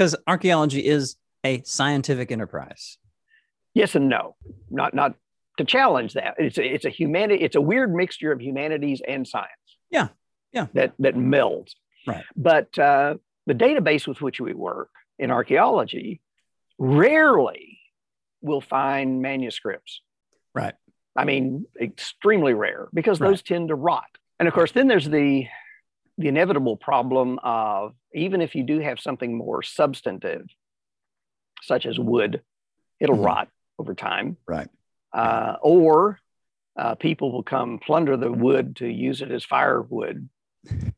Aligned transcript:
because 0.00 0.16
archaeology 0.26 0.86
is 0.86 1.16
a 1.44 1.60
scientific 1.64 2.32
enterprise. 2.32 2.96
Yes 3.74 3.94
and 3.94 4.08
no. 4.08 4.34
Not 4.70 4.94
not 4.94 5.14
to 5.58 5.64
challenge 5.66 6.14
that. 6.14 6.36
It's 6.38 6.56
a, 6.56 6.64
it's 6.64 6.86
a 6.86 6.88
humanity. 6.88 7.44
It's 7.44 7.54
a 7.54 7.60
weird 7.60 7.94
mixture 7.94 8.32
of 8.32 8.40
humanities 8.40 9.02
and 9.06 9.28
science. 9.28 9.50
Yeah, 9.90 10.08
yeah. 10.54 10.68
That 10.72 10.94
that 11.00 11.16
melds. 11.16 11.72
Right. 12.06 12.24
But 12.34 12.78
uh, 12.78 13.16
the 13.46 13.52
database 13.54 14.08
with 14.08 14.22
which 14.22 14.40
we 14.40 14.54
work 14.54 14.88
in 15.18 15.30
archaeology 15.30 16.22
rarely 16.78 17.78
will 18.40 18.62
find 18.62 19.20
manuscripts. 19.20 20.00
Right. 20.54 20.72
I 21.14 21.26
mean, 21.26 21.66
extremely 21.78 22.54
rare 22.54 22.88
because 22.94 23.20
Right. 23.20 23.28
those 23.28 23.42
tend 23.42 23.68
to 23.68 23.74
rot. 23.74 24.08
And 24.38 24.48
of 24.48 24.54
course, 24.54 24.72
then 24.72 24.88
there's 24.88 25.10
the 25.10 25.44
the 26.20 26.28
inevitable 26.28 26.76
problem 26.76 27.38
of 27.42 27.94
even 28.14 28.42
if 28.42 28.54
you 28.54 28.62
do 28.62 28.78
have 28.78 29.00
something 29.00 29.36
more 29.36 29.62
substantive, 29.62 30.46
such 31.62 31.86
as 31.86 31.98
wood, 31.98 32.42
it'll 33.00 33.16
Mhm. 33.16 33.24
rot 33.24 33.48
over 33.78 33.94
time. 33.94 34.36
Right. 34.46 34.68
Uh, 35.12 35.56
or 35.62 36.20
uh, 36.76 36.94
people 36.94 37.32
will 37.32 37.42
come 37.42 37.78
plunder 37.78 38.16
the 38.16 38.30
wood 38.30 38.76
to 38.76 38.86
use 38.86 39.22
it 39.22 39.30
as 39.30 39.44
firewood. 39.44 40.28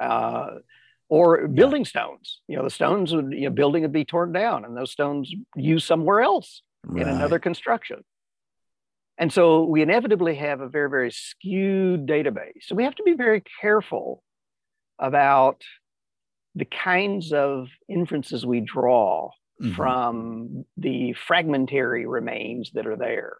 Uh, 0.00 0.58
or 1.08 1.46
building 1.46 1.84
stones. 1.84 2.40
You 2.48 2.56
know, 2.56 2.64
the 2.64 2.70
stones 2.70 3.14
would, 3.14 3.32
you 3.32 3.42
know, 3.42 3.50
building 3.50 3.82
would 3.82 3.92
be 3.92 4.04
torn 4.04 4.32
down 4.32 4.64
and 4.64 4.76
those 4.76 4.90
stones 4.90 5.32
used 5.54 5.86
somewhere 5.86 6.22
else 6.22 6.62
in 6.96 7.06
another 7.06 7.38
construction. 7.38 8.02
And 9.16 9.32
so 9.32 9.62
we 9.64 9.80
inevitably 9.82 10.34
have 10.36 10.60
a 10.60 10.68
very, 10.68 10.90
very 10.90 11.12
skewed 11.12 12.06
database. 12.06 12.62
So 12.62 12.74
we 12.74 12.82
have 12.82 12.96
to 12.96 13.04
be 13.04 13.12
very 13.12 13.44
careful 13.60 14.24
about 15.02 15.60
the 16.54 16.64
kinds 16.64 17.32
of 17.32 17.68
inferences 17.88 18.46
we 18.46 18.60
draw 18.60 19.30
Mhm. 19.60 19.74
from 19.74 20.64
the 20.76 21.12
fragmentary 21.12 22.06
remains 22.06 22.70
that 22.72 22.86
are 22.86 22.96
there. 22.96 23.36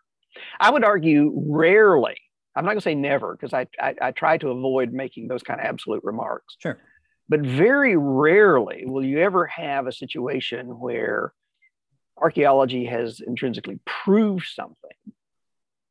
I 0.61 0.71
would 0.71 0.85
argue 0.85 1.33
rarely, 1.35 2.17
I'm 2.55 2.65
not 2.65 2.71
going 2.73 2.79
to 2.79 2.83
say 2.85 2.95
never, 2.95 3.35
because 3.35 3.53
I, 3.55 3.67
I, 3.81 3.95
I 4.01 4.11
try 4.13 4.39
to 4.39 4.49
avoid 4.51 4.93
making 4.93 5.29
those 5.29 5.43
kind 5.43 5.61
of 5.61 5.67
absolute 5.67 6.03
remarks, 6.05 6.57
Sure. 6.61 6.79
but 7.29 7.41
very 7.41 7.97
rarely 7.97 8.85
will 8.87 9.05
you 9.05 9.19
ever 9.21 9.47
have 9.47 9.87
a 9.87 9.93
situation 9.93 10.79
where 10.81 11.33
archaeology 12.17 12.85
has 12.87 13.21
intrinsically 13.21 13.79
proved 13.85 14.47
something. 14.47 14.97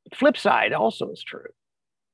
The 0.09 0.15
flip 0.15 0.37
side 0.37 0.71
also 0.73 1.09
is 1.11 1.23
true. 1.23 1.51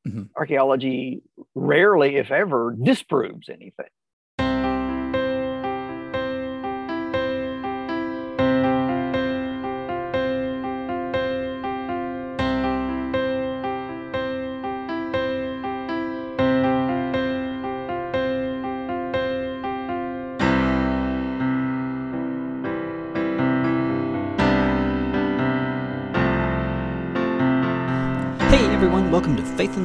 Mhm. 0.07 0.29
Archaeology 0.35 1.21
rarely, 1.57 2.17
if 2.17 2.31
ever, 2.31 2.75
disproves 2.81 3.49
anything. 3.49 3.87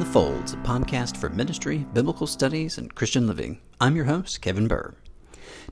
The 0.03 0.09
Folds, 0.09 0.51
a 0.51 0.57
podcast 0.57 1.15
for 1.15 1.29
ministry, 1.29 1.85
biblical 1.93 2.27
studies, 2.27 2.77
and 2.77 2.93
Christian 2.93 3.25
living. 3.25 3.61
I'm 3.79 3.95
your 3.95 4.03
host, 4.03 4.41
Kevin 4.41 4.67
Burr. 4.67 4.95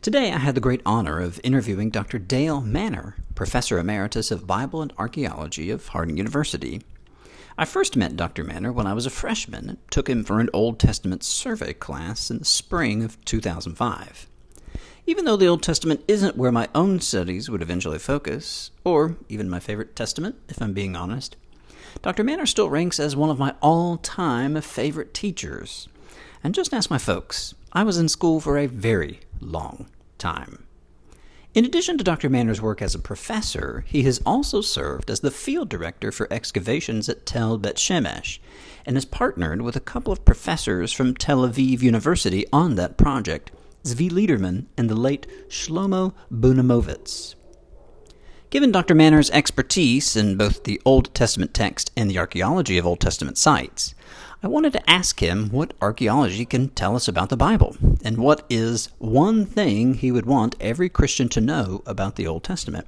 Today 0.02 0.32
I 0.32 0.38
had 0.38 0.56
the 0.56 0.62
great 0.62 0.82
honor 0.86 1.20
of 1.20 1.42
interviewing 1.44 1.90
Dr. 1.90 2.18
Dale 2.18 2.62
Manor, 2.62 3.18
Professor 3.36 3.78
Emeritus 3.78 4.32
of 4.32 4.48
Bible 4.48 4.82
and 4.82 4.94
Archaeology 4.98 5.70
of 5.70 5.90
Harding 5.90 6.16
University. 6.16 6.82
I 7.58 7.66
first 7.66 7.98
met 7.98 8.16
Dr. 8.16 8.46
Manor 8.46 8.72
when 8.72 8.88
I 8.88 8.94
was 8.94 9.06
a 9.06 9.10
freshman 9.10 9.68
and 9.68 9.92
took 9.92 10.08
him 10.08 10.24
for 10.24 10.40
an 10.40 10.50
Old 10.54 10.80
Testament 10.80 11.24
survey 11.24 11.74
class 11.74 12.32
in 12.32 12.40
the 12.40 12.46
spring 12.46 13.04
of 13.04 13.24
2005. 13.26 14.30
Even 15.08 15.26
though 15.26 15.36
the 15.36 15.48
Old 15.48 15.62
Testament 15.62 16.06
isn't 16.08 16.38
where 16.38 16.54
my 16.54 16.70
own 16.74 17.02
studies 17.02 17.50
would 17.50 17.62
eventually 17.62 18.00
focus, 18.00 18.72
or 18.86 19.18
even 19.28 19.50
my 19.50 19.60
favorite 19.60 19.94
testament, 19.94 20.38
if 20.48 20.62
I'm 20.62 20.72
being 20.72 20.96
honest, 20.96 21.36
Dr. 22.02 22.24
Manor 22.24 22.46
still 22.46 22.70
ranks 22.70 23.00
as 23.00 23.16
one 23.16 23.30
of 23.30 23.40
my 23.40 23.56
all 23.62 23.98
time 23.98 24.60
favorite 24.62 25.14
teachers. 25.14 25.88
And 26.44 26.56
just 26.56 26.74
ask 26.74 26.90
my 26.90 26.98
folks, 26.98 27.54
I 27.74 27.84
was 27.84 27.98
in 27.98 28.10
school 28.10 28.40
for 28.40 28.58
a 28.58 28.66
very 28.66 29.20
long 29.40 29.88
time. 30.18 30.66
In 31.54 31.66
addition 31.66 31.98
to 31.98 32.04
Dr. 32.04 32.30
Manor's 32.30 32.62
work 32.62 32.82
as 32.82 32.96
a 32.96 33.00
professor, 33.00 33.84
he 33.86 34.04
has 34.04 34.22
also 34.26 34.62
served 34.62 35.10
as 35.10 35.20
the 35.20 35.30
field 35.30 35.68
director 35.68 36.10
for 36.10 36.32
excavations 36.32 37.10
at 37.10 37.26
Tel 37.26 37.58
Bet 37.58 37.76
Shemesh 37.76 38.40
and 38.86 38.96
has 38.96 39.04
partnered 39.04 39.62
with 39.62 39.76
a 39.76 39.82
couple 39.82 40.14
of 40.14 40.24
professors 40.24 40.94
from 40.94 41.14
Tel 41.14 41.46
Aviv 41.46 41.82
University 41.82 42.46
on 42.54 42.76
that 42.76 42.98
project, 42.98 43.52
Zvi 43.84 44.10
Lederman 44.10 44.68
and 44.78 44.90
the 44.90 44.96
late 44.96 45.28
Shlomo 45.50 46.14
Bunimovitz. 46.32 47.36
Given 48.52 48.74
Dr. 48.74 48.94
Manor's 48.96 49.32
expertise 49.32 50.18
in 50.18 50.36
both 50.36 50.66
the 50.66 50.82
Old 50.84 51.16
Testament 51.16 51.54
text 51.54 51.90
and 51.96 52.12
the 52.12 52.18
archaeology 52.18 52.78
of 52.78 52.86
Old 52.86 53.00
Testament 53.00 53.38
sites, 53.38 53.96
I 54.44 54.50
wanted 54.50 54.74
to 54.74 54.90
ask 54.90 55.22
him 55.22 55.50
what 55.52 55.74
archaeology 55.80 56.44
can 56.44 56.68
tell 56.68 56.98
us 56.98 57.08
about 57.08 57.30
the 57.30 57.38
Bible, 57.38 57.78
and 58.04 58.18
what 58.18 58.46
is 58.50 58.90
one 58.98 59.46
thing 59.46 59.94
he 59.94 60.12
would 60.12 60.26
want 60.26 60.58
every 60.60 60.90
Christian 60.90 61.30
to 61.30 61.40
know 61.40 61.82
about 61.86 62.18
the 62.18 62.28
Old 62.28 62.44
Testament. 62.44 62.88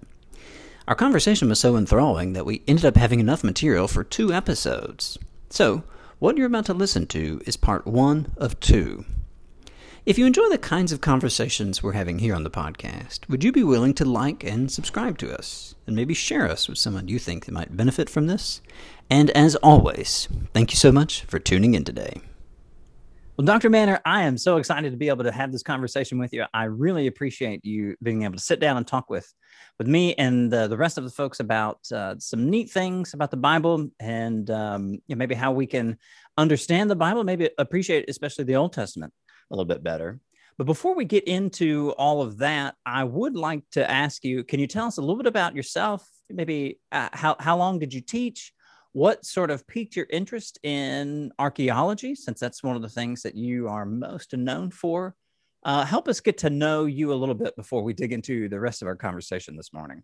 Our 0.86 0.96
conversation 0.96 1.48
was 1.48 1.62
so 1.62 1.78
enthralling 1.78 2.34
that 2.34 2.46
we 2.46 2.62
ended 2.68 2.84
up 2.84 2.98
having 2.98 3.22
enough 3.22 3.42
material 3.42 3.88
for 3.88 4.04
two 4.04 4.34
episodes. 4.34 5.18
So, 5.50 5.84
what 6.20 6.36
you're 6.36 6.48
about 6.48 6.66
to 6.66 6.74
listen 6.74 7.08
to 7.08 7.42
is 7.46 7.56
part 7.56 7.88
one 7.88 8.34
of 8.36 8.60
two. 8.60 9.06
If 10.06 10.18
you 10.18 10.26
enjoy 10.26 10.50
the 10.50 10.58
kinds 10.58 10.92
of 10.92 11.00
conversations 11.00 11.82
we're 11.82 11.94
having 11.94 12.20
here 12.20 12.36
on 12.36 12.44
the 12.44 12.50
podcast, 12.50 13.30
would 13.30 13.42
you 13.42 13.54
be 13.54 13.64
willing 13.64 13.94
to 13.94 14.04
like 14.04 14.44
and 14.44 14.70
subscribe 14.70 15.18
to 15.20 15.34
us? 15.34 15.76
And 15.88 15.96
maybe 15.96 16.14
share 16.14 16.46
us 16.46 16.68
with 16.68 16.78
someone 16.78 17.08
you 17.08 17.18
think 17.18 17.46
that 17.46 17.54
might 17.54 17.78
benefit 17.78 18.10
from 18.10 18.28
this? 18.28 18.62
And 19.10 19.30
as 19.30 19.56
always, 19.56 20.28
thank 20.54 20.74
you 20.74 20.76
so 20.76 20.92
much 20.92 21.22
for 21.22 21.40
tuning 21.40 21.74
in 21.74 21.86
today. 21.86 22.20
Well, 23.38 23.46
Dr. 23.46 23.70
Manor, 23.70 24.02
I 24.06 24.24
am 24.24 24.38
so 24.38 24.58
excited 24.58 24.92
to 24.92 24.98
be 24.98 25.08
able 25.08 25.24
to 25.24 25.32
have 25.32 25.54
this 25.54 25.64
conversation 25.64 26.20
with 26.20 26.34
you. 26.34 26.44
I 26.54 26.66
really 26.66 27.08
appreciate 27.08 27.64
you 27.64 27.96
being 28.04 28.24
able 28.24 28.36
to 28.36 28.44
sit 28.44 28.60
down 28.60 28.76
and 28.76 28.86
talk 28.86 29.10
with 29.10 29.34
with 29.80 29.88
me 29.88 30.16
and 30.16 30.52
the, 30.52 30.68
the 30.68 30.78
rest 30.78 30.98
of 30.98 31.06
the 31.06 31.10
folks 31.12 31.40
about 31.40 31.80
uh, 31.94 32.16
some 32.20 32.50
neat 32.50 32.70
things 32.70 33.14
about 33.14 33.32
the 33.32 33.38
Bible 33.38 33.90
and 34.02 34.52
um, 34.52 34.90
you 35.08 35.16
know, 35.16 35.16
maybe 35.16 35.34
how 35.34 35.54
we 35.54 35.66
can 35.66 35.98
understand 36.38 36.92
the 36.92 36.96
Bible, 36.96 37.24
maybe 37.24 37.50
appreciate 37.58 38.10
especially 38.10 38.44
the 38.44 38.58
Old 38.58 38.74
Testament 38.74 39.14
a 39.54 39.56
little 39.56 39.66
bit 39.66 39.84
better. 39.84 40.20
But 40.58 40.66
before 40.66 40.96
we 40.96 41.06
get 41.06 41.24
into 41.24 41.92
all 41.98 42.22
of 42.22 42.38
that, 42.40 42.76
I 42.86 43.04
would 43.04 43.36
like 43.36 43.64
to 43.72 43.90
ask 43.90 44.24
you 44.24 44.44
can 44.44 44.60
you 44.60 44.68
tell 44.68 44.88
us 44.88 44.98
a 44.98 45.02
little 45.02 45.16
bit 45.16 45.28
about 45.28 45.56
yourself? 45.56 46.08
Maybe 46.30 46.80
uh, 46.92 47.10
how, 47.14 47.36
how 47.40 47.58
long 47.58 47.80
did 47.80 47.94
you 47.94 48.02
teach? 48.02 48.54
What 48.92 49.26
sort 49.26 49.50
of 49.50 49.66
piqued 49.66 49.96
your 49.96 50.06
interest 50.10 50.60
in 50.62 51.32
archaeology, 51.40 52.14
since 52.14 52.40
that's 52.40 52.64
one 52.64 52.76
of 52.76 52.84
the 52.84 52.90
things 52.90 53.24
that 53.24 53.36
you 53.36 53.68
are 53.68 53.86
most 53.86 54.36
known 54.36 54.70
for? 54.70 55.16
Uh, 55.64 55.86
help 55.86 56.08
us 56.08 56.20
get 56.20 56.38
to 56.40 56.50
know 56.50 56.86
you 56.86 57.14
a 57.14 57.16
little 57.16 57.36
bit 57.36 57.56
before 57.56 57.84
we 57.84 57.94
dig 57.94 58.12
into 58.12 58.50
the 58.50 58.60
rest 58.60 58.82
of 58.82 58.88
our 58.88 58.96
conversation 58.96 59.56
this 59.56 59.74
morning. 59.74 60.04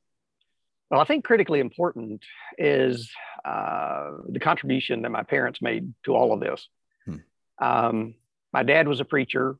Well, 0.89 1.01
I 1.01 1.03
think 1.03 1.23
critically 1.23 1.59
important 1.59 2.23
is 2.57 3.11
uh, 3.45 4.11
the 4.27 4.39
contribution 4.39 5.03
that 5.03 5.11
my 5.11 5.21
parents 5.21 5.61
made 5.61 5.93
to 6.05 6.15
all 6.15 6.33
of 6.33 6.39
this. 6.39 6.67
Hmm. 7.05 7.15
Um, 7.59 8.15
my 8.53 8.63
dad 8.63 8.87
was 8.87 8.99
a 8.99 9.05
preacher, 9.05 9.55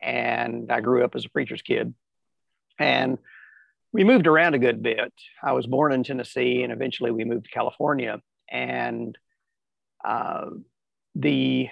and 0.00 0.70
I 0.70 0.80
grew 0.80 1.04
up 1.04 1.16
as 1.16 1.24
a 1.24 1.30
preacher's 1.30 1.62
kid. 1.62 1.94
And 2.78 3.18
we 3.92 4.04
moved 4.04 4.26
around 4.26 4.54
a 4.54 4.58
good 4.58 4.82
bit. 4.82 5.12
I 5.42 5.52
was 5.52 5.66
born 5.66 5.92
in 5.92 6.04
Tennessee, 6.04 6.62
and 6.62 6.72
eventually 6.72 7.10
we 7.10 7.24
moved 7.24 7.46
to 7.46 7.50
California. 7.50 8.20
And 8.50 9.16
uh, 10.04 10.50
the 11.14 11.68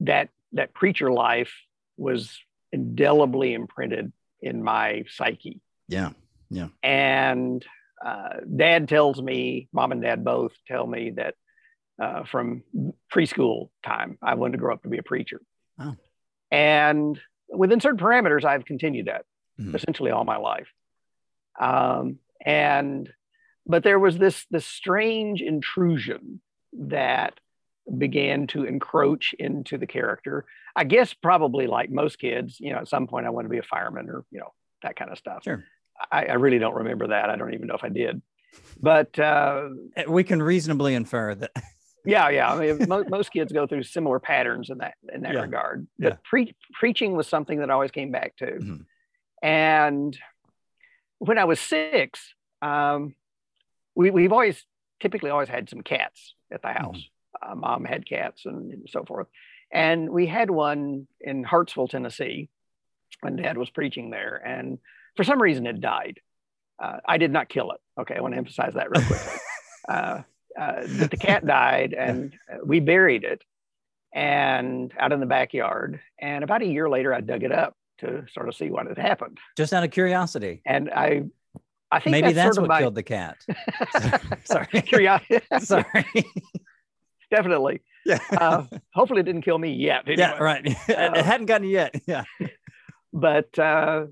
that 0.00 0.28
that 0.52 0.74
preacher 0.74 1.10
life 1.10 1.52
was 1.96 2.38
indelibly 2.72 3.54
imprinted 3.54 4.12
in 4.40 4.62
my 4.62 5.04
psyche. 5.08 5.60
Yeah, 5.88 6.10
yeah. 6.50 6.68
And 6.82 7.64
uh, 8.04 8.40
dad 8.54 8.88
tells 8.88 9.20
me, 9.20 9.68
mom 9.72 9.92
and 9.92 10.02
dad 10.02 10.24
both 10.24 10.52
tell 10.66 10.86
me 10.86 11.10
that 11.16 11.34
uh, 12.00 12.24
from 12.24 12.62
preschool 13.12 13.70
time, 13.84 14.18
I 14.22 14.34
wanted 14.34 14.52
to 14.52 14.58
grow 14.58 14.74
up 14.74 14.82
to 14.82 14.88
be 14.88 14.98
a 14.98 15.02
preacher. 15.02 15.40
Oh. 15.78 15.94
And 16.50 17.20
within 17.48 17.80
certain 17.80 17.98
parameters, 17.98 18.44
I've 18.44 18.64
continued 18.64 19.06
that 19.06 19.24
Mhm. 19.60 19.74
essentially 19.74 20.10
all 20.10 20.24
my 20.24 20.36
life. 20.36 20.68
Um, 21.58 22.18
and 22.44 23.10
but 23.66 23.82
there 23.82 23.98
was 23.98 24.18
this 24.18 24.46
this 24.50 24.66
strange 24.66 25.40
intrusion 25.40 26.40
that 26.72 27.40
began 27.98 28.46
to 28.48 28.64
encroach 28.64 29.34
into 29.38 29.78
the 29.78 29.86
character. 29.86 30.44
I 30.76 30.84
guess 30.84 31.14
probably 31.14 31.66
like 31.66 31.90
most 31.90 32.18
kids, 32.18 32.60
you 32.60 32.72
know, 32.72 32.78
at 32.80 32.88
some 32.88 33.06
point 33.06 33.26
I 33.26 33.30
want 33.30 33.46
to 33.46 33.48
be 33.48 33.58
a 33.58 33.62
fireman 33.62 34.08
or 34.10 34.24
you 34.30 34.40
know 34.40 34.52
that 34.82 34.96
kind 34.96 35.10
of 35.10 35.18
stuff. 35.18 35.44
Sure. 35.44 35.64
I, 36.12 36.26
I 36.26 36.32
really 36.34 36.58
don't 36.58 36.74
remember 36.74 37.06
that. 37.08 37.30
I 37.30 37.36
don't 37.36 37.54
even 37.54 37.66
know 37.68 37.74
if 37.76 37.84
I 37.84 37.88
did. 37.88 38.20
But 38.80 39.18
uh, 39.18 39.70
we 40.08 40.22
can 40.24 40.42
reasonably 40.42 40.94
infer 40.94 41.34
that. 41.36 41.52
Yeah, 42.06 42.28
yeah. 42.30 42.52
I 42.52 42.58
mean, 42.72 42.88
most, 42.88 43.08
most 43.10 43.32
kids 43.32 43.52
go 43.52 43.66
through 43.66 43.82
similar 43.82 44.18
patterns 44.20 44.70
in 44.70 44.78
that 44.78 44.94
in 45.12 45.22
that 45.22 45.34
Yeah. 45.34 45.40
regard. 45.42 45.86
Yeah. 45.98 46.10
But 46.10 46.24
pre- 46.24 46.54
preaching 46.72 47.16
was 47.16 47.26
something 47.28 47.58
that 47.60 47.70
I 47.70 47.74
always 47.74 47.90
came 47.90 48.10
back 48.10 48.36
to. 48.36 48.46
Mhm. 48.46 48.84
And 49.42 50.18
when 51.18 51.38
I 51.38 51.44
was 51.44 51.60
six, 51.60 52.34
um, 52.62 53.14
we, 53.94 54.10
we've 54.10 54.32
always 54.32 54.64
typically 55.00 55.30
always 55.30 55.48
had 55.48 55.68
some 55.68 55.82
cats 55.82 56.34
at 56.52 56.62
the 56.62 56.68
house. 56.72 57.02
Uh, 57.42 57.54
Mom 57.54 57.84
had 57.84 58.06
cats 58.08 58.46
and 58.46 58.86
so 58.88 59.04
forth. 59.04 59.26
And 59.72 60.08
we 60.10 60.26
had 60.26 60.50
one 60.50 61.06
in 61.20 61.44
Hartsville, 61.44 61.88
Tennessee, 61.88 62.48
when 63.20 63.36
Dad 63.36 63.58
was 63.58 63.68
preaching 63.70 64.10
there. 64.10 64.36
And 64.36 64.78
for 65.16 65.24
some 65.24 65.40
reason, 65.40 65.66
it 65.66 65.80
died. 65.80 66.20
Uh, 66.82 66.98
I 67.06 67.18
did 67.18 67.30
not 67.30 67.48
kill 67.48 67.72
it. 67.72 67.80
Okay, 67.98 68.14
I 68.16 68.20
want 68.20 68.34
to 68.34 68.38
emphasize 68.38 68.74
that 68.74 68.90
real 68.90 69.04
quick. 69.06 69.20
uh, 69.88 70.22
uh, 70.58 70.82
but 70.98 71.10
the 71.10 71.16
cat 71.16 71.46
died, 71.46 71.94
and 71.98 72.34
uh, 72.50 72.58
we 72.64 72.80
buried 72.80 73.24
it, 73.24 73.42
and 74.12 74.92
out 74.98 75.12
in 75.12 75.20
the 75.20 75.26
backyard. 75.26 76.00
And 76.18 76.44
about 76.44 76.62
a 76.62 76.66
year 76.66 76.88
later, 76.88 77.12
I 77.12 77.20
dug 77.20 77.42
it 77.42 77.52
up 77.52 77.76
to 77.98 78.24
sort 78.32 78.48
of 78.48 78.54
see 78.54 78.70
what 78.70 78.86
had 78.86 78.98
happened. 78.98 79.38
Just 79.56 79.72
out 79.72 79.84
of 79.84 79.90
curiosity. 79.90 80.62
And 80.66 80.90
I, 80.90 81.24
I 81.90 82.00
think 82.00 82.12
Maybe 82.12 82.32
that's, 82.32 82.56
sort 82.56 82.58
of 82.58 82.62
what 82.62 82.68
my 82.68 82.80
killed 82.80 82.94
the 82.94 83.02
cat. 83.02 83.38
Sorry. 84.44 84.66
curiosity. 84.82 85.40
Sorry. 85.60 86.06
Definitely. 87.30 87.80
Yeah. 88.04 88.20
Uh, 88.30 88.64
hopefully, 88.94 89.20
it 89.20 89.24
didn't 89.24 89.42
kill 89.42 89.58
me 89.58 89.72
yet. 89.72 90.04
yeah, 90.06 90.32
anyway. 90.32 90.38
right. 90.40 90.66
it 90.88 91.24
hadn't 91.24 91.46
gotten 91.46 91.68
yet. 91.68 91.94
Yeah. 92.06 92.24
But 93.12 93.58
uh, 93.58 94.06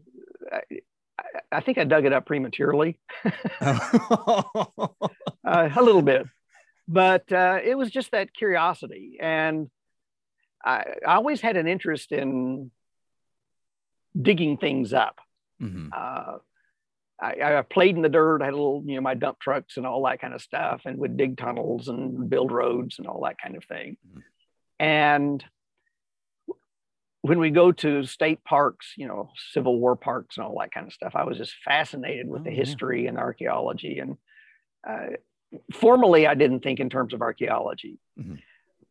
I, 1.54 1.60
think 1.60 1.78
I 1.78 1.84
dug 1.84 2.04
it 2.04 2.12
up 2.12 2.26
prematurely. 2.26 2.98
uh, 3.60 4.88
a 5.44 5.82
little 5.82 6.02
bit, 6.02 6.26
but 6.88 7.30
uh, 7.32 7.58
it 7.62 7.76
was 7.76 7.90
just 7.90 8.10
that 8.12 8.34
curiosity, 8.34 9.18
and 9.20 9.70
I, 10.64 10.84
I 11.06 11.14
always 11.14 11.40
had 11.40 11.56
an 11.56 11.66
interest 11.66 12.12
in 12.12 12.70
digging 14.20 14.56
things 14.58 14.92
up. 14.92 15.18
Mhm. 15.60 15.90
Uh, 15.92 16.38
I, 17.20 17.58
I 17.58 17.62
played 17.62 17.96
in 17.96 18.02
the 18.02 18.08
dirt. 18.08 18.42
I 18.42 18.46
had 18.46 18.54
a 18.54 18.56
little, 18.56 18.82
you 18.84 18.96
know, 18.96 19.00
my 19.00 19.14
dump 19.14 19.38
trucks 19.38 19.76
and 19.76 19.86
all 19.86 20.04
that 20.04 20.20
kind 20.20 20.34
of 20.34 20.42
stuff, 20.42 20.82
and 20.84 20.98
would 20.98 21.16
dig 21.16 21.36
tunnels 21.36 21.88
and 21.88 22.28
build 22.28 22.50
roads 22.50 22.98
and 22.98 23.06
all 23.06 23.22
that 23.24 23.40
kind 23.40 23.56
of 23.56 23.64
thing. 23.64 23.96
Mhm. 24.06 24.22
And 24.80 25.44
when 27.28 27.38
we 27.38 27.48
go 27.48 27.72
to 27.72 28.04
state 28.04 28.44
parks, 28.44 28.92
you 28.98 29.08
know, 29.08 29.30
Civil 29.52 29.80
War 29.80 29.96
parks 29.96 30.36
and 30.36 30.44
all 30.44 30.58
that 30.60 30.72
kind 30.74 30.86
of 30.86 30.92
stuff, 30.92 31.12
I 31.14 31.24
was 31.24 31.38
just 31.38 31.54
fascinated 31.64 32.28
with 32.28 32.42
Oh, 32.42 32.44
the 32.44 32.50
yeah. 32.50 32.56
history 32.56 33.06
and 33.06 33.16
archaeology. 33.16 33.98
And 33.98 34.18
uh, 34.86 35.16
formally, 35.72 36.26
I 36.26 36.34
didn't 36.34 36.60
think 36.60 36.80
in 36.80 36.90
terms 36.90 37.14
of 37.14 37.22
archaeology. 37.22 37.98
Mhm. 38.20 38.40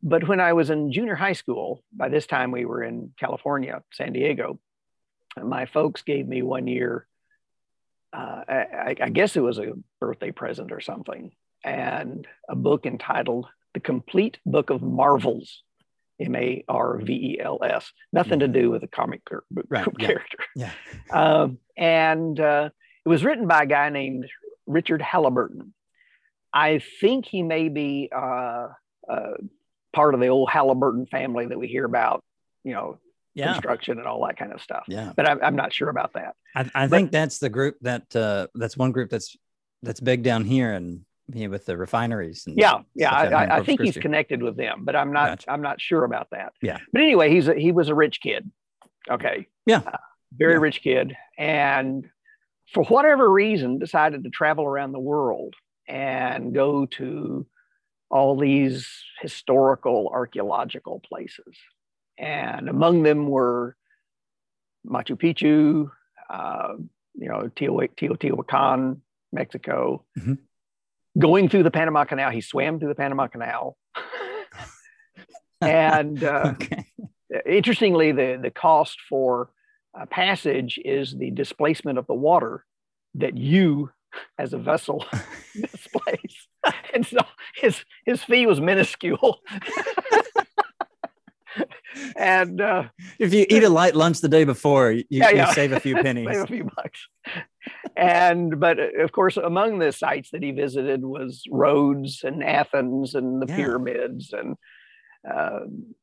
But 0.02 0.28
when 0.28 0.40
I 0.40 0.54
was 0.54 0.72
in 0.72 0.92
junior 0.92 1.14
high 1.14 1.34
school, 1.34 1.84
by 1.94 2.10
this 2.10 2.26
time 2.26 2.50
we 2.50 2.66
were 2.66 2.82
in 2.84 3.14
California, 3.20 3.84
San 3.94 4.14
Diego, 4.14 4.60
my 5.40 5.68
folks 5.68 6.02
gave 6.02 6.28
me 6.28 6.42
one 6.42 6.66
year, 6.66 7.06
uh, 8.14 8.42
I, 8.48 8.96
I 9.00 9.10
guess 9.10 9.36
it 9.36 9.42
was 9.42 9.60
a 9.60 9.74
birthday 10.00 10.32
present 10.32 10.72
or 10.72 10.82
something, 10.82 11.32
and 11.64 12.28
a 12.50 12.56
book 12.56 12.88
entitled 12.88 13.46
The 13.76 13.80
Complete 13.80 14.40
Book 14.44 14.72
of 14.72 14.82
Marvels, 14.82 15.62
M 16.20 16.36
A 16.36 16.64
R 16.68 17.00
V 17.00 17.14
E 17.14 17.40
L 17.42 17.60
S. 17.64 17.92
Nothing 18.12 18.40
to 18.40 18.48
do 18.48 18.70
with 18.70 18.84
a 18.84 18.88
comic 18.88 19.22
Right, 19.70 19.88
yeah. 20.00 20.08
character. 20.08 20.38
Yeah. 20.56 20.72
Um, 21.12 21.58
and 21.78 22.40
uh, 22.40 22.70
it 23.06 23.10
was 23.10 23.24
written 23.24 23.48
by 23.48 23.64
a 23.64 23.66
guy 23.66 23.90
named 23.90 24.28
Richard 24.68 25.02
Halliburton. 25.02 25.74
I 26.54 26.80
think 27.02 27.26
he 27.26 27.42
may 27.42 27.70
be 27.70 28.10
uh, 28.16 28.68
uh, 29.10 29.32
part 29.92 30.14
of 30.14 30.20
the 30.20 30.28
old 30.28 30.50
Halliburton 30.50 31.08
family 31.08 31.48
that 31.48 31.58
we 31.58 31.68
hear 31.68 31.84
about, 31.86 32.24
you 32.64 32.74
know, 32.74 33.00
Yeah. 33.34 33.54
construction 33.54 33.98
and 33.98 34.08
all 34.08 34.26
that 34.28 34.38
kind 34.38 34.54
of 34.54 34.62
stuff. 34.62 34.84
Yeah. 34.88 35.14
But 35.16 35.28
I'm, 35.28 35.40
I'm 35.44 35.56
not 35.56 35.74
sure 35.74 35.90
about 35.90 36.14
that. 36.14 36.36
I, 36.56 36.70
I 36.76 36.88
think 36.88 37.12
that's 37.12 37.40
the 37.40 37.50
group 37.50 37.78
that 37.82 38.16
uh, 38.16 38.48
that's 38.54 38.78
one 38.78 38.92
group 38.92 39.10
that's 39.10 39.36
that's 39.82 40.00
big 40.00 40.22
down 40.24 40.46
here 40.46 40.72
and 40.74 41.02
you 41.32 41.46
know, 41.46 41.50
with 41.52 41.66
the 41.66 41.78
refineries. 41.78 42.46
And 42.48 42.58
Yeah, 42.58 42.82
yeah. 42.96 43.16
I, 43.16 43.24
down 43.30 43.32
here 43.32 43.44
in 43.44 43.52
I, 43.52 43.64
think 43.64 43.82
he's 43.82 43.98
connected 43.98 44.42
with 44.44 44.58
them, 44.58 44.84
but 44.84 44.96
I'm 44.96 45.14
not. 45.14 45.30
Gotcha. 45.30 45.52
I'm 45.52 45.62
not 45.62 45.80
sure 45.80 46.04
about 46.04 46.28
that. 46.32 46.54
Yeah. 46.62 46.80
But 46.92 47.02
anyway, 47.02 47.30
he's 47.32 47.48
a, 47.48 47.54
he 47.54 47.72
was 47.72 47.90
a 47.90 47.96
rich 47.96 48.20
kid. 48.22 48.50
Okay. 49.10 49.48
Yeah. 49.66 49.82
Uh, 49.86 49.98
very 50.38 50.54
Yeah. 50.54 50.60
rich 50.60 50.82
kid, 50.82 51.16
and 51.38 52.10
for 52.74 52.84
whatever 52.86 53.30
reason, 53.30 53.78
decided 53.80 54.24
to 54.24 54.30
travel 54.30 54.66
around 54.66 54.92
the 54.94 55.00
world 55.00 55.54
and 55.88 56.54
go 56.54 56.86
to 56.88 57.46
all 58.10 58.38
these 58.38 58.88
historical 59.22 60.10
archaeological 60.12 61.02
places, 61.08 61.58
and 62.18 62.70
among 62.70 63.04
them 63.04 63.28
were 63.28 63.76
Machu 64.88 65.16
Picchu, 65.18 65.90
uh, 66.30 66.74
you 67.16 67.28
know, 67.30 67.50
Teotihuacan, 67.56 69.00
Mexico. 69.32 70.04
Mhm. 70.18 70.38
Going 71.18 71.50
through 71.50 71.64
the 71.64 71.72
Panama 71.72 72.06
Canal, 72.06 72.32
he 72.32 72.42
swam 72.42 72.80
through 72.80 72.90
the 72.90 72.96
Panama 72.96 73.28
Canal. 73.28 73.78
and 75.62 76.24
uh, 76.36 76.54
okay. 76.54 76.86
interestingly, 77.46 78.12
the, 78.12 78.40
the 78.42 78.52
cost 78.52 78.98
for 79.08 79.52
uh, 80.00 80.06
passage 80.08 80.80
is 80.84 81.16
the 81.16 81.30
displacement 81.32 81.98
of 82.00 82.08
the 82.08 82.14
water 82.16 82.66
that 83.16 83.38
you, 83.38 83.92
as 84.40 84.54
a 84.54 84.58
vessel, 84.58 85.06
displace. 85.54 86.48
And 86.94 87.06
so 87.06 87.18
his, 87.56 87.84
his 88.06 88.24
fee 88.24 88.48
was 88.48 88.60
minuscule. 88.60 89.40
and 92.16 92.60
uh, 92.60 92.86
If 93.20 93.34
you 93.34 93.46
eat 93.50 93.64
a 93.64 93.70
light 93.70 93.96
lunch 93.96 94.22
the 94.22 94.30
day 94.30 94.46
before, 94.46 94.92
you, 94.92 95.04
Yeah, 95.10 95.48
you 95.48 95.54
save 95.54 95.72
a 95.74 95.80
few 95.80 95.96
pennies. 95.98 96.28
save 96.32 96.44
a 96.44 96.48
few 96.48 96.64
bucks. 96.64 97.08
And 97.96 98.60
but 98.60 98.80
uh, 98.80 99.04
of 99.04 99.12
course, 99.12 99.38
among 99.38 99.80
the 99.80 99.92
sites 99.92 100.32
that 100.32 100.42
he 100.44 100.52
visited 100.52 101.04
was 101.04 101.44
Rhodes 101.50 102.24
and 102.24 102.44
Athens 102.44 103.14
and 103.16 103.42
the 103.42 103.46
Yeah. 103.48 103.56
pyramids 103.56 104.34
and 104.34 104.56
um, 105.32 105.96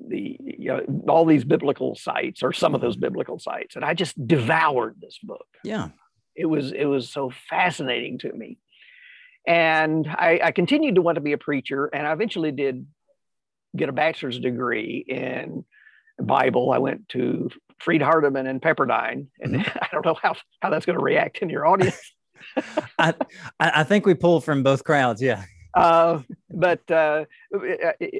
the 0.00 0.36
you 0.40 0.68
know, 0.68 0.80
all 1.08 1.24
these 1.24 1.44
biblical 1.44 1.94
sites 1.94 2.42
or 2.42 2.52
some 2.52 2.74
of 2.74 2.80
those 2.80 2.96
biblical 2.96 3.38
sites. 3.38 3.76
And 3.76 3.84
I 3.84 3.94
just 3.94 4.14
devoured 4.26 4.96
this 5.00 5.18
book. 5.22 5.46
yeah. 5.64 5.88
It 6.36 6.46
was 6.46 6.70
it 6.72 6.84
was 6.84 7.08
so 7.10 7.30
fascinating 7.50 8.18
to 8.18 8.32
me. 8.32 8.58
And 9.46 10.06
I, 10.06 10.40
I 10.44 10.52
continued 10.52 10.94
to 10.96 11.02
want 11.02 11.16
to 11.16 11.20
be 11.20 11.32
a 11.32 11.38
preacher, 11.38 11.86
and 11.86 12.06
I 12.06 12.12
eventually 12.12 12.52
did 12.52 12.86
get 13.76 13.88
a 13.88 13.92
bachelor's 13.92 14.38
degree 14.38 15.04
in 15.08 15.64
Bible. 16.20 16.70
I 16.70 16.78
went 16.78 17.08
to 17.10 17.50
Freed 17.80 18.00
Hardeman 18.00 18.48
and 18.48 18.60
Pepperdine, 18.60 19.26
and 19.40 19.56
I 19.82 19.88
don't 19.92 20.04
know 20.04 20.16
how, 20.20 20.34
how 20.60 20.70
that's 20.70 20.86
going 20.86 20.98
to 20.98 21.04
react 21.04 21.38
in 21.38 21.48
your 21.48 21.66
audience. 21.66 22.00
I, 22.98 23.14
I 23.60 23.84
think 23.84 24.06
we 24.06 24.14
pull 24.14 24.40
from 24.40 24.62
both 24.62 24.84
crowds. 24.84 25.22
Yeah. 25.22 25.44
Uh, 25.74 26.22
but 26.50 26.88
uh, 26.90 27.24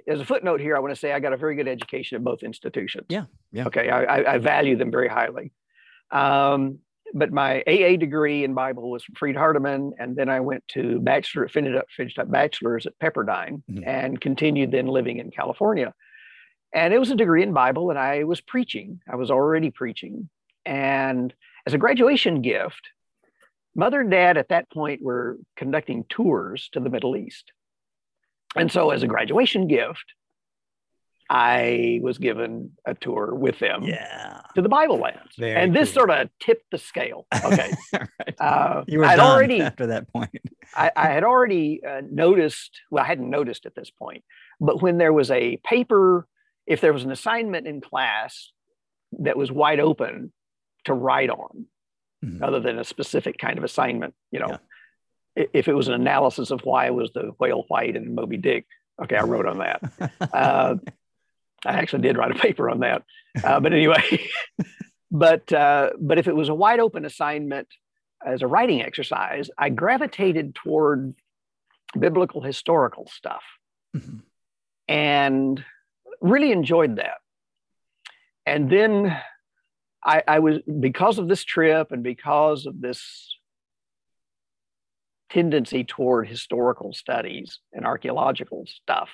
as 0.07 0.21
a 0.21 0.25
footnote 0.25 0.61
here, 0.61 0.77
I 0.77 0.81
want 0.81 0.95
to 0.95 1.00
say 1.00 1.12
I 1.12 1.19
got 1.21 1.33
a 1.33 1.37
very 1.37 1.57
good 1.57 1.67
education 1.67 2.17
at 2.17 2.23
both 2.23 2.43
institutions. 2.43 3.07
Yeah, 3.09 3.25
yeah. 3.53 3.67
Okay, 3.67 3.88
I, 3.91 4.35
I, 4.35 4.38
value 4.38 4.77
them 4.77 4.91
very 4.91 5.09
highly. 5.09 5.50
Um, 6.11 6.79
but 7.15 7.33
my 7.33 7.62
AA 7.67 7.97
degree 7.97 8.45
in 8.45 8.55
Bible 8.55 8.91
was 8.91 9.03
from 9.03 9.15
Freed 9.15 9.35
Hardeman, 9.35 9.93
and 9.99 10.15
then 10.15 10.29
I 10.29 10.41
went 10.41 10.62
to 10.69 11.00
bachelor, 11.00 11.49
finished 11.49 11.77
up, 11.77 11.87
finished 11.97 12.19
up 12.19 12.31
bachelor's 12.31 12.87
at 12.87 12.99
Pepperdine, 12.99 13.62
Mhm. 13.71 13.87
and 13.87 14.21
continued 14.21 14.71
then 14.71 14.87
living 14.87 15.19
in 15.19 15.31
California. 15.31 15.95
And 16.73 16.93
it 16.93 16.99
was 16.99 17.11
a 17.11 17.17
degree 17.17 17.43
in 17.43 17.53
Bible, 17.53 17.91
and 17.91 17.99
I 17.99 18.25
was 18.25 18.41
preaching. 18.41 19.01
I 19.11 19.17
was 19.17 19.31
already 19.31 19.71
preaching, 19.71 20.29
and 20.67 21.33
as 21.67 21.73
a 21.75 21.79
graduation 21.79 22.43
gift, 22.43 22.91
mother 23.75 24.01
and 24.01 24.11
dad 24.11 24.37
at 24.37 24.49
that 24.51 24.71
point 24.71 25.01
were 25.03 25.39
conducting 25.57 26.05
tours 26.09 26.69
to 26.73 26.81
the 26.81 26.91
Middle 26.91 27.17
East. 27.17 27.53
And 28.57 28.71
so, 28.71 28.91
as 28.91 29.03
a 29.03 29.07
graduation 29.07 29.67
gift, 29.67 30.05
I 31.31 32.01
was 32.03 32.17
given 32.19 32.73
a 32.87 32.95
tour 32.95 33.35
with 33.35 33.59
them 33.59 33.83
Yeah. 33.83 34.41
to 34.55 34.63
the 34.63 34.69
Bible 34.71 34.97
lands. 34.97 35.35
Very 35.39 35.61
and 35.61 35.77
this 35.77 35.91
cool. 35.91 36.01
sort 36.07 36.11
of 36.11 36.31
tipped 36.41 36.71
the 36.71 36.79
scale. 36.79 37.27
Okay. 37.45 37.71
Right. 37.93 38.35
Uh, 38.41 38.85
You 38.87 39.01
were 39.01 39.05
I'd 39.05 39.17
done 39.17 39.31
already, 39.31 39.61
after 39.61 39.87
that 39.89 40.11
point. 40.11 40.31
I, 40.75 40.91
I 40.97 41.07
had 41.09 41.25
already 41.25 41.83
uh, 41.85 42.01
noticed, 42.11 42.81
well, 42.91 43.05
I 43.05 43.07
hadn't 43.07 43.29
noticed 43.29 43.67
at 43.67 43.75
this 43.75 43.91
point, 43.91 44.25
but 44.61 44.81
when 44.81 44.97
there 44.99 45.13
was 45.13 45.31
a 45.31 45.59
paper, 45.59 46.27
if 46.69 46.81
there 46.81 46.93
was 46.93 47.03
an 47.05 47.11
assignment 47.11 47.67
in 47.67 47.81
class 47.81 48.53
that 49.21 49.37
was 49.37 49.51
wide 49.51 49.81
open 49.81 50.33
to 50.85 50.93
write 50.95 51.31
on, 51.31 51.67
Mhm. 52.25 52.43
other 52.43 52.61
than 52.61 52.79
a 52.79 52.85
specific 52.85 53.39
kind 53.39 53.59
of 53.59 53.65
assignment, 53.65 54.15
you 54.31 54.39
know, 54.41 54.59
i- 55.39 55.49
if 55.53 55.67
it 55.69 55.75
was 55.75 55.89
an 55.89 55.95
analysis 55.95 56.51
of 56.51 56.61
why 56.65 56.87
it 56.87 56.95
was 56.95 57.11
the 57.13 57.33
whale 57.39 57.65
white 57.69 57.97
in 57.97 58.15
Moby 58.15 58.37
Dick, 58.37 58.67
okay, 59.03 59.17
I 59.17 59.23
wrote 59.23 59.47
on 59.47 59.59
that. 59.59 59.81
Uh, 60.33 60.77
I 61.67 61.73
actually 61.73 62.03
did 62.03 62.17
write 62.17 62.31
a 62.31 62.35
paper 62.39 62.71
on 62.71 62.81
that. 62.81 63.03
Uh, 63.43 63.59
but 63.61 63.73
anyway, 63.73 64.29
but 65.11 65.53
uh, 65.53 65.91
but 65.99 66.19
if 66.19 66.29
it 66.29 66.37
was 66.37 66.49
a 66.49 66.55
wide 66.55 66.81
open 66.81 67.05
assignment 67.05 67.69
as 68.25 68.43
a 68.43 68.47
writing 68.47 68.83
exercise, 68.83 69.49
I 69.59 69.71
gravitated 69.71 70.55
toward 70.55 71.15
biblical 71.99 72.43
historical 72.43 73.07
stuff, 73.09 73.43
mm-hmm. 73.97 74.19
and 74.87 75.65
really 76.21 76.53
enjoyed 76.53 76.97
that. 76.97 77.19
And 78.47 78.71
then 78.71 79.17
I, 80.05 80.23
I 80.27 80.39
was 80.39 80.59
because 80.81 81.19
of 81.19 81.29
this 81.29 81.45
trip 81.45 81.93
and 81.93 82.03
because 82.03 82.67
of 82.67 82.81
this 82.81 83.37
tendency 85.31 85.85
toward 85.85 86.29
historical 86.29 86.93
studies 86.93 87.59
and 87.73 87.85
archaeological 87.85 88.65
stuff. 88.67 89.11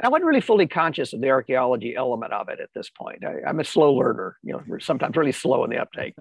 I 0.00 0.08
wasn't 0.08 0.26
really 0.26 0.40
fully 0.40 0.66
conscious 0.66 1.12
of 1.12 1.20
the 1.20 1.30
archaeology 1.30 1.94
element 1.96 2.32
of 2.32 2.48
it 2.48 2.60
at 2.60 2.70
this 2.74 2.88
point. 2.88 3.24
I, 3.24 3.48
am 3.48 3.58
a 3.58 3.64
slow 3.64 3.94
learner, 3.94 4.36
you 4.44 4.52
know, 4.52 4.78
sometimes 4.78 5.16
really 5.16 5.32
slow 5.32 5.64
in 5.64 5.70
the 5.70 5.78
uptake. 5.78 6.14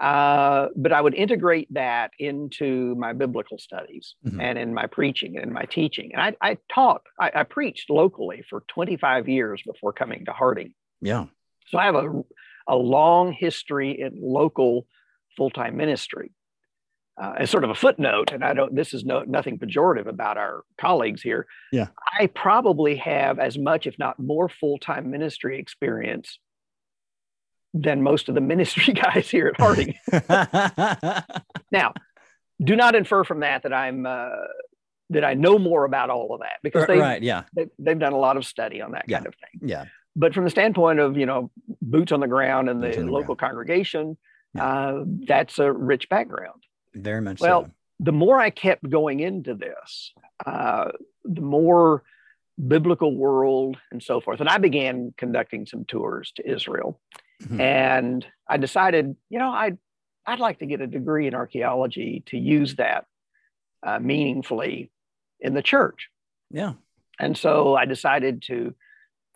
Uh, 0.00 0.68
but 0.74 0.92
I 0.92 1.00
would 1.00 1.14
integrate 1.14 1.72
that 1.74 2.12
into 2.18 2.94
my 2.96 3.12
biblical 3.12 3.58
studies 3.58 4.14
mm-hmm. 4.26 4.40
and 4.40 4.58
in 4.58 4.72
my 4.72 4.86
preaching 4.86 5.38
and 5.38 5.52
my 5.52 5.64
teaching. 5.64 6.12
And 6.14 6.20
I, 6.20 6.50
I 6.52 6.58
taught, 6.74 7.02
I, 7.20 7.30
I, 7.34 7.42
preached 7.44 7.90
locally 7.90 8.42
for 8.48 8.64
25 8.68 9.28
years 9.28 9.62
before 9.64 9.92
coming 9.92 10.24
to 10.24 10.32
Harding. 10.32 10.72
Yeah. 11.02 11.26
So 11.68 11.78
I 11.78 11.84
have 11.84 11.94
a, 11.94 12.22
a 12.66 12.74
long 12.74 13.32
history 13.32 14.00
in 14.00 14.12
local 14.20 14.86
full 15.36 15.50
time 15.50 15.76
ministry 15.76 16.32
uh, 17.20 17.34
as 17.38 17.50
sort 17.50 17.64
of 17.64 17.70
a 17.70 17.74
footnote, 17.74 18.32
and 18.32 18.42
I 18.42 18.54
don't, 18.54 18.74
this 18.74 18.94
is 18.94 19.04
no, 19.04 19.22
nothing 19.22 19.58
pejorative 19.58 20.06
about 20.06 20.38
our 20.38 20.64
colleagues 20.80 21.22
here. 21.22 21.46
Yeah. 21.70 21.88
I 22.18 22.26
probably 22.28 22.96
have 22.96 23.38
as 23.38 23.58
much, 23.58 23.86
if 23.86 23.98
not 23.98 24.18
more, 24.18 24.48
full 24.48 24.78
time 24.78 25.10
ministry 25.10 25.58
experience 25.58 26.38
than 27.74 28.02
most 28.02 28.28
of 28.28 28.34
the 28.34 28.40
ministry 28.40 28.92
guys 28.94 29.30
here 29.30 29.48
at 29.48 29.60
Harding. 29.60 29.94
now, 31.70 31.94
do 32.62 32.76
not 32.76 32.94
infer 32.94 33.24
from 33.24 33.40
that 33.40 33.62
that 33.62 33.72
I'm, 33.72 34.06
uh, 34.06 34.28
that 35.10 35.24
I 35.24 35.34
know 35.34 35.58
more 35.58 35.84
about 35.84 36.10
all 36.10 36.34
of 36.34 36.40
that 36.40 36.58
because 36.62 36.86
they, 36.86 36.98
right, 36.98 37.22
yeah, 37.22 37.44
they, 37.54 37.66
have 37.86 37.98
done 37.98 38.12
a 38.12 38.18
lot 38.18 38.36
of 38.36 38.44
study 38.44 38.80
on 38.80 38.92
that 38.92 39.04
yeah. 39.08 39.18
kind 39.18 39.26
of 39.26 39.34
thing. 39.34 39.68
Yeah. 39.68 39.86
But 40.14 40.34
from 40.34 40.44
the 40.44 40.50
standpoint 40.50 41.00
of 41.00 41.16
you 41.16 41.26
know 41.26 41.50
boots 41.80 42.12
on 42.12 42.20
the 42.20 42.28
ground 42.28 42.68
and 42.68 42.82
the, 42.82 42.90
the 42.90 43.02
local 43.02 43.34
ground. 43.34 43.38
congregation, 43.38 44.18
yeah. 44.54 44.66
uh, 44.66 45.04
that's 45.26 45.58
a 45.58 45.72
rich 45.72 46.08
background. 46.08 46.62
Very 46.94 47.22
much 47.22 47.40
well, 47.40 47.64
so. 47.64 47.70
the 48.00 48.12
more 48.12 48.38
I 48.38 48.50
kept 48.50 48.88
going 48.88 49.20
into 49.20 49.54
this, 49.54 50.12
uh, 50.44 50.92
the 51.24 51.40
more 51.40 52.02
biblical 52.68 53.16
world 53.16 53.78
and 53.90 54.02
so 54.02 54.20
forth. 54.20 54.40
And 54.40 54.48
I 54.48 54.58
began 54.58 55.14
conducting 55.16 55.66
some 55.66 55.84
tours 55.84 56.32
to 56.36 56.50
Israel. 56.50 57.00
Mm-hmm. 57.42 57.60
And 57.60 58.26
I 58.48 58.56
decided, 58.56 59.16
you 59.28 59.38
know, 59.38 59.50
I'd, 59.50 59.78
I'd 60.26 60.38
like 60.38 60.60
to 60.60 60.66
get 60.66 60.80
a 60.80 60.86
degree 60.86 61.26
in 61.26 61.34
archaeology 61.34 62.22
to 62.26 62.38
use 62.38 62.76
that 62.76 63.04
uh, 63.84 63.98
meaningfully 63.98 64.90
in 65.40 65.54
the 65.54 65.62
church. 65.62 66.08
Yeah. 66.50 66.74
And 67.18 67.36
so 67.36 67.74
I 67.74 67.84
decided 67.84 68.42
to 68.42 68.74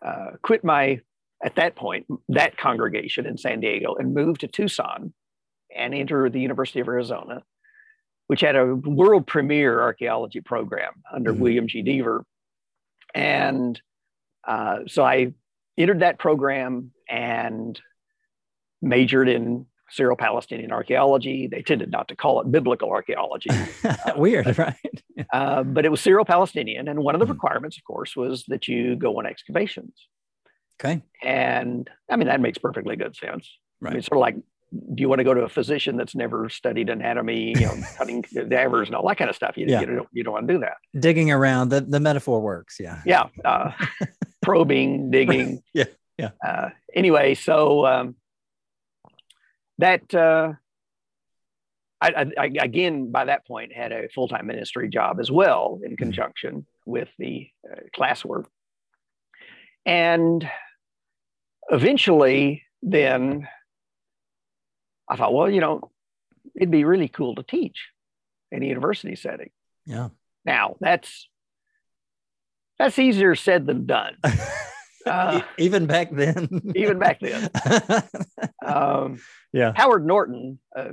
uh, 0.04 0.30
quit 0.42 0.64
my, 0.64 1.00
at 1.42 1.56
that 1.56 1.76
point, 1.76 2.06
that 2.28 2.56
congregation 2.56 3.26
in 3.26 3.36
San 3.36 3.60
Diego 3.60 3.94
and 3.94 4.14
move 4.14 4.38
to 4.38 4.46
Tucson 4.46 5.12
and 5.74 5.94
enter 5.94 6.30
the 6.30 6.40
University 6.40 6.80
of 6.80 6.88
Arizona, 6.88 7.42
which 8.28 8.40
had 8.40 8.56
a 8.56 8.74
world 8.74 9.26
premiere 9.26 9.80
archaeology 9.80 10.40
program 10.40 10.92
under 11.12 11.32
mm-hmm. 11.32 11.42
William 11.42 11.68
G. 11.68 11.82
Dever. 11.82 12.24
And 13.14 13.80
uh, 14.46 14.80
so 14.86 15.04
I 15.04 15.32
entered 15.76 16.00
that 16.00 16.18
program 16.18 16.92
and 17.08 17.80
majored 18.82 19.28
in 19.28 19.66
Syro 19.90 20.16
Palestinian 20.16 20.72
archaeology. 20.72 21.46
They 21.46 21.62
tended 21.62 21.90
not 21.90 22.08
to 22.08 22.16
call 22.16 22.40
it 22.40 22.50
biblical 22.50 22.90
archaeology. 22.90 23.50
Weird, 24.16 24.58
right? 24.58 24.74
uh, 25.32 25.62
but 25.62 25.84
it 25.84 25.90
was 25.90 26.00
Syro 26.00 26.24
Palestinian. 26.24 26.88
And 26.88 27.00
one 27.00 27.14
of 27.14 27.20
the 27.20 27.24
mm-hmm. 27.24 27.32
requirements, 27.32 27.76
of 27.76 27.84
course, 27.84 28.16
was 28.16 28.44
that 28.48 28.68
you 28.68 28.96
go 28.96 29.18
on 29.18 29.26
excavations. 29.26 29.94
Okay. 30.80 31.02
And 31.22 31.88
I 32.10 32.16
mean, 32.16 32.28
that 32.28 32.40
makes 32.40 32.58
perfectly 32.58 32.96
good 32.96 33.16
sense. 33.16 33.50
Right. 33.80 33.90
I 33.90 33.94
mean, 33.94 34.02
sort 34.02 34.18
of 34.18 34.20
like 34.20 34.36
do 34.72 35.00
you 35.00 35.08
want 35.08 35.20
to 35.20 35.24
go 35.24 35.32
to 35.32 35.42
a 35.42 35.48
physician 35.48 35.96
that's 35.96 36.14
never 36.14 36.48
studied 36.48 36.90
anatomy, 36.90 37.54
you 37.56 37.66
know, 37.66 37.74
cutting 37.96 38.22
cadavers 38.22 38.88
and 38.88 38.96
all 38.96 39.06
that 39.08 39.16
kind 39.16 39.30
of 39.30 39.36
stuff? 39.36 39.56
You, 39.56 39.66
yeah. 39.68 39.80
you, 39.80 39.86
don't, 39.86 40.08
you 40.12 40.24
don't 40.24 40.32
want 40.32 40.48
to 40.48 40.54
do 40.54 40.60
that. 40.60 40.76
Digging 40.98 41.30
around, 41.30 41.68
the, 41.68 41.80
the 41.80 42.00
metaphor 42.00 42.40
works. 42.40 42.78
Yeah. 42.80 43.00
Yeah. 43.06 43.28
Uh, 43.44 43.70
probing, 44.42 45.10
digging. 45.10 45.62
yeah. 45.72 45.84
Yeah. 46.18 46.30
Uh, 46.44 46.70
anyway, 46.94 47.34
so 47.34 47.86
um, 47.86 48.16
that, 49.78 50.14
uh, 50.14 50.52
I, 52.00 52.26
I, 52.38 52.50
again, 52.60 53.10
by 53.10 53.24
that 53.26 53.46
point, 53.46 53.72
had 53.72 53.92
a 53.92 54.08
full 54.08 54.28
time 54.28 54.46
ministry 54.46 54.88
job 54.88 55.18
as 55.20 55.30
well 55.30 55.80
in 55.82 55.92
mm-hmm. 55.92 55.96
conjunction 55.96 56.66
with 56.84 57.08
the 57.18 57.48
uh, 57.70 57.80
classwork. 57.98 58.44
And 59.84 60.48
eventually, 61.70 62.64
then 62.82 63.48
I 65.08 65.16
thought, 65.16 65.32
well, 65.32 65.50
you 65.50 65.60
know, 65.60 65.90
it'd 66.54 66.70
be 66.70 66.84
really 66.84 67.08
cool 67.08 67.34
to 67.36 67.42
teach 67.42 67.88
in 68.50 68.62
a 68.62 68.66
university 68.66 69.16
setting. 69.16 69.50
Yeah. 69.84 70.08
Now 70.44 70.76
that's 70.80 71.28
that's 72.78 72.98
easier 72.98 73.34
said 73.34 73.66
than 73.66 73.86
done. 73.86 74.16
Uh, 75.06 75.40
even 75.58 75.86
back 75.86 76.10
then. 76.10 76.72
even 76.74 76.98
back 76.98 77.20
then. 77.20 77.50
Um, 78.64 79.20
yeah. 79.52 79.72
Howard 79.76 80.04
Norton, 80.04 80.58
uh, 80.74 80.88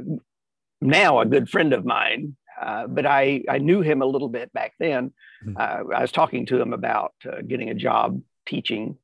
now 0.79 1.21
a 1.21 1.25
good 1.25 1.49
friend 1.49 1.73
of 1.73 1.83
mine, 1.83 2.35
uh, 2.61 2.85
but 2.85 3.07
I 3.07 3.43
I 3.49 3.57
knew 3.57 3.81
him 3.81 4.03
a 4.03 4.05
little 4.05 4.29
bit 4.29 4.53
back 4.53 4.73
then. 4.79 5.11
Mm-hmm. 5.43 5.57
Uh, 5.57 5.95
I 5.95 6.01
was 6.01 6.11
talking 6.11 6.45
to 6.47 6.61
him 6.61 6.71
about 6.71 7.13
uh, 7.25 7.41
getting 7.41 7.71
a 7.71 7.73
job 7.73 8.21
teaching, 8.45 8.99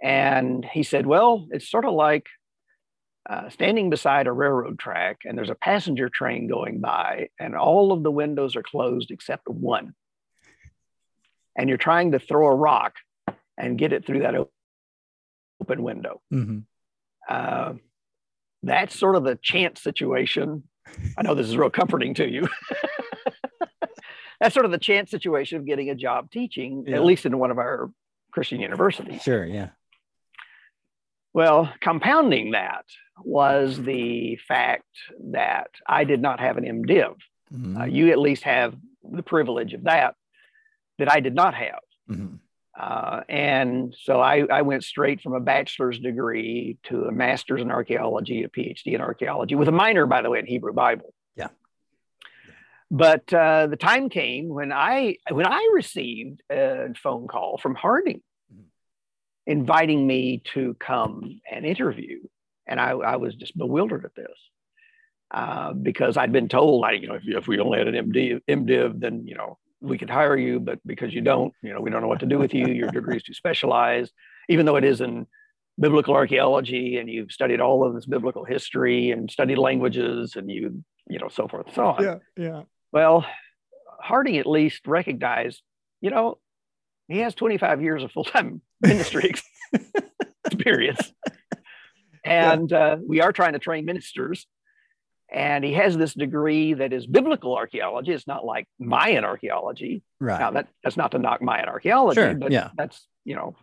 and 0.00 0.64
he 0.64 0.84
said, 0.84 1.04
"Well, 1.04 1.48
it's 1.50 1.68
sort 1.68 1.84
of 1.84 1.94
like 1.94 2.28
uh, 3.28 3.50
standing 3.50 3.90
beside 3.90 4.26
a 4.26 4.32
railroad 4.32 4.78
track 4.78 5.18
and 5.24 5.36
there's 5.36 5.50
a 5.50 5.54
passenger 5.54 6.08
train 6.08 6.46
going 6.48 6.80
by 6.80 7.28
and 7.38 7.54
all 7.54 7.92
of 7.92 8.02
the 8.02 8.10
windows 8.10 8.56
are 8.56 8.62
closed 8.62 9.10
except 9.10 9.46
one 9.48 9.94
and 11.54 11.68
you're 11.68 11.76
trying 11.76 12.12
to 12.12 12.18
throw 12.18 12.46
a 12.46 12.54
rock 12.54 12.94
and 13.58 13.78
get 13.78 13.92
it 13.92 14.06
through 14.06 14.20
that 14.20 14.34
open 15.60 15.82
window 15.82 16.20
mm-hmm. 16.32 16.58
uh, 17.28 17.72
that's 18.62 18.98
sort 18.98 19.16
of 19.16 19.24
the 19.24 19.36
chance 19.42 19.82
situation 19.82 20.62
i 21.18 21.22
know 21.22 21.34
this 21.34 21.48
is 21.48 21.56
real 21.56 21.70
comforting 21.70 22.14
to 22.14 22.28
you 22.28 22.48
that's 24.40 24.54
sort 24.54 24.64
of 24.64 24.72
the 24.72 24.78
chance 24.78 25.10
situation 25.10 25.58
of 25.58 25.66
getting 25.66 25.90
a 25.90 25.94
job 25.94 26.30
teaching 26.30 26.84
yeah. 26.86 26.96
at 26.96 27.04
least 27.04 27.26
in 27.26 27.38
one 27.38 27.50
of 27.50 27.58
our 27.58 27.90
christian 28.32 28.60
universities 28.60 29.22
sure 29.22 29.44
yeah 29.44 29.68
well, 31.38 31.72
compounding 31.80 32.52
that 32.52 32.84
was 33.22 33.80
the 33.80 34.40
fact 34.48 34.88
that 35.30 35.68
I 35.86 36.02
did 36.02 36.20
not 36.20 36.40
have 36.40 36.56
an 36.56 36.64
MDiv. 36.64 37.14
Mm-hmm. 37.52 37.76
Uh, 37.76 37.84
you 37.84 38.10
at 38.10 38.18
least 38.18 38.42
have 38.42 38.74
the 39.08 39.22
privilege 39.22 39.72
of 39.72 39.84
that 39.84 40.14
that 40.98 41.10
I 41.10 41.20
did 41.20 41.36
not 41.36 41.54
have. 41.54 41.78
Mm-hmm. 42.10 42.36
Uh, 42.78 43.22
and 43.28 43.92
so 44.00 44.20
I, 44.20 44.46
I, 44.48 44.62
went 44.62 44.84
straight 44.84 45.20
from 45.20 45.34
a 45.34 45.40
bachelor's 45.40 45.98
degree 45.98 46.78
to 46.84 47.06
a 47.06 47.12
master's 47.12 47.60
in 47.60 47.72
archaeology, 47.72 48.44
a 48.44 48.48
PhD 48.48 48.94
in 48.94 49.00
archaeology, 49.00 49.56
with 49.56 49.66
a 49.66 49.72
minor, 49.72 50.06
by 50.06 50.22
the 50.22 50.30
way, 50.30 50.38
in 50.38 50.46
Hebrew 50.46 50.72
Bible. 50.72 51.12
Yeah. 51.34 51.48
But 52.88 53.34
uh, 53.34 53.66
the 53.66 53.76
time 53.76 54.10
came 54.10 54.48
when 54.48 54.70
I 54.72 55.16
when 55.28 55.46
I 55.46 55.70
received 55.74 56.42
a 56.52 56.94
phone 57.02 57.26
call 57.26 57.58
from 57.58 57.74
Harding 57.74 58.22
inviting 59.48 60.06
me 60.06 60.42
to 60.54 60.76
come 60.78 61.40
and 61.50 61.64
interview. 61.64 62.20
And 62.66 62.78
I, 62.78 62.90
I 62.90 63.16
was 63.16 63.34
just 63.34 63.56
bewildered 63.56 64.04
at 64.04 64.14
this 64.14 64.38
uh, 65.30 65.72
because 65.72 66.18
I'd 66.18 66.32
been 66.32 66.50
told, 66.50 66.84
I, 66.84 66.92
you 66.92 67.08
know, 67.08 67.14
if, 67.14 67.22
if 67.26 67.48
we 67.48 67.58
only 67.58 67.78
had 67.78 67.88
an 67.88 68.12
MD, 68.12 68.40
MDiv, 68.46 69.00
then, 69.00 69.26
you 69.26 69.34
know, 69.34 69.58
we 69.80 69.98
could 69.98 70.10
hire 70.10 70.36
you, 70.36 70.60
but 70.60 70.78
because 70.84 71.14
you 71.14 71.20
don't, 71.20 71.52
you 71.62 71.72
know, 71.72 71.80
we 71.80 71.90
don't 71.90 72.02
know 72.02 72.08
what 72.08 72.20
to 72.20 72.26
do 72.26 72.38
with 72.38 72.54
you. 72.54 72.66
Your 72.66 72.90
degree 72.90 73.16
is 73.16 73.22
too 73.22 73.34
specialized, 73.34 74.12
even 74.48 74.66
though 74.66 74.76
it 74.76 74.84
is 74.84 75.00
in 75.00 75.26
biblical 75.78 76.14
archaeology 76.14 76.98
and 76.98 77.08
you've 77.08 77.30
studied 77.30 77.60
all 77.60 77.86
of 77.86 77.94
this 77.94 78.06
biblical 78.06 78.44
history 78.44 79.10
and 79.10 79.30
studied 79.30 79.58
languages 79.58 80.34
and 80.36 80.50
you, 80.50 80.82
you 81.08 81.18
know, 81.18 81.28
so 81.28 81.46
forth 81.46 81.66
and 81.66 81.74
so 81.74 81.86
on. 81.86 82.02
Yeah. 82.02 82.16
Yeah. 82.36 82.62
Well, 82.92 83.24
Harding 84.00 84.38
at 84.38 84.46
least 84.46 84.86
recognized, 84.86 85.62
you 86.00 86.10
know, 86.10 86.38
he 87.08 87.18
has 87.18 87.34
25 87.34 87.82
years 87.82 88.02
of 88.02 88.12
full-time 88.12 88.60
ministry 88.80 89.32
experience 90.44 91.12
and 92.24 92.70
yeah. 92.70 92.78
uh, 92.78 92.96
we 93.06 93.20
are 93.20 93.32
trying 93.32 93.54
to 93.54 93.58
train 93.58 93.84
ministers 93.84 94.46
and 95.30 95.62
he 95.64 95.74
has 95.74 95.96
this 95.96 96.14
degree 96.14 96.74
that 96.74 96.92
is 96.92 97.06
biblical 97.06 97.54
archaeology 97.54 98.12
it's 98.12 98.26
not 98.26 98.44
like 98.44 98.66
mayan 98.78 99.24
archaeology 99.24 100.02
right 100.20 100.40
now 100.40 100.50
that, 100.50 100.68
that's 100.82 100.96
not 100.96 101.12
to 101.12 101.18
knock 101.18 101.42
mayan 101.42 101.68
archaeology 101.68 102.20
sure. 102.20 102.34
but 102.34 102.50
yeah. 102.52 102.70
that's 102.76 103.06
you 103.24 103.34
know 103.34 103.54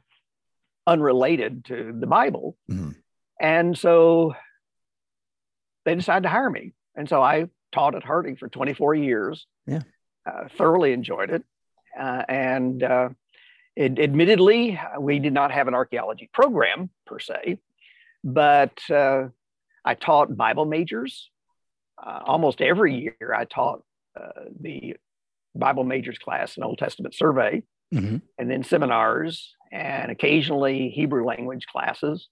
unrelated 0.88 1.66
to 1.66 1.96
the 2.00 2.08
bible 2.08 2.56
mm-hmm. 2.70 2.92
And 3.40 3.78
so 3.78 4.36
they 5.84 5.96
decided 5.96 6.24
to 6.24 6.30
hire 6.30 6.50
me. 6.50 6.74
And 6.96 7.08
so 7.08 7.22
I 7.22 7.48
taught 7.72 7.96
at 7.96 8.04
Harding 8.04 8.38
for 8.38 8.48
24 8.48 8.96
years. 8.96 9.46
Yeah. 9.68 9.82
Uh, 10.26 10.48
thoroughly 10.58 10.94
enjoyed 10.94 11.30
it. 11.30 11.44
Uh, 12.00 12.24
and 12.28 12.82
uh, 12.82 13.10
it, 13.76 14.00
admittedly, 14.00 14.80
we 15.00 15.20
did 15.20 15.34
not 15.34 15.52
have 15.52 15.68
an 15.68 15.76
archaeology 15.76 16.30
program 16.34 16.90
per 17.06 17.20
se, 17.20 17.60
but 18.24 18.80
uh, 18.90 19.26
I 19.84 19.94
taught 19.94 20.36
Bible 20.36 20.66
majors. 20.66 21.30
Uh, 22.02 22.22
almost 22.26 22.62
every 22.62 22.96
year, 22.96 23.34
I 23.36 23.46
taught 23.46 23.82
uh, 24.20 24.46
the 24.60 24.96
Bible 25.56 25.84
majors 25.84 26.18
class 26.18 26.58
in 26.58 26.64
Old 26.64 26.78
Testament 26.78 27.16
survey, 27.16 27.64
mm-hmm. 27.94 28.18
and 28.38 28.52
then 28.52 28.64
seminars, 28.64 29.56
and 29.72 30.12
occasionally 30.12 30.90
Hebrew 30.90 31.26
language 31.26 31.66
classes. 31.68 32.28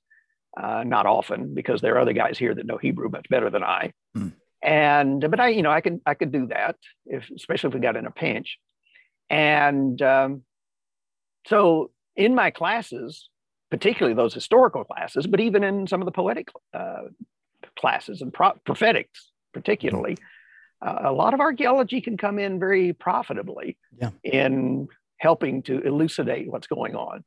Uh, 0.55 0.83
not 0.85 1.07
often 1.07 1.55
because 1.55 1.81
there 1.81 1.95
are 1.95 1.99
other 1.99 2.13
guys 2.13 2.37
here 2.37 2.53
that 2.53 2.67
know 2.67 2.77
Hebrew 2.77 3.09
much 3.09 3.27
better 3.27 3.49
than 3.49 3.63
I. 3.63 3.91
Mm. 4.15 4.33
And 4.61 5.31
but 5.31 5.39
I, 5.39 5.47
you 5.47 5.63
know, 5.63 5.71
I 5.71 5.81
could 5.81 5.99
I 6.05 6.13
could 6.13 6.31
do 6.31 6.45
that 6.47 6.75
if 7.07 7.27
especially 7.35 7.69
if 7.69 7.73
we 7.73 7.79
got 7.79 7.97
in 7.97 8.05
a 8.05 8.11
pinch. 8.11 8.59
And 9.31 9.99
um, 10.01 10.43
so 11.47 11.89
in 12.15 12.35
my 12.35 12.51
classes, 12.51 13.29
particularly 13.71 14.15
those 14.15 14.33
historical 14.33 14.83
classes, 14.83 15.25
but 15.25 15.39
even 15.39 15.63
in 15.63 15.87
some 15.87 16.01
of 16.01 16.05
the 16.05 16.11
poetic 16.11 16.49
uh, 16.73 17.03
classes 17.77 18.21
and 18.21 18.31
pro- 18.31 18.53
prophetics, 18.65 19.31
particularly, 19.53 20.17
uh, 20.81 20.99
a 21.03 21.11
lot 21.11 21.33
of 21.33 21.39
archaeology 21.39 22.01
can 22.01 22.17
come 22.17 22.39
in 22.39 22.59
very 22.59 22.93
profitably 22.93 23.77
yeah. 23.97 24.09
in 24.23 24.87
helping 25.17 25.63
to 25.63 25.79
elucidate 25.81 26.51
what's 26.51 26.67
going 26.67 26.95
on. 26.95 27.23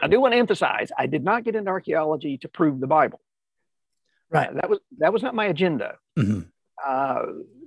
I 0.00 0.08
do 0.08 0.20
want 0.20 0.32
to 0.32 0.38
emphasize 0.38 0.90
I 0.96 1.06
did 1.06 1.22
not 1.22 1.44
get 1.44 1.54
into 1.54 1.70
archaeology 1.70 2.38
to 2.38 2.48
prove 2.48 2.80
the 2.80 2.86
Bible. 2.86 3.20
Right. 4.30 4.48
Uh, 4.48 4.54
that 4.54 4.70
was 4.70 4.78
that 4.98 5.12
was 5.12 5.22
not 5.22 5.34
my 5.34 5.46
agenda. 5.46 5.96
Mm-hmm. 6.18 6.40
Uh, 6.84 7.22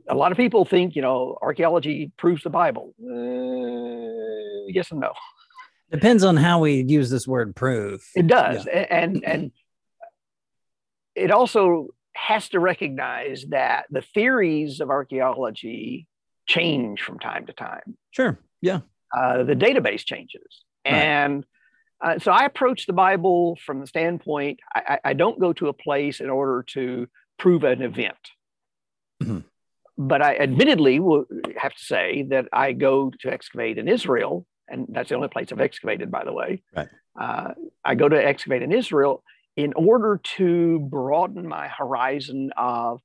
a 0.09 0.15
lot 0.15 0.31
of 0.31 0.37
people 0.37 0.65
think 0.65 0.95
you 0.95 1.01
know 1.01 1.37
archaeology 1.41 2.11
proves 2.17 2.43
the 2.43 2.49
Bible. 2.49 2.93
Uh, 3.01 4.67
yes 4.67 4.91
and 4.91 5.01
no. 5.01 5.13
Depends 5.91 6.23
on 6.23 6.37
how 6.37 6.59
we 6.59 6.83
use 6.87 7.09
this 7.09 7.27
word 7.27 7.55
prove. 7.55 8.03
It 8.15 8.27
does, 8.27 8.65
Yeah. 8.65 8.87
and 8.89 9.23
and 9.23 9.51
it 11.15 11.31
also 11.31 11.89
has 12.15 12.49
to 12.49 12.59
recognize 12.59 13.45
that 13.49 13.85
the 13.89 14.01
theories 14.01 14.79
of 14.79 14.89
archaeology 14.89 16.07
change 16.47 17.01
from 17.01 17.19
time 17.19 17.45
to 17.47 17.53
time. 17.53 17.97
Sure. 18.11 18.37
Yeah. 18.61 18.81
Uh, 19.15 19.43
the 19.43 19.55
database 19.55 20.03
changes, 20.05 20.63
Right. 20.85 20.93
and 20.95 21.45
uh, 22.03 22.19
so 22.19 22.31
I 22.31 22.45
approach 22.45 22.85
the 22.85 22.93
Bible 22.93 23.57
from 23.65 23.79
the 23.79 23.87
standpoint 23.87 24.59
I, 24.75 24.99
I 25.05 25.13
don't 25.13 25.39
go 25.39 25.53
to 25.53 25.67
a 25.67 25.73
place 25.73 26.19
in 26.19 26.29
order 26.29 26.63
to 26.73 27.07
prove 27.37 27.63
an 27.63 27.81
event. 27.81 28.17
Mhm. 29.21 29.43
But 29.97 30.21
I 30.23 30.35
admittedly 30.37 30.99
will 30.99 31.25
have 31.57 31.73
to 31.75 31.83
say 31.83 32.23
that 32.29 32.47
I 32.51 32.73
go 32.73 33.11
to 33.19 33.31
excavate 33.31 33.77
in 33.77 33.87
Israel, 33.87 34.45
and 34.67 34.87
that's 34.89 35.09
the 35.09 35.15
only 35.15 35.27
place 35.27 35.51
I've 35.51 35.61
excavated, 35.61 36.09
by 36.09 36.23
the 36.25 36.33
way. 36.33 36.63
Right. 36.75 36.89
Uh, 37.19 37.53
I 37.85 37.93
go 37.95 38.09
to 38.09 38.15
excavate 38.31 38.63
in 38.63 38.71
Israel 38.71 39.23
in 39.55 39.73
order 39.73 40.19
to 40.37 40.79
broaden 40.79 41.47
my 41.47 41.67
horizon 41.67 42.51
of 42.57 43.01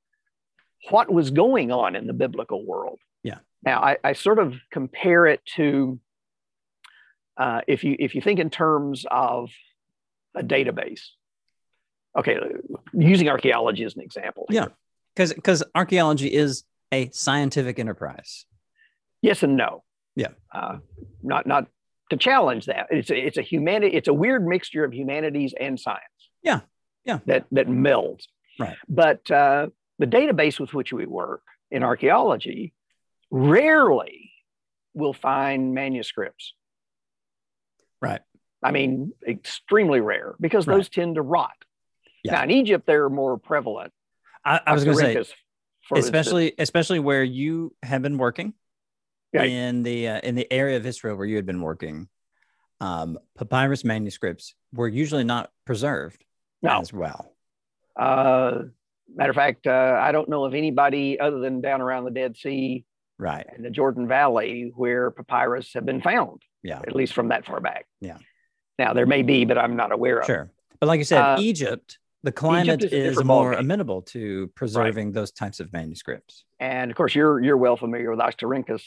what 0.90 1.12
was 1.12 1.30
going 1.30 1.70
on 1.70 1.96
in 1.96 2.06
the 2.06 2.12
biblical 2.12 2.64
world. 2.64 2.98
Yeah. 3.22 3.38
Now 3.62 3.80
I, 3.82 3.98
I 4.02 4.12
sort 4.12 4.38
of 4.38 4.54
compare 4.70 5.26
it 5.26 5.40
to 5.56 6.00
uh, 7.36 7.60
if 7.68 7.84
you 7.84 7.96
if 7.98 8.14
you 8.14 8.20
think 8.20 8.40
in 8.40 8.50
terms 8.50 9.04
of 9.10 9.50
a 10.34 10.42
database. 10.42 11.02
Okay, 12.16 12.38
using 12.92 13.28
archaeology 13.28 13.84
as 13.84 13.94
an 13.94 14.02
example. 14.02 14.46
Yeah. 14.48 14.66
Because 15.14 15.34
because 15.34 15.62
archaeology 15.74 16.32
is 16.32 16.64
a 16.92 17.10
scientific 17.10 17.78
enterprise. 17.78 18.46
Yes 19.20 19.42
and 19.42 19.56
no. 19.56 19.84
Yeah. 20.16 20.28
Uh, 20.52 20.78
not 21.22 21.46
not 21.46 21.66
to 22.10 22.16
challenge 22.16 22.66
that. 22.66 22.86
It's 22.90 23.10
a, 23.10 23.16
it's 23.16 23.36
a 23.36 23.42
humanity. 23.42 23.94
It's 23.94 24.08
a 24.08 24.14
weird 24.14 24.46
mixture 24.46 24.84
of 24.84 24.94
humanities 24.94 25.54
and 25.58 25.78
science. 25.78 26.27
Yeah. 26.42 26.60
Yeah. 27.04 27.18
That 27.26 27.46
that 27.52 27.66
melds. 27.68 28.24
Right. 28.58 28.76
But 28.88 29.30
uh, 29.30 29.68
the 29.98 30.06
database 30.06 30.58
with 30.60 30.74
which 30.74 30.92
we 30.92 31.06
work 31.06 31.42
in 31.70 31.82
archaeology 31.82 32.72
rarely 33.30 34.32
will 34.94 35.12
find 35.12 35.74
manuscripts. 35.74 36.54
Right. 38.00 38.20
I 38.62 38.70
mean, 38.72 39.12
extremely 39.26 40.00
rare 40.00 40.34
because 40.40 40.66
Right. 40.66 40.76
those 40.76 40.88
tend 40.88 41.14
to 41.16 41.22
rot. 41.22 41.52
Yeah. 42.24 42.32
Now 42.32 42.42
in 42.44 42.50
Egypt, 42.50 42.86
they're 42.86 43.08
more 43.08 43.38
prevalent. 43.38 43.92
I, 44.44 44.60
I 44.66 44.72
was 44.72 44.84
going 44.84 44.96
to 44.96 45.02
say, 45.02 45.14
for 45.14 45.96
instance. 45.96 46.04
especially 46.06 46.52
especially 46.58 46.98
where 47.00 47.22
you 47.24 47.74
have 47.82 48.02
been 48.02 48.18
working 48.18 48.54
Right. 49.34 49.50
in 49.50 49.82
the 49.82 50.08
uh, 50.08 50.20
in 50.20 50.34
the 50.34 50.50
area 50.50 50.76
of 50.78 50.86
Israel 50.86 51.16
where 51.16 51.26
you 51.26 51.36
had 51.36 51.46
been 51.46 51.60
working. 51.60 52.08
Um, 52.80 53.18
papyrus 53.36 53.84
manuscripts 53.84 54.54
were 54.72 54.86
usually 54.88 55.24
not 55.24 55.50
preserved 55.66 56.24
No. 56.62 56.80
as 56.80 56.92
well. 56.92 57.32
Uh, 57.96 58.62
matter 59.14 59.30
of 59.30 59.36
fact, 59.36 59.66
uh, 59.66 59.98
I 60.00 60.12
don't 60.12 60.28
know 60.28 60.44
of 60.44 60.54
anybody 60.54 61.18
other 61.18 61.38
than 61.38 61.60
down 61.60 61.80
around 61.80 62.04
the 62.04 62.10
Dead 62.10 62.36
Sea 62.36 62.84
Right. 63.18 63.46
and 63.54 63.64
the 63.64 63.70
Jordan 63.70 64.06
Valley 64.06 64.72
where 64.74 65.10
papyrus 65.10 65.72
have 65.74 65.84
been 65.86 66.00
found, 66.00 66.42
Yeah. 66.62 66.78
at 66.78 66.94
least 66.94 67.12
from 67.14 67.28
that 67.28 67.44
far 67.46 67.60
back. 67.60 67.86
Yeah. 68.00 68.18
Now 68.78 68.92
there 68.92 69.06
may 69.06 69.22
be, 69.22 69.44
but 69.44 69.58
I'm 69.58 69.76
not 69.76 69.92
aware 69.92 70.20
of. 70.20 70.26
Sure. 70.26 70.50
But 70.80 70.86
like 70.86 70.98
you 70.98 71.04
said, 71.04 71.20
Uh, 71.20 71.36
Egypt, 71.40 71.98
the 72.22 72.30
climate 72.32 72.84
is 72.84 73.16
is 73.18 73.24
more 73.24 73.52
amenable 73.52 74.02
to 74.02 74.48
preserving 74.54 75.12
those 75.12 75.32
types 75.32 75.58
of 75.60 75.72
manuscripts. 75.72 76.44
And 76.60 76.90
of 76.90 76.96
course, 76.96 77.14
you're 77.14 77.40
you're 77.40 77.56
well 77.56 77.76
familiar 77.76 78.10
with 78.10 78.20
Oxyrhynchus 78.20 78.84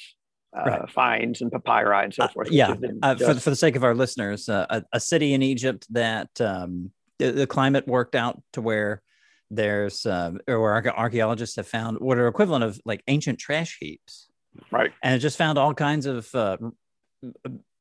uh, 0.55 0.63
Right. 0.65 0.89
finds 0.91 1.41
and 1.41 1.51
papyri 1.51 2.03
and 2.05 2.13
so 2.13 2.23
Uh, 2.23 2.27
forth. 2.29 2.47
which 2.47 2.55
yeah. 2.55 2.75
Uh, 3.01 3.15
for, 3.15 3.33
for 3.35 3.49
the 3.49 3.55
sake 3.55 3.75
of 3.77 3.83
our 3.85 3.95
listeners, 3.95 4.47
uh, 4.49 4.65
a, 4.69 4.83
a 4.93 4.99
city 4.99 5.33
in 5.33 5.41
Egypt 5.41 5.87
that 5.93 6.29
um, 6.41 6.91
the, 7.21 7.31
the 7.31 7.47
climate 7.47 7.87
worked 7.87 8.15
out 8.15 8.41
to 8.53 8.61
where 8.61 9.01
there's 9.49 10.05
um, 10.05 10.39
or 10.47 10.59
where 10.61 10.97
archaeologists 10.97 11.57
have 11.57 11.67
found 11.67 11.99
what 11.99 12.17
are 12.17 12.27
equivalent 12.27 12.63
of 12.63 12.79
like 12.85 13.03
ancient 13.07 13.37
trash 13.37 13.77
heaps, 13.79 14.29
right. 14.71 14.91
and 15.03 15.13
it 15.13 15.19
just 15.19 15.37
found 15.37 15.57
all 15.57 15.73
kinds 15.73 16.05
of 16.05 16.33
uh, 16.33 16.57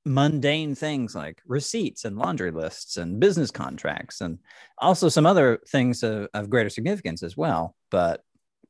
mundane 0.05 0.75
things 0.75 1.15
like 1.15 1.41
receipts 1.47 2.05
and 2.05 2.19
laundry 2.19 2.51
lists 2.51 2.97
and 2.97 3.21
business 3.21 3.51
contracts, 3.51 4.21
and 4.21 4.39
also 4.79 5.09
some 5.09 5.27
other 5.27 5.61
things 5.69 6.03
of, 6.03 6.29
of 6.35 6.51
greater 6.51 6.71
significance 6.71 7.23
as 7.23 7.37
well. 7.37 7.77
But 7.91 8.23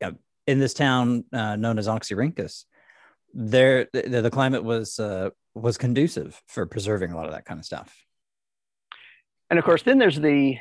uh, 0.02 0.12
in 0.46 0.58
this 0.58 0.74
town 0.74 1.24
uh, 1.32 1.56
known 1.56 1.78
as 1.78 1.88
Oxyrhynchus, 1.88 2.64
there 3.32 3.88
the, 3.92 4.20
the 4.20 4.30
climate 4.30 4.62
was 4.62 4.98
uh, 4.98 5.30
was 5.54 5.78
conducive 5.78 6.40
for 6.48 6.66
preserving 6.66 7.12
a 7.12 7.16
lot 7.16 7.26
of 7.26 7.32
that 7.32 7.46
kind 7.46 7.58
of 7.58 7.64
stuff. 7.64 7.96
And 9.50 9.58
of 9.58 9.64
course, 9.64 9.82
then 9.82 9.98
there's 9.98 10.20
the 10.20 10.56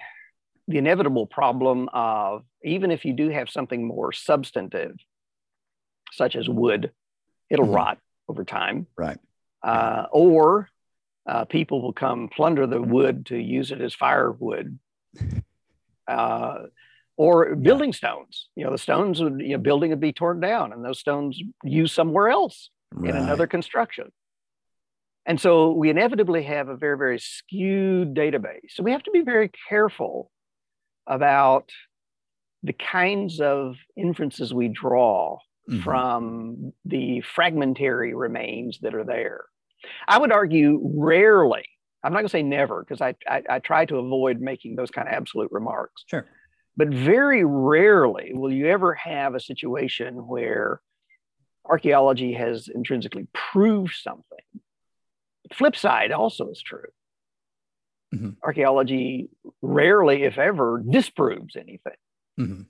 the 0.67 0.77
inevitable 0.77 1.25
problem 1.25 1.89
of 1.93 2.43
even 2.63 2.91
if 2.91 3.03
you 3.03 3.13
do 3.13 3.29
have 3.29 3.49
something 3.49 3.87
more 3.87 4.11
substantive, 4.11 4.95
such 6.11 6.35
as 6.35 6.47
wood, 6.47 6.91
it'll 7.49 7.65
Mhm. 7.65 7.73
rot 7.75 7.97
over 8.27 8.43
time. 8.43 8.85
Right. 8.95 9.17
Uh, 9.63 10.05
or 10.11 10.69
uh, 11.25 11.45
people 11.45 11.81
will 11.81 11.93
come 11.93 12.29
plunder 12.29 12.67
the 12.67 12.81
wood 12.81 13.25
to 13.27 13.37
use 13.37 13.71
it 13.71 13.81
as 13.81 13.93
firewood. 13.93 14.77
Uh, 16.07 16.65
or 17.17 17.55
building 17.55 17.93
stones. 17.93 18.47
You 18.55 18.63
know, 18.65 18.71
the 18.71 18.79
stones 18.79 19.21
would, 19.21 19.39
you 19.41 19.49
know, 19.49 19.57
building 19.59 19.91
would 19.91 19.99
be 19.99 20.11
torn 20.11 20.39
down 20.39 20.73
and 20.73 20.83
those 20.83 20.97
stones 20.97 21.39
used 21.63 21.93
somewhere 21.93 22.29
else 22.29 22.71
in 23.03 23.15
another 23.15 23.45
construction. 23.45 24.11
And 25.29 25.39
so 25.39 25.71
we 25.73 25.91
inevitably 25.91 26.41
have 26.43 26.69
a 26.69 26.75
very, 26.75 26.97
very 26.97 27.19
skewed 27.19 28.15
database. 28.15 28.71
So 28.71 28.81
we 28.81 28.91
have 28.91 29.03
to 29.03 29.11
be 29.11 29.21
very 29.21 29.51
careful 29.69 30.31
about 31.05 31.69
the 32.63 32.73
kinds 32.73 33.39
of 33.39 33.75
inferences 33.95 34.53
we 34.53 34.67
draw 34.69 35.37
Mhm. 35.69 35.83
from 35.83 36.73
the 36.83 37.21
fragmentary 37.21 38.15
remains 38.15 38.79
that 38.79 38.95
are 38.95 39.03
there. 39.03 39.45
I 40.07 40.17
would 40.17 40.31
argue 40.31 40.81
rarely, 40.83 41.65
I'm 42.03 42.11
not 42.11 42.19
going 42.19 42.25
to 42.25 42.31
say 42.31 42.43
never, 42.43 42.83
because 42.83 42.99
I, 42.99 43.13
I, 43.27 43.43
I 43.49 43.59
try 43.59 43.85
to 43.85 43.97
avoid 43.97 44.41
making 44.41 44.75
those 44.75 44.89
kind 44.89 45.07
of 45.07 45.13
absolute 45.13 45.51
remarks. 45.51 46.05
Sure. 46.07 46.25
But 46.75 46.87
very 46.89 47.43
rarely 47.45 48.31
will 48.33 48.51
you 48.51 48.67
ever 48.67 48.95
have 48.95 49.35
a 49.35 49.39
situation 49.39 50.27
where 50.27 50.81
archaeology 51.65 52.33
has 52.33 52.67
intrinsically 52.67 53.27
proved 53.33 53.93
something. 53.93 54.28
Flip 55.53 55.75
side 55.75 56.11
also 56.11 56.49
is 56.49 56.61
true. 56.61 56.89
Mhm. 58.13 58.37
Archaeology 58.43 59.29
rarely, 59.61 60.23
if 60.23 60.37
ever, 60.37 60.83
disproves 60.89 61.55
anything. 61.55 61.97
Mhm. 62.39 62.65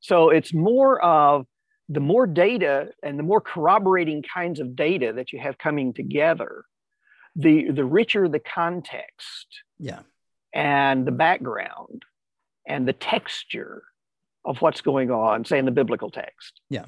So 0.00 0.30
it's 0.30 0.54
more 0.54 1.00
of 1.02 1.46
the 1.88 2.00
more 2.00 2.26
data 2.26 2.92
and 3.02 3.18
the 3.18 3.22
more 3.22 3.40
corroborating 3.40 4.22
kinds 4.22 4.58
of 4.60 4.74
data 4.74 5.12
that 5.12 5.32
you 5.32 5.38
have 5.38 5.56
coming 5.58 5.92
together, 5.92 6.64
the, 7.34 7.70
the 7.70 7.84
richer 7.84 8.28
the 8.28 8.40
context 8.40 9.62
Yeah. 9.78 10.02
and 10.52 11.06
the 11.06 11.12
background 11.12 12.04
and 12.66 12.88
the 12.88 12.92
texture 12.92 13.84
of 14.44 14.62
what's 14.62 14.80
going 14.80 15.10
on, 15.10 15.44
say 15.44 15.58
in 15.58 15.64
the 15.64 15.70
biblical 15.70 16.10
text. 16.10 16.60
Yeah. 16.70 16.86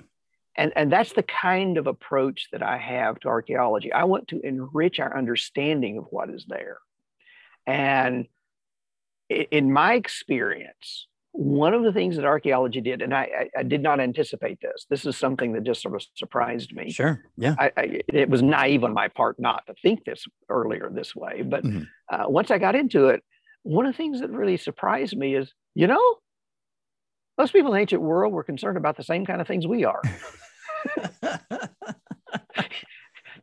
And, 0.59 0.73
and 0.75 0.93
that's 0.93 1.13
the 1.13 1.23
kind 1.23 1.79
of 1.79 1.87
approach 1.87 2.49
that 2.51 2.65
I 2.65 2.79
have 2.79 3.21
to 3.21 3.29
archaeology. 3.29 3.93
I 3.93 4.05
want 4.05 4.27
to 4.29 4.41
enrich 4.41 4.99
our 4.99 5.17
understanding 5.17 5.99
of 5.99 6.07
what 6.11 6.31
is 6.31 6.47
there. 6.49 6.79
And 7.65 8.27
in 9.29 9.73
my 9.73 9.95
experience, 9.95 11.07
one 11.31 11.75
of 11.75 11.85
the 11.85 11.93
things 11.93 12.17
that 12.17 12.25
archaeology 12.25 12.81
did, 12.81 13.03
and 13.03 13.15
I, 13.15 13.49
I, 13.57 13.63
did 13.63 13.83
not 13.83 14.01
anticipate 14.01 14.61
this. 14.61 14.87
This 14.91 15.07
is 15.07 15.17
something 15.17 15.53
that 15.53 15.63
just 15.63 15.81
sort 15.81 15.95
of 15.95 16.05
surprised 16.17 16.75
me. 16.75 16.91
Sure. 16.91 17.23
Yeah. 17.37 17.55
I, 17.57 17.71
I, 17.77 18.01
it 18.09 18.29
was 18.29 18.43
naive 18.43 18.83
on 18.83 18.93
my 18.93 19.07
part 19.07 19.39
not 19.39 19.65
to 19.69 19.75
think 19.81 20.05
this 20.05 20.27
earlier 20.49 20.91
this 20.93 21.15
way. 21.15 21.43
But 21.43 21.63
mm-hmm. 21.63 21.83
uh, 22.11 22.29
once 22.29 22.51
I 22.51 22.59
got 22.59 22.75
into 22.75 23.09
it, 23.09 23.23
one 23.63 23.87
of 23.87 23.93
the 23.93 23.97
things 23.97 24.21
that 24.23 24.31
really 24.31 24.57
surprised 24.57 25.17
me 25.17 25.37
is, 25.37 25.53
you 25.77 25.87
know, 25.87 26.17
most 27.37 27.53
people 27.53 27.71
in 27.71 27.75
the 27.75 27.81
ancient 27.83 28.03
world 28.03 28.33
were 28.33 28.43
concerned 28.43 28.77
about 28.77 28.97
the 28.97 29.05
same 29.05 29.25
kind 29.25 29.41
of 29.41 29.47
things 29.47 29.65
we 29.65 29.85
are. 29.85 30.03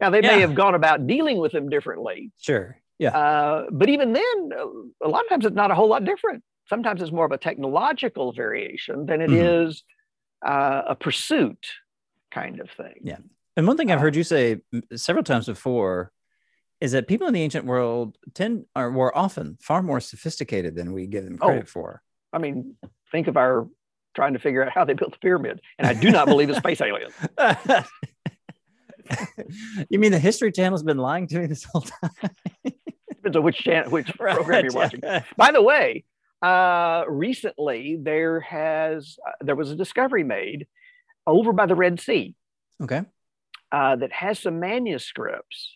now 0.01 0.09
they 0.09 0.21
yeah. 0.21 0.35
may 0.35 0.41
have 0.41 0.55
gone 0.55 0.75
about 0.75 1.07
dealing 1.07 1.37
with 1.37 1.51
them 1.51 1.69
differently. 1.69 2.31
Sure. 2.39 2.77
Yeah. 2.99 3.17
Uh, 3.17 3.65
but 3.71 3.89
even 3.89 4.13
then, 4.13 4.49
a 5.03 5.07
lot 5.07 5.23
of 5.23 5.29
times 5.29 5.45
it's 5.45 5.55
not 5.55 5.71
a 5.71 5.75
whole 5.75 5.89
lot 5.89 6.05
different 6.05 6.43
sometimes 6.67 7.01
it's 7.01 7.11
more 7.11 7.25
of 7.25 7.31
a 7.31 7.37
technological 7.37 8.33
variation 8.33 9.05
than 9.05 9.21
it 9.21 9.29
mm-hmm. 9.29 9.67
is 9.67 9.83
uh, 10.45 10.81
a 10.89 10.95
pursuit 10.95 11.67
kind 12.31 12.59
of 12.59 12.69
thing. 12.71 12.95
Yeah. 13.03 13.17
And 13.57 13.67
one 13.67 13.77
thing 13.77 13.91
I've 13.91 13.99
uh, 13.99 14.01
heard 14.01 14.15
you 14.15 14.23
say 14.23 14.57
several 14.95 15.23
times 15.23 15.45
before 15.45 16.11
is 16.81 16.91
that 16.91 17.07
people 17.07 17.27
in 17.27 17.33
the 17.33 17.41
ancient 17.41 17.65
world 17.65 18.17
tend 18.33 18.65
are 18.75 18.91
more 18.91 19.17
often 19.17 19.57
far 19.61 19.81
more 19.81 19.99
sophisticated 19.99 20.75
than 20.75 20.91
we 20.91 21.07
give 21.07 21.23
them 21.23 21.37
credit 21.37 21.63
oh, 21.63 21.69
for. 21.69 22.01
I 22.33 22.37
mean, 22.37 22.75
think 23.11 23.27
of 23.27 23.37
our 23.37 23.67
trying 24.15 24.33
to 24.33 24.39
figure 24.39 24.63
out 24.63 24.71
how 24.71 24.85
they 24.85 24.93
built 24.93 25.11
the 25.11 25.19
pyramid, 25.19 25.61
and 25.77 25.87
I 25.87 25.93
do 25.93 26.11
not 26.11 26.27
believe 26.27 26.49
it's 26.49 26.59
space 26.59 26.81
aliens. 26.81 27.13
you 29.89 29.99
mean 29.99 30.11
the 30.11 30.19
History 30.19 30.51
Channel's 30.51 30.83
been 30.83 30.97
lying 30.97 31.27
to 31.27 31.39
me 31.39 31.47
this 31.47 31.63
whole 31.63 31.81
time? 31.81 32.33
Depends 33.09 33.37
on 33.37 33.43
which 33.43 33.57
channel, 33.57 33.91
which 33.91 34.11
right. 34.19 34.35
program 34.35 34.65
you're 34.65 34.73
watching. 34.73 35.01
By 35.37 35.51
the 35.51 35.61
way, 35.61 36.03
uh, 36.41 37.03
recently 37.07 37.97
there 38.01 38.39
has 38.41 39.17
uh, 39.25 39.31
there 39.41 39.55
was 39.55 39.71
a 39.71 39.75
discovery 39.75 40.23
made 40.23 40.67
over 41.25 41.53
by 41.53 41.65
the 41.65 41.75
Red 41.75 41.99
Sea. 41.99 42.35
Okay. 42.81 43.03
Uh, 43.71 43.95
that 43.95 44.11
has 44.11 44.39
some 44.39 44.59
manuscripts 44.59 45.75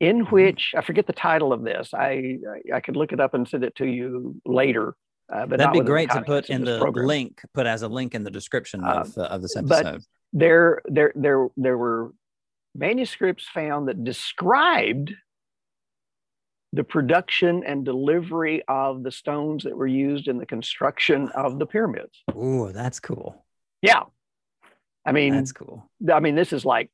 in 0.00 0.24
mm-hmm. 0.24 0.34
which 0.34 0.74
I 0.76 0.82
forget 0.82 1.06
the 1.06 1.12
title 1.12 1.52
of 1.52 1.62
this. 1.62 1.94
I 1.94 2.38
I, 2.72 2.76
I 2.76 2.80
could 2.80 2.96
look 2.96 3.12
it 3.12 3.20
up 3.20 3.34
and 3.34 3.48
send 3.48 3.64
it 3.64 3.76
to 3.76 3.86
you 3.86 4.40
later. 4.44 4.94
Uh, 5.32 5.46
but 5.46 5.58
that'd 5.58 5.72
be 5.72 5.80
great 5.80 6.10
to 6.10 6.22
put 6.22 6.50
in 6.50 6.64
the 6.64 6.78
program. 6.78 7.06
link, 7.06 7.42
put 7.54 7.66
as 7.66 7.82
a 7.82 7.88
link 7.88 8.14
in 8.14 8.22
the 8.22 8.30
description 8.30 8.84
of, 8.84 9.16
uh, 9.16 9.22
of 9.22 9.40
this 9.40 9.56
episode. 9.56 9.82
But 9.82 10.02
there, 10.32 10.82
there, 10.86 11.12
there, 11.14 11.48
there 11.56 11.78
were 11.78 12.12
manuscripts 12.74 13.48
found 13.48 13.88
that 13.88 14.04
described 14.04 15.14
the 16.74 16.84
production 16.84 17.64
and 17.64 17.84
delivery 17.84 18.62
of 18.66 19.02
the 19.02 19.10
stones 19.10 19.64
that 19.64 19.76
were 19.76 19.86
used 19.86 20.28
in 20.28 20.38
the 20.38 20.46
construction 20.46 21.28
of 21.30 21.58
the 21.58 21.66
pyramids. 21.66 22.22
Ooh, 22.34 22.70
that's 22.72 22.98
cool. 23.00 23.44
Yeah. 23.82 24.04
I 25.04 25.12
mean, 25.12 25.34
that's 25.34 25.52
cool. 25.52 25.90
I 26.12 26.20
mean, 26.20 26.34
this 26.34 26.52
is 26.52 26.64
like 26.64 26.90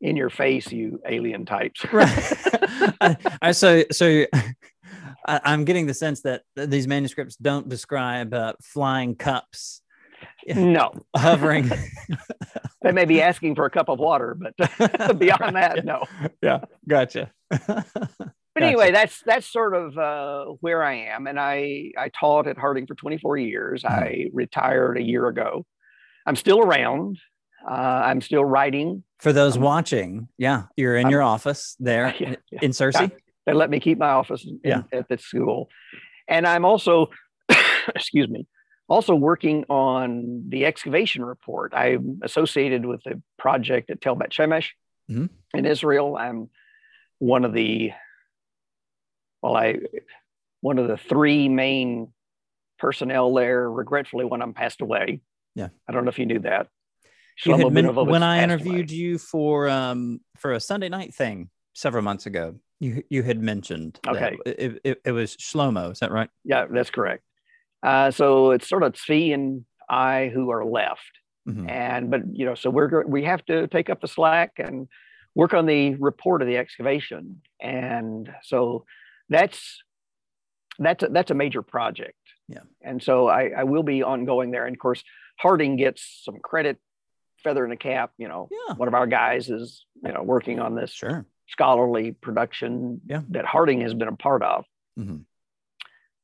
in 0.00 0.16
your 0.16 0.30
face, 0.30 0.70
you 0.72 1.00
alien 1.06 1.44
types. 1.44 1.84
right. 1.92 2.08
I, 3.00 3.16
I, 3.42 3.52
so, 3.52 3.84
so 3.90 4.24
I, 5.26 5.52
am 5.52 5.64
getting 5.64 5.86
the 5.86 5.94
sense 5.94 6.22
that 6.22 6.42
these 6.56 6.86
manuscripts 6.86 7.36
don't 7.36 7.68
describe 7.68 8.34
uh, 8.34 8.54
flying 8.62 9.14
cups. 9.14 9.82
No. 10.46 10.92
Hovering. 11.16 11.70
they 12.82 12.92
may 12.92 13.04
be 13.04 13.22
asking 13.22 13.54
for 13.54 13.64
a 13.64 13.70
cup 13.70 13.88
of 13.88 13.98
water, 13.98 14.36
but 14.38 15.18
beyond 15.18 15.56
that, 15.56 15.84
no. 15.84 16.04
Yeah. 16.42 16.60
Gotcha 16.88 17.30
but 18.54 18.60
gotcha. 18.60 18.66
anyway, 18.66 18.90
that's 18.90 19.22
that's 19.24 19.46
sort 19.46 19.74
of 19.74 19.96
uh, 19.96 20.44
where 20.60 20.82
I 20.82 20.94
am, 21.14 21.26
and 21.26 21.38
I 21.38 21.92
I 21.96 22.10
taught 22.10 22.46
at 22.46 22.58
Harding 22.58 22.86
for 22.86 22.94
24 22.94 23.38
years. 23.38 23.82
Mm-hmm. 23.82 23.94
I 23.94 24.26
retired 24.32 24.98
a 24.98 25.02
year 25.02 25.26
ago. 25.26 25.64
I'm 26.26 26.36
still 26.36 26.60
around. 26.60 27.18
Uh, 27.68 27.74
I'm 27.74 28.20
still 28.20 28.44
writing. 28.44 29.04
For 29.20 29.32
those 29.32 29.56
um, 29.56 29.62
watching, 29.62 30.28
yeah, 30.36 30.64
you're 30.76 30.96
in 30.96 31.06
I'm, 31.06 31.10
your 31.10 31.22
office 31.22 31.76
there 31.78 32.14
yeah, 32.18 32.36
yeah. 32.50 32.58
in 32.62 32.72
Searcy. 32.72 33.12
They 33.46 33.52
let 33.52 33.70
me 33.70 33.80
keep 33.80 33.98
my 33.98 34.10
office 34.10 34.44
in, 34.44 34.60
yeah. 34.64 34.82
at 34.92 35.08
the 35.08 35.18
school, 35.18 35.68
and 36.28 36.46
I'm 36.46 36.64
also, 36.64 37.10
excuse 37.94 38.28
me, 38.28 38.46
also 38.88 39.14
working 39.14 39.64
on 39.68 40.44
the 40.48 40.66
excavation 40.66 41.24
report. 41.24 41.72
I'm 41.74 42.20
associated 42.22 42.84
with 42.84 43.00
a 43.06 43.20
project 43.38 43.90
at 43.90 44.00
Tel 44.00 44.14
Bet 44.14 44.30
Shemesh 44.30 44.68
mm-hmm. 45.10 45.26
in 45.54 45.66
Israel. 45.66 46.16
I'm 46.16 46.50
one 47.18 47.44
of 47.44 47.52
the 47.52 47.92
well, 49.42 49.56
I 49.56 49.78
one 50.60 50.78
of 50.78 50.88
the 50.88 50.96
three 50.96 51.48
main 51.48 52.12
personnel 52.78 53.34
there. 53.34 53.70
Regretfully, 53.70 54.24
when 54.24 54.42
I'm 54.42 54.54
passed 54.54 54.80
away. 54.80 55.20
Yeah, 55.54 55.68
I 55.88 55.92
don't 55.92 56.04
know 56.04 56.10
if 56.10 56.18
you 56.18 56.26
knew 56.26 56.40
that. 56.40 56.68
You 57.44 57.56
had 57.56 57.72
been, 57.72 57.94
when 57.94 58.22
I 58.22 58.42
interviewed 58.42 58.90
away. 58.90 58.98
you 58.98 59.18
for 59.18 59.68
um 59.68 60.20
for 60.38 60.52
a 60.52 60.60
Sunday 60.60 60.88
night 60.88 61.14
thing 61.14 61.50
several 61.74 62.02
months 62.02 62.26
ago, 62.26 62.56
you 62.82 63.02
you 63.08 63.22
had 63.22 63.40
mentioned 63.40 64.00
okay 64.06 64.36
it, 64.44 64.80
it, 64.82 65.00
it, 65.04 65.12
was 65.12 65.36
Shlomo. 65.36 65.92
Is 65.92 66.00
that 66.00 66.10
right? 66.10 66.28
Yeah, 66.44 66.66
that's 66.68 66.90
correct. 66.90 67.22
Uh, 67.82 68.10
so 68.10 68.50
it's 68.50 68.68
sort 68.68 68.82
of 68.82 68.94
Zvi 68.94 69.32
and 69.32 69.64
I 69.88 70.30
who 70.34 70.50
are 70.50 70.64
left, 70.64 71.12
mm-hmm. 71.48 71.68
and 71.68 72.10
but 72.10 72.22
you 72.32 72.44
know, 72.44 72.54
so 72.54 72.70
we're 72.70 73.06
we 73.06 73.24
have 73.24 73.44
to 73.46 73.68
take 73.68 73.88
up 73.88 74.00
the 74.00 74.08
slack 74.08 74.54
and 74.58 74.88
work 75.34 75.54
on 75.54 75.66
the 75.66 75.94
report 75.94 76.42
of 76.42 76.48
the 76.48 76.56
excavation, 76.56 77.42
and 77.60 78.28
so 78.42 78.84
that's 79.28 79.82
that's 80.78 81.04
a, 81.04 81.08
that's 81.08 81.30
a 81.30 81.34
major 81.34 81.62
project. 81.62 82.16
Yeah. 82.48 82.60
And 82.82 83.02
so 83.02 83.28
I, 83.28 83.50
I 83.58 83.64
will 83.64 83.82
be 83.84 84.02
ongoing 84.02 84.50
there. 84.50 84.66
And 84.66 84.74
of 84.74 84.80
course, 84.80 85.02
Harding 85.38 85.76
gets 85.76 86.22
some 86.24 86.38
credit, 86.42 86.78
feather 87.42 87.64
in 87.64 87.70
the 87.70 87.76
cap. 87.76 88.12
You 88.18 88.28
know, 88.28 88.48
yeah. 88.50 88.74
one 88.74 88.88
of 88.88 88.94
our 88.94 89.06
guys 89.06 89.50
is 89.50 89.86
you 90.04 90.12
know 90.12 90.22
working 90.22 90.58
on 90.58 90.74
this 90.74 90.90
sure. 90.90 91.26
Scholarly 91.52 92.12
production 92.12 93.00
yeah. 93.06 93.20
that 93.30 93.44
Harding 93.44 93.82
has 93.82 93.94
been 93.94 94.08
a 94.08 94.16
part 94.16 94.42
of. 94.42 94.64
Mm-hmm. 94.98 95.18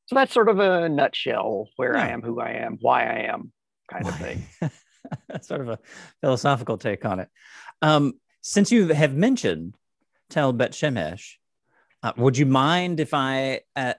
So 0.07 0.15
that's 0.15 0.33
sort 0.33 0.49
of 0.49 0.59
a 0.59 0.89
nutshell 0.89 1.69
where 1.75 1.95
yeah. 1.95 2.03
I 2.03 2.07
am, 2.07 2.21
who 2.23 2.41
I 2.41 2.53
am, 2.53 2.79
why 2.81 3.03
I 3.03 3.19
am, 3.31 3.51
kind 3.91 4.07
of 4.07 4.15
thing. 4.17 4.43
that's 5.27 5.47
sort 5.47 5.61
of 5.61 5.69
a 5.69 5.79
philosophical 6.19 6.77
take 6.79 7.05
on 7.05 7.19
it. 7.19 7.29
Um, 7.83 8.13
since 8.41 8.71
you 8.71 8.87
have 8.87 9.13
mentioned 9.13 9.75
Tel 10.31 10.51
Bet 10.51 10.71
Shemesh, 10.71 11.35
uh, 12.01 12.13
would 12.17 12.37
you 12.37 12.47
mind 12.47 12.99
if 12.99 13.13
I, 13.13 13.61
uh, 13.75 13.93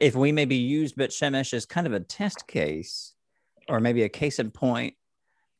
if 0.00 0.14
we 0.14 0.30
maybe 0.30 0.56
used 0.56 0.94
Bet 0.94 1.10
Shemesh 1.10 1.52
as 1.52 1.66
kind 1.66 1.86
of 1.88 1.94
a 1.94 2.00
test 2.00 2.46
case, 2.46 3.14
or 3.68 3.80
maybe 3.80 4.04
a 4.04 4.08
case 4.08 4.38
in 4.38 4.52
point 4.52 4.94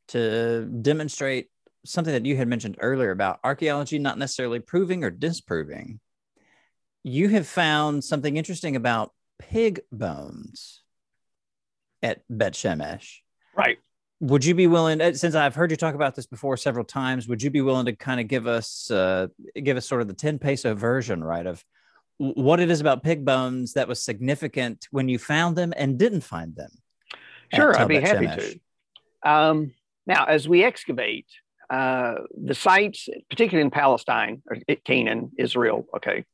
to 0.09 0.65
demonstrate 0.65 1.49
something 1.85 2.13
that 2.13 2.25
you 2.25 2.37
had 2.37 2.47
mentioned 2.47 2.77
earlier 2.79 3.11
about 3.11 3.39
archaeology 3.43 3.99
not 3.99 4.17
necessarily 4.17 4.59
proving 4.59 5.03
or 5.03 5.09
disproving? 5.09 5.99
You 7.03 7.29
have 7.29 7.47
found 7.47 8.03
something 8.03 8.37
interesting 8.37 8.75
about 8.75 9.11
pig 9.39 9.81
bones 9.91 10.83
at 12.03 12.21
Bet 12.29 12.53
Shemesh. 12.53 13.17
Right 13.55 13.79
would 14.21 14.45
you 14.45 14.53
be 14.53 14.67
willing 14.67 15.01
uh, 15.01 15.13
since 15.13 15.35
i've 15.35 15.55
heard 15.55 15.71
you 15.71 15.77
talk 15.77 15.95
about 15.95 16.15
this 16.15 16.27
before 16.27 16.55
several 16.55 16.85
times 16.85 17.27
would 17.27 17.41
you 17.41 17.49
be 17.49 17.59
willing 17.59 17.85
to 17.85 17.95
kind 17.95 18.21
of 18.21 18.27
give 18.27 18.47
us 18.47 18.89
uh, 18.91 19.27
give 19.61 19.75
us 19.75 19.85
sort 19.85 20.01
of 20.01 20.07
the 20.07 20.13
10 20.13 20.39
peso 20.39 20.73
version 20.73 21.21
right 21.23 21.45
of 21.45 21.63
what 22.17 22.59
it 22.59 22.69
is 22.69 22.79
about 22.79 23.03
pig 23.03 23.25
bones 23.25 23.73
that 23.73 23.87
was 23.87 24.01
significant 24.01 24.87
when 24.91 25.09
you 25.09 25.17
found 25.17 25.55
them 25.55 25.73
and 25.75 25.97
didn't 25.97 26.21
find 26.21 26.55
them 26.55 26.71
sure 27.53 27.77
i'd 27.77 27.87
be 27.87 27.99
happy 27.99 28.27
Shemesh. 28.27 28.59
to 29.23 29.29
um, 29.29 29.73
now 30.07 30.25
as 30.25 30.47
we 30.47 30.63
excavate 30.63 31.27
uh, 31.71 32.15
the 32.43 32.53
sites 32.53 33.07
particularly 33.29 33.65
in 33.65 33.71
palestine 33.71 34.41
or 34.49 34.57
canaan 34.85 35.31
israel 35.37 35.87
okay 35.95 36.25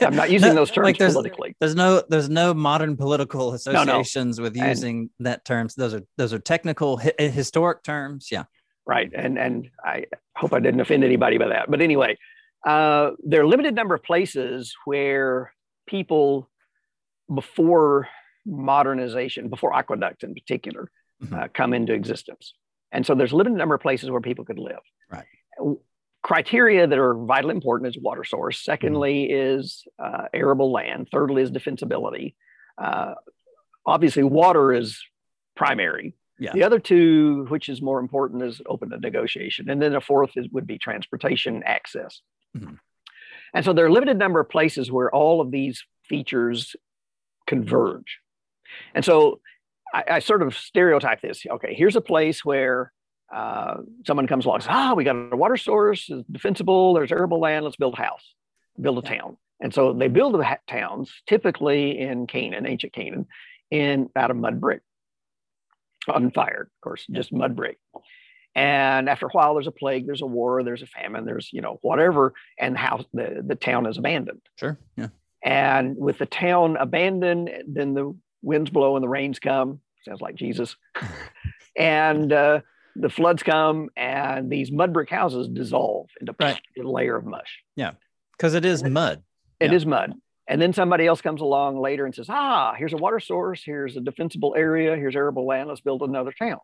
I'm 0.00 0.14
not 0.14 0.30
using 0.38 0.54
those 0.54 0.70
terms 0.70 0.84
like 0.84 0.98
there's, 0.98 1.14
politically. 1.14 1.56
There's 1.60 1.74
no 1.74 2.02
there's 2.08 2.30
no 2.30 2.54
modern 2.54 2.96
political 2.96 3.54
associations 3.54 4.38
no, 4.38 4.42
no. 4.42 4.46
with 4.46 4.56
using 4.56 5.10
and, 5.18 5.26
that 5.26 5.44
terms. 5.44 5.74
Those 5.74 5.94
are 5.94 6.02
those 6.16 6.32
are 6.32 6.38
technical 6.38 6.98
hi- 6.98 7.14
historic 7.18 7.82
terms. 7.82 8.28
Yeah. 8.30 8.44
Right. 8.86 9.10
And 9.14 9.38
and 9.38 9.68
I 9.84 10.04
hope 10.36 10.52
I 10.52 10.60
didn't 10.60 10.80
offend 10.80 11.04
anybody 11.04 11.38
by 11.38 11.48
that. 11.48 11.70
But 11.70 11.82
anyway, 11.82 12.16
uh, 12.64 13.10
there 13.24 13.40
are 13.40 13.44
a 13.44 13.48
limited 13.48 13.74
number 13.74 13.94
of 13.94 14.02
places 14.02 14.74
where 14.84 15.52
people 15.86 16.48
before 17.32 18.08
modernization, 18.46 19.48
before 19.48 19.74
aqueducts 19.74 20.24
in 20.24 20.34
particular, 20.34 20.90
mm-hmm. 21.22 21.34
uh, 21.34 21.48
come 21.52 21.74
into 21.74 21.92
existence. 21.92 22.54
And 22.92 23.04
so 23.04 23.14
there's 23.14 23.32
a 23.32 23.36
limited 23.36 23.58
number 23.58 23.74
of 23.74 23.80
places 23.80 24.10
where 24.10 24.20
people 24.20 24.44
could 24.44 24.58
live. 24.58 24.80
Right 25.10 25.26
criteria 26.22 26.86
that 26.86 26.98
are 26.98 27.14
vitally 27.14 27.54
important 27.54 27.88
is 27.88 28.02
water 28.02 28.24
source. 28.24 28.62
Secondly, 28.62 29.28
mm-hmm. 29.30 29.60
is 29.60 29.84
uh, 29.98 30.24
arable 30.34 30.72
land. 30.72 31.08
Thirdly, 31.10 31.42
is 31.42 31.50
defensibility. 31.50 32.34
Uh, 32.76 33.14
obviously 33.86 34.22
water 34.22 34.72
is 34.72 35.02
primary. 35.56 36.14
Yeah. 36.38 36.52
The 36.52 36.64
other 36.64 36.78
two, 36.78 37.46
which 37.48 37.68
is 37.68 37.82
more 37.82 37.98
important, 37.98 38.42
is 38.42 38.60
open 38.66 38.90
to 38.90 38.98
negotiation. 38.98 39.70
And 39.70 39.82
then 39.82 39.92
the 39.92 40.00
fourth 40.00 40.32
is, 40.36 40.48
would 40.50 40.66
be 40.66 40.78
transportation 40.78 41.62
access. 41.64 42.20
Mhm. 42.56 42.78
And 43.54 43.64
so 43.64 43.72
there 43.72 43.86
are 43.86 43.88
a 43.88 43.92
limited 43.92 44.18
number 44.18 44.38
of 44.38 44.48
places 44.48 44.92
where 44.92 45.12
all 45.12 45.40
of 45.40 45.50
these 45.50 45.82
features 46.04 46.76
converge. 47.46 48.18
And 48.94 49.04
so 49.04 49.40
I, 49.94 50.04
I 50.08 50.18
sort 50.18 50.42
of 50.42 50.56
stereotype 50.56 51.20
this. 51.20 51.44
Okay, 51.48 51.74
here's 51.74 51.96
a 51.96 52.00
place 52.00 52.44
where 52.44 52.92
uh, 53.34 53.78
someone 54.06 54.26
comes 54.26 54.44
along 54.44 54.56
and 54.56 54.64
says, 54.64 54.72
ah, 54.72 54.94
we 54.94 55.04
got 55.04 55.32
a 55.32 55.36
water 55.36 55.56
source, 55.56 56.06
it's 56.08 56.26
defensible, 56.28 56.94
there's 56.94 57.12
arable 57.12 57.40
land, 57.40 57.64
let's 57.64 57.76
build 57.76 57.94
a 57.94 58.02
house, 58.02 58.34
build 58.80 58.98
a 58.98 59.02
town. 59.02 59.36
And 59.60 59.74
so 59.74 59.92
they 59.92 60.08
build 60.08 60.34
the 60.34 60.44
ha- 60.44 60.58
towns, 60.68 61.12
typically 61.26 61.98
in 61.98 62.26
Canaan, 62.26 62.66
ancient 62.66 62.92
Canaan, 62.92 63.26
in 63.70 64.08
out 64.16 64.30
of 64.30 64.36
mud 64.36 64.60
brick, 64.60 64.80
unfired, 66.06 66.70
of 66.74 66.80
course, 66.80 67.04
just 67.10 67.32
mud 67.32 67.56
brick. 67.56 67.78
And 68.54 69.08
after 69.08 69.26
a 69.26 69.30
while, 69.30 69.54
there's 69.54 69.66
a 69.66 69.72
plague, 69.72 70.06
there's 70.06 70.22
a 70.22 70.26
war, 70.26 70.62
there's 70.62 70.82
a 70.82 70.86
famine, 70.86 71.24
there's 71.24 71.50
you 71.52 71.60
know 71.60 71.78
whatever, 71.82 72.34
and 72.58 72.74
the 72.74 72.78
house, 72.78 73.04
the, 73.12 73.42
the 73.46 73.54
town 73.54 73.86
is 73.86 73.98
abandoned. 73.98 74.40
Sure. 74.56 74.78
Yeah. 74.96 75.08
And 75.44 75.96
with 75.96 76.18
the 76.18 76.26
town 76.26 76.76
abandoned, 76.76 77.50
then 77.68 77.94
the 77.94 78.16
winds 78.42 78.70
blow 78.70 78.96
and 78.96 79.02
the 79.02 79.08
rains 79.08 79.38
come. 79.38 79.80
Sounds 80.04 80.20
like 80.20 80.34
Jesus. 80.36 80.76
and 81.76 82.32
uh, 82.32 82.60
the 82.96 83.08
floods 83.08 83.42
come, 83.42 83.90
and 83.96 84.50
these 84.50 84.70
mud 84.72 84.92
brick 84.92 85.10
houses 85.10 85.48
dissolve 85.48 86.08
into 86.20 86.34
Right. 86.40 86.60
a 86.78 86.82
layer 86.82 87.16
of 87.16 87.24
mush. 87.24 87.58
Yeah, 87.76 87.92
because 88.32 88.54
it 88.54 88.64
is 88.64 88.82
mud. 88.84 89.22
It 89.60 89.70
Yeah. 89.70 89.76
is 89.76 89.86
mud. 89.86 90.14
And 90.46 90.62
then 90.62 90.72
somebody 90.72 91.06
else 91.06 91.20
comes 91.20 91.42
along 91.42 91.78
later 91.78 92.06
and 92.06 92.14
says, 92.14 92.26
ah, 92.30 92.72
here's 92.74 92.94
a 92.94 92.96
water 92.96 93.20
source, 93.20 93.62
here's 93.62 93.96
a 93.96 94.00
defensible 94.00 94.54
area, 94.56 94.96
here's 94.96 95.14
arable 95.14 95.46
land, 95.46 95.68
let's 95.68 95.82
build 95.82 96.02
another 96.02 96.32
town. 96.32 96.58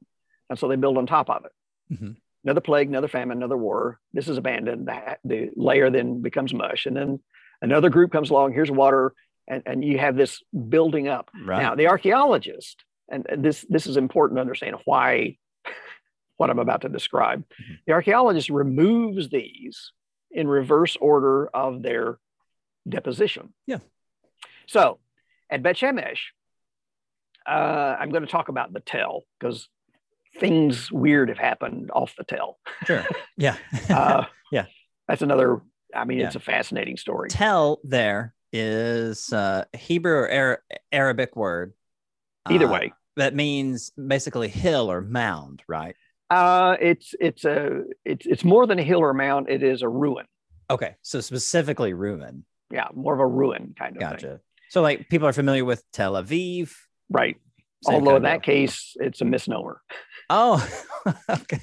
And 0.48 0.58
so 0.58 0.68
they 0.68 0.76
build 0.76 0.96
on 0.96 1.06
top 1.06 1.28
of 1.28 1.44
it. 1.44 1.52
Mhm. 1.94 2.16
Another 2.44 2.60
plague, 2.62 2.88
another 2.88 3.08
famine, 3.08 3.36
another 3.38 3.56
war. 3.58 4.00
This 4.12 4.28
is 4.28 4.38
abandoned. 4.38 4.88
The, 4.88 5.18
the 5.24 5.50
layer 5.56 5.90
then 5.90 6.20
becomes 6.22 6.52
mush. 6.54 6.86
And 6.86 6.96
then 6.96 7.20
another 7.62 7.90
group 7.90 8.10
comes 8.10 8.30
along, 8.30 8.52
here's 8.54 8.70
water, 8.70 9.14
and, 9.48 9.62
and 9.66 9.84
you 9.84 9.98
have 9.98 10.16
this 10.16 10.42
building 10.68 11.08
up. 11.08 11.30
Right. 11.44 11.62
Now, 11.62 11.74
the 11.74 11.88
archaeologist, 11.88 12.84
and 13.10 13.26
this, 13.38 13.64
this 13.68 13.86
is 13.86 13.96
important 13.96 14.38
to 14.38 14.40
understand 14.40 14.76
why 14.84 15.36
what 16.36 16.50
I'm 16.50 16.58
about 16.58 16.82
to 16.82 16.88
describe. 16.88 17.40
Mhm. 17.42 17.76
The 17.86 17.92
archaeologist 17.92 18.50
removes 18.50 19.28
these 19.28 19.92
in 20.30 20.48
reverse 20.48 20.96
order 20.96 21.46
of 21.48 21.82
their 21.82 22.18
deposition. 22.88 23.52
Yeah. 23.66 23.78
So 24.66 24.98
at 25.50 25.62
Bet 25.62 25.76
Shemesh, 25.76 26.18
uh, 27.46 27.96
I'm 27.98 28.10
going 28.10 28.24
to 28.24 28.30
talk 28.30 28.48
about 28.48 28.72
the 28.72 28.80
tell 28.80 29.22
because 29.38 29.68
things 30.38 30.90
weird 30.90 31.28
have 31.28 31.38
happened 31.38 31.90
off 31.92 32.14
the 32.16 32.24
tell. 32.24 32.58
Sure. 32.86 33.04
Yeah. 33.36 33.56
Uh, 33.88 34.24
Yeah. 34.52 34.66
That's 35.08 35.22
another, 35.22 35.60
I 35.94 36.04
mean, 36.04 36.18
Yeah. 36.18 36.26
it's 36.26 36.36
a 36.36 36.40
fascinating 36.40 36.96
story. 36.96 37.28
Tell 37.28 37.80
there 37.82 38.32
is 38.54 39.32
uh, 39.32 39.64
Hebrew 39.72 40.12
or 40.12 40.28
Ara- 40.28 40.58
Arabic 40.92 41.34
word. 41.34 41.74
Either 42.48 42.66
uh, 42.66 42.72
way. 42.72 42.92
That 43.16 43.34
means 43.34 43.90
basically 43.90 44.48
hill 44.48 44.90
or 44.90 45.00
mound, 45.00 45.62
right? 45.68 45.96
Uh, 46.30 46.76
it's 46.80 47.14
it's 47.20 47.44
a 47.44 47.82
it's 48.04 48.26
it's 48.26 48.44
more 48.44 48.66
than 48.66 48.78
a 48.78 48.82
hill 48.82 49.00
or 49.00 49.12
mound. 49.12 49.48
It 49.50 49.62
is 49.62 49.82
a 49.82 49.88
ruin. 49.88 50.26
Okay. 50.70 50.94
So 51.02 51.20
specifically 51.20 51.92
ruin. 51.92 52.44
Yeah, 52.70 52.88
more 52.94 53.12
of 53.14 53.20
a 53.20 53.26
ruin 53.26 53.74
kind 53.78 53.96
of 53.96 54.02
thing. 54.02 54.10
Gotcha. 54.10 54.40
So 54.70 54.82
like 54.82 55.08
people 55.08 55.28
are 55.28 55.32
familiar 55.32 55.64
with 55.64 55.82
Tel 55.92 56.14
Aviv. 56.14 56.72
Right. 57.10 57.36
same 57.84 57.96
Although 57.96 58.16
in 58.16 58.22
that 58.22 58.42
case, 58.42 58.96
it's 59.00 59.20
a 59.20 59.24
misnomer. 59.24 59.80
Oh, 60.30 60.66
okay. 61.30 61.60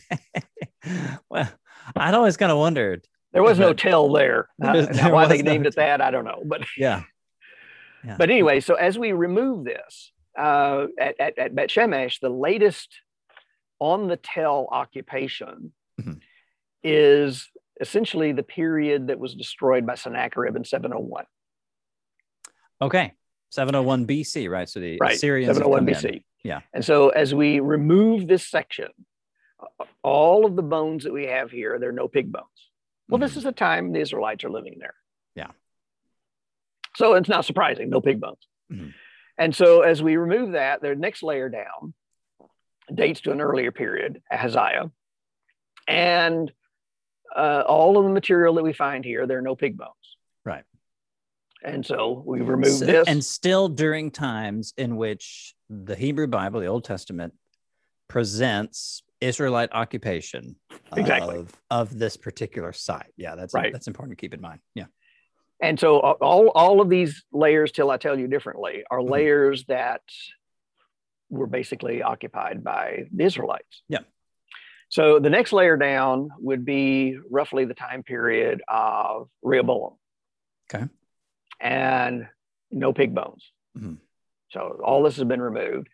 well, 1.29 1.49
I'd 1.95 2.13
always 2.13 2.37
kind 2.37 2.51
of 2.51 2.57
wondered. 2.57 3.07
There 3.33 3.43
was 3.43 3.59
no 3.59 3.73
tell 3.73 4.11
there. 4.11 4.49
Uh, 4.61 4.85
There- 4.85 5.13
why 5.13 5.27
they 5.27 5.35
was 5.37 5.43
no 5.43 5.51
named 5.51 5.65
it 5.67 5.75
that, 5.75 6.01
I 6.01 6.11
don't 6.11 6.25
know. 6.25 6.41
But 6.45 6.61
Yeah. 6.77 7.03
Yeah. 8.03 8.15
but 8.17 8.29
anyway, 8.31 8.59
so 8.61 8.73
as 8.75 8.97
we 8.97 9.11
remove 9.11 9.63
this 9.63 10.11
uh, 10.37 10.87
at, 10.99 11.19
at, 11.19 11.37
at 11.37 11.55
Bet 11.55 11.69
Shemesh, 11.69 12.19
the 12.19 12.29
latest 12.29 12.89
on 13.79 14.07
the 14.07 14.17
tell 14.17 14.67
occupation 14.71 15.71
Mhm. 15.99 16.19
is 16.83 17.49
essentially 17.79 18.31
the 18.31 18.43
period 18.43 19.07
that 19.07 19.19
was 19.19 19.33
destroyed 19.35 19.85
by 19.85 19.95
Sennacherib 19.95 20.55
in 20.55 20.63
701. 20.63 21.25
Okay. 22.81 23.13
701 23.49 24.07
BC, 24.07 24.49
right? 24.49 24.67
So 24.69 24.79
the 24.79 24.97
Right, 24.99 25.13
Assyrians. 25.13 25.47
701 25.57 25.79
come 25.79 25.89
in. 25.89 25.95
BC. 25.95 26.23
Yeah. 26.43 26.61
And 26.73 26.83
so 26.83 27.09
as 27.09 27.35
we 27.35 27.59
remove 27.59 28.27
this 28.27 28.47
section, 28.47 28.87
all 30.03 30.45
of 30.45 30.55
the 30.55 30.63
bones 30.63 31.03
that 31.03 31.13
we 31.13 31.25
have 31.27 31.51
here, 31.51 31.77
there 31.79 31.89
are 31.89 31.93
no 31.93 32.07
pig 32.07 32.31
bones. 32.31 32.45
Well, 33.11 33.19
this 33.19 33.33
Mhm. 33.33 33.37
is 33.37 33.43
the 33.43 33.51
time 33.51 33.91
the 33.91 33.99
Israelites 33.99 34.43
are 34.45 34.49
living 34.49 34.77
there. 34.79 34.95
Yeah. 35.35 35.51
So 36.95 37.13
it's 37.13 37.29
not 37.29 37.45
surprising, 37.45 37.89
no 37.89 37.99
pig 38.01 38.19
bones. 38.21 38.47
Mhm. 38.71 38.93
And 39.37 39.55
so 39.55 39.81
as 39.81 40.01
we 40.01 40.15
remove 40.15 40.53
that, 40.53 40.81
the 40.81 40.95
next 40.95 41.21
layer 41.21 41.49
down 41.49 41.93
dates 42.93 43.21
to 43.21 43.31
an 43.31 43.41
earlier 43.41 43.71
period, 43.71 44.21
Amaziah. 44.31 44.91
And 45.87 46.51
uh, 47.35 47.63
all 47.67 47.97
of 47.97 48.03
the 48.03 48.09
material 48.11 48.55
that 48.55 48.63
we 48.63 48.73
find 48.73 49.03
here, 49.05 49.25
there 49.27 49.37
are 49.37 49.41
no 49.41 49.55
pig 49.55 49.77
bones. 49.77 50.17
Right. 50.45 50.63
And 51.63 51.85
so 51.85 52.23
we 52.25 52.41
remove 52.41 52.71
So- 52.71 52.85
this. 52.85 53.07
And 53.07 53.23
still 53.23 53.67
during 53.69 54.11
times 54.11 54.73
in 54.77 54.95
which 54.97 55.53
the 55.69 55.95
Hebrew 55.95 56.27
Bible, 56.27 56.59
the 56.59 56.65
Old 56.67 56.83
Testament, 56.85 57.33
presents 58.07 59.03
Israelite 59.21 59.69
occupation 59.71 60.55
Exactly. 60.95 61.37
of, 61.37 61.53
of 61.69 61.97
this 61.97 62.17
particular 62.17 62.73
site. 62.73 63.13
Yeah, 63.15 63.35
that's 63.35 63.53
Right. 63.53 63.71
that's 63.71 63.87
important 63.87 64.17
to 64.17 64.21
keep 64.21 64.33
in 64.33 64.41
mind. 64.41 64.59
Yeah. 64.75 64.85
And 65.61 65.79
so 65.79 65.99
all, 65.99 66.49
all 66.49 66.81
of 66.81 66.89
these 66.89 67.23
layers, 67.31 67.71
till 67.71 67.91
I 67.91 67.97
tell 67.97 68.17
you 68.19 68.27
differently, 68.27 68.83
are 68.89 68.97
Mhm. 68.99 69.09
layers 69.09 69.65
that 69.65 70.01
were 71.29 71.47
basically 71.47 72.01
occupied 72.01 72.63
by 72.63 73.05
the 73.13 73.23
Israelites. 73.23 73.83
Yeah. 73.87 73.99
So 74.89 75.19
the 75.19 75.29
next 75.29 75.53
layer 75.53 75.77
down 75.77 76.29
would 76.39 76.65
be 76.65 77.17
roughly 77.29 77.63
the 77.65 77.75
time 77.75 78.03
period 78.03 78.61
of 78.67 79.29
Rehoboam. 79.41 79.97
Okay. 80.73 80.85
And 81.59 82.27
no 82.71 82.91
pig 82.91 83.13
bones. 83.15 83.51
Mhm. 83.77 83.99
So 84.49 84.81
all 84.83 85.03
this 85.03 85.15
has 85.17 85.25
been 85.25 85.41
removed. 85.41 85.87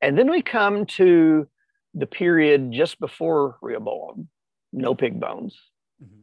And 0.00 0.16
then 0.18 0.30
we 0.30 0.42
come 0.42 0.86
to 0.86 1.48
the 1.94 2.06
period 2.06 2.72
just 2.72 2.98
before 2.98 3.56
Rehoboam, 3.62 4.28
no 4.72 4.94
pig 4.94 5.20
bones. 5.20 5.56
Mhm. 6.02 6.22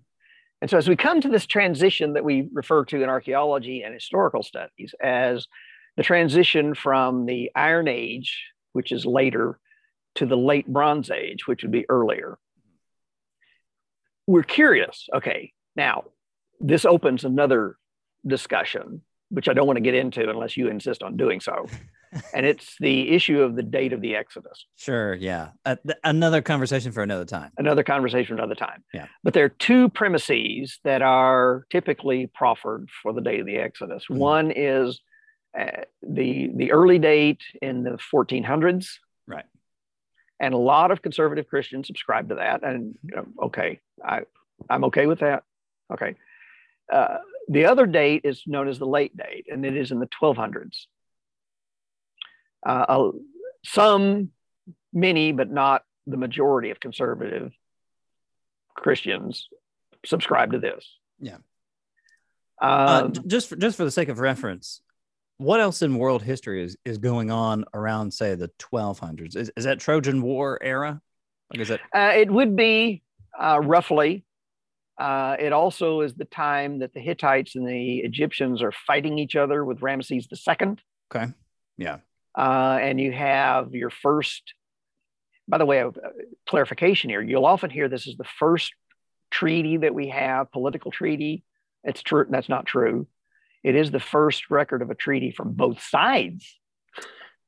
And 0.61 0.69
so, 0.69 0.77
as 0.77 0.87
we 0.89 0.95
come 0.95 1.21
to 1.21 1.29
this 1.29 1.45
transition 1.45 2.13
that 2.13 2.23
we 2.25 2.49
refer 2.51 2.85
to 2.85 3.01
in 3.01 3.09
archaeology 3.09 3.83
and 3.83 3.93
historical 3.93 4.43
studies 4.43 4.93
as 5.01 5.47
the 5.97 6.03
transition 6.03 6.73
from 6.75 7.25
the 7.25 7.51
Iron 7.55 7.87
Age, 7.87 8.51
which 8.73 8.91
is 8.91 9.05
later, 9.05 9.59
to 10.15 10.25
the 10.25 10.37
late 10.37 10.67
Bronze 10.67 11.09
Age, 11.09 11.47
which 11.47 11.63
would 11.63 11.71
be 11.71 11.89
earlier, 11.89 12.37
we're 14.27 14.43
curious. 14.43 15.07
Okay, 15.13 15.53
now 15.75 16.05
this 16.59 16.85
opens 16.85 17.23
another 17.25 17.77
discussion, 18.25 19.01
which 19.29 19.49
I 19.49 19.53
don't 19.53 19.67
want 19.67 19.77
to 19.77 19.81
get 19.81 19.95
into 19.95 20.29
unless 20.29 20.57
you 20.57 20.67
insist 20.67 21.01
on 21.01 21.17
doing 21.17 21.39
so. 21.39 21.65
and 22.33 22.45
it's 22.45 22.75
the 22.79 23.09
issue 23.11 23.41
of 23.41 23.55
the 23.55 23.63
date 23.63 23.93
of 23.93 24.01
the 24.01 24.15
Exodus. 24.15 24.65
Sure. 24.75 25.13
Yeah. 25.13 25.49
Uh, 25.65 25.75
th- 25.85 25.97
another 26.03 26.41
conversation 26.41 26.91
for 26.91 27.03
another 27.03 27.25
time. 27.25 27.51
another 27.57 27.83
conversation 27.83 28.35
for 28.35 28.41
another 28.41 28.55
time. 28.55 28.83
Yeah. 28.93 29.07
But 29.23 29.33
there 29.33 29.45
are 29.45 29.49
two 29.49 29.89
premises 29.89 30.79
that 30.83 31.01
are 31.01 31.65
typically 31.71 32.27
proffered 32.27 32.89
for 33.01 33.13
the 33.13 33.21
date 33.21 33.39
of 33.39 33.45
the 33.45 33.57
Exodus. 33.57 34.05
Mhm. 34.09 34.17
One 34.17 34.51
is 34.51 34.99
uh, 35.57 35.83
the 36.01 36.49
the 36.55 36.71
early 36.71 36.99
date 36.99 37.41
in 37.61 37.83
the 37.83 37.97
1400s. 38.13 38.87
Right. 39.27 39.45
And 40.39 40.53
a 40.53 40.57
lot 40.57 40.91
of 40.91 41.01
conservative 41.01 41.47
Christians 41.47 41.87
subscribe 41.87 42.29
to 42.29 42.35
that. 42.35 42.63
And 42.63 42.95
you 43.03 43.15
know, 43.15 43.27
okay, 43.43 43.79
I 44.03 44.21
I'm 44.69 44.83
okay 44.85 45.07
with 45.07 45.19
that. 45.19 45.43
Okay. 45.93 46.15
Uh, 46.91 47.17
the 47.47 47.65
other 47.65 47.85
date 47.85 48.21
is 48.23 48.43
known 48.47 48.67
as 48.67 48.79
the 48.79 48.85
late 48.85 49.15
date, 49.15 49.45
and 49.51 49.65
it 49.65 49.75
is 49.75 49.91
in 49.91 49.99
the 49.99 50.07
1200s. 50.07 50.85
Uh, 52.65 53.09
some, 53.65 54.29
many, 54.93 55.31
but 55.31 55.51
not 55.51 55.83
the 56.07 56.17
majority 56.17 56.71
of 56.71 56.79
conservative 56.79 57.51
Christians 58.75 59.47
subscribe 60.05 60.51
to 60.51 60.59
this. 60.59 60.85
Yeah. 61.19 61.37
Uh, 62.61 63.03
Um, 63.05 63.13
just 63.27 63.49
for, 63.49 63.55
just 63.55 63.77
for 63.77 63.83
the 63.83 63.91
sake 63.91 64.09
of 64.09 64.19
reference, 64.19 64.81
what 65.37 65.59
else 65.59 65.81
in 65.81 65.97
world 65.97 66.21
history 66.21 66.63
is, 66.63 66.77
is 66.85 66.97
going 66.97 67.31
on 67.31 67.65
around, 67.73 68.13
say, 68.13 68.35
the 68.35 68.51
1200s? 68.59 69.35
Is, 69.35 69.51
is 69.55 69.65
that 69.65 69.79
Trojan 69.79 70.21
War 70.21 70.59
era? 70.61 71.01
Like, 71.51 71.61
is 71.61 71.67
that 71.69 71.81
uh, 71.95 72.13
it 72.15 72.29
would 72.31 72.55
be 72.55 73.01
uh, 73.39 73.59
roughly. 73.61 74.23
Uh, 74.97 75.35
it 75.39 75.51
also 75.51 76.01
is 76.01 76.13
the 76.13 76.25
time 76.25 76.79
that 76.79 76.93
the 76.93 76.99
Hittites 76.99 77.55
and 77.55 77.67
the 77.67 77.99
Egyptians 77.99 78.61
are 78.61 78.71
fighting 78.71 79.17
each 79.17 79.35
other 79.35 79.65
with 79.65 79.79
Ramesses 79.79 80.27
II. 80.31 80.75
okay? 81.13 81.33
Yeah. 81.77 81.97
Uh, 82.37 82.77
and 82.81 82.99
you 82.99 83.11
have 83.11 83.73
your 83.73 83.89
first. 83.89 84.53
By 85.47 85.57
the 85.57 85.65
way, 85.65 85.81
uh, 85.81 85.91
clarification 86.47 87.09
here: 87.09 87.21
you'll 87.21 87.45
often 87.45 87.69
hear 87.69 87.89
this 87.89 88.07
is 88.07 88.15
the 88.17 88.23
first 88.23 88.73
treaty 89.29 89.77
that 89.77 89.93
we 89.93 90.09
have, 90.09 90.51
political 90.51 90.91
treaty. 90.91 91.43
It's 91.83 92.01
true. 92.01 92.25
That's 92.29 92.49
not 92.49 92.65
true. 92.65 93.07
It 93.63 93.75
is 93.75 93.91
the 93.91 93.99
first 93.99 94.49
record 94.49 94.81
of 94.81 94.89
a 94.89 94.95
treaty 94.95 95.31
from 95.31 95.53
both 95.53 95.81
sides. 95.81 96.59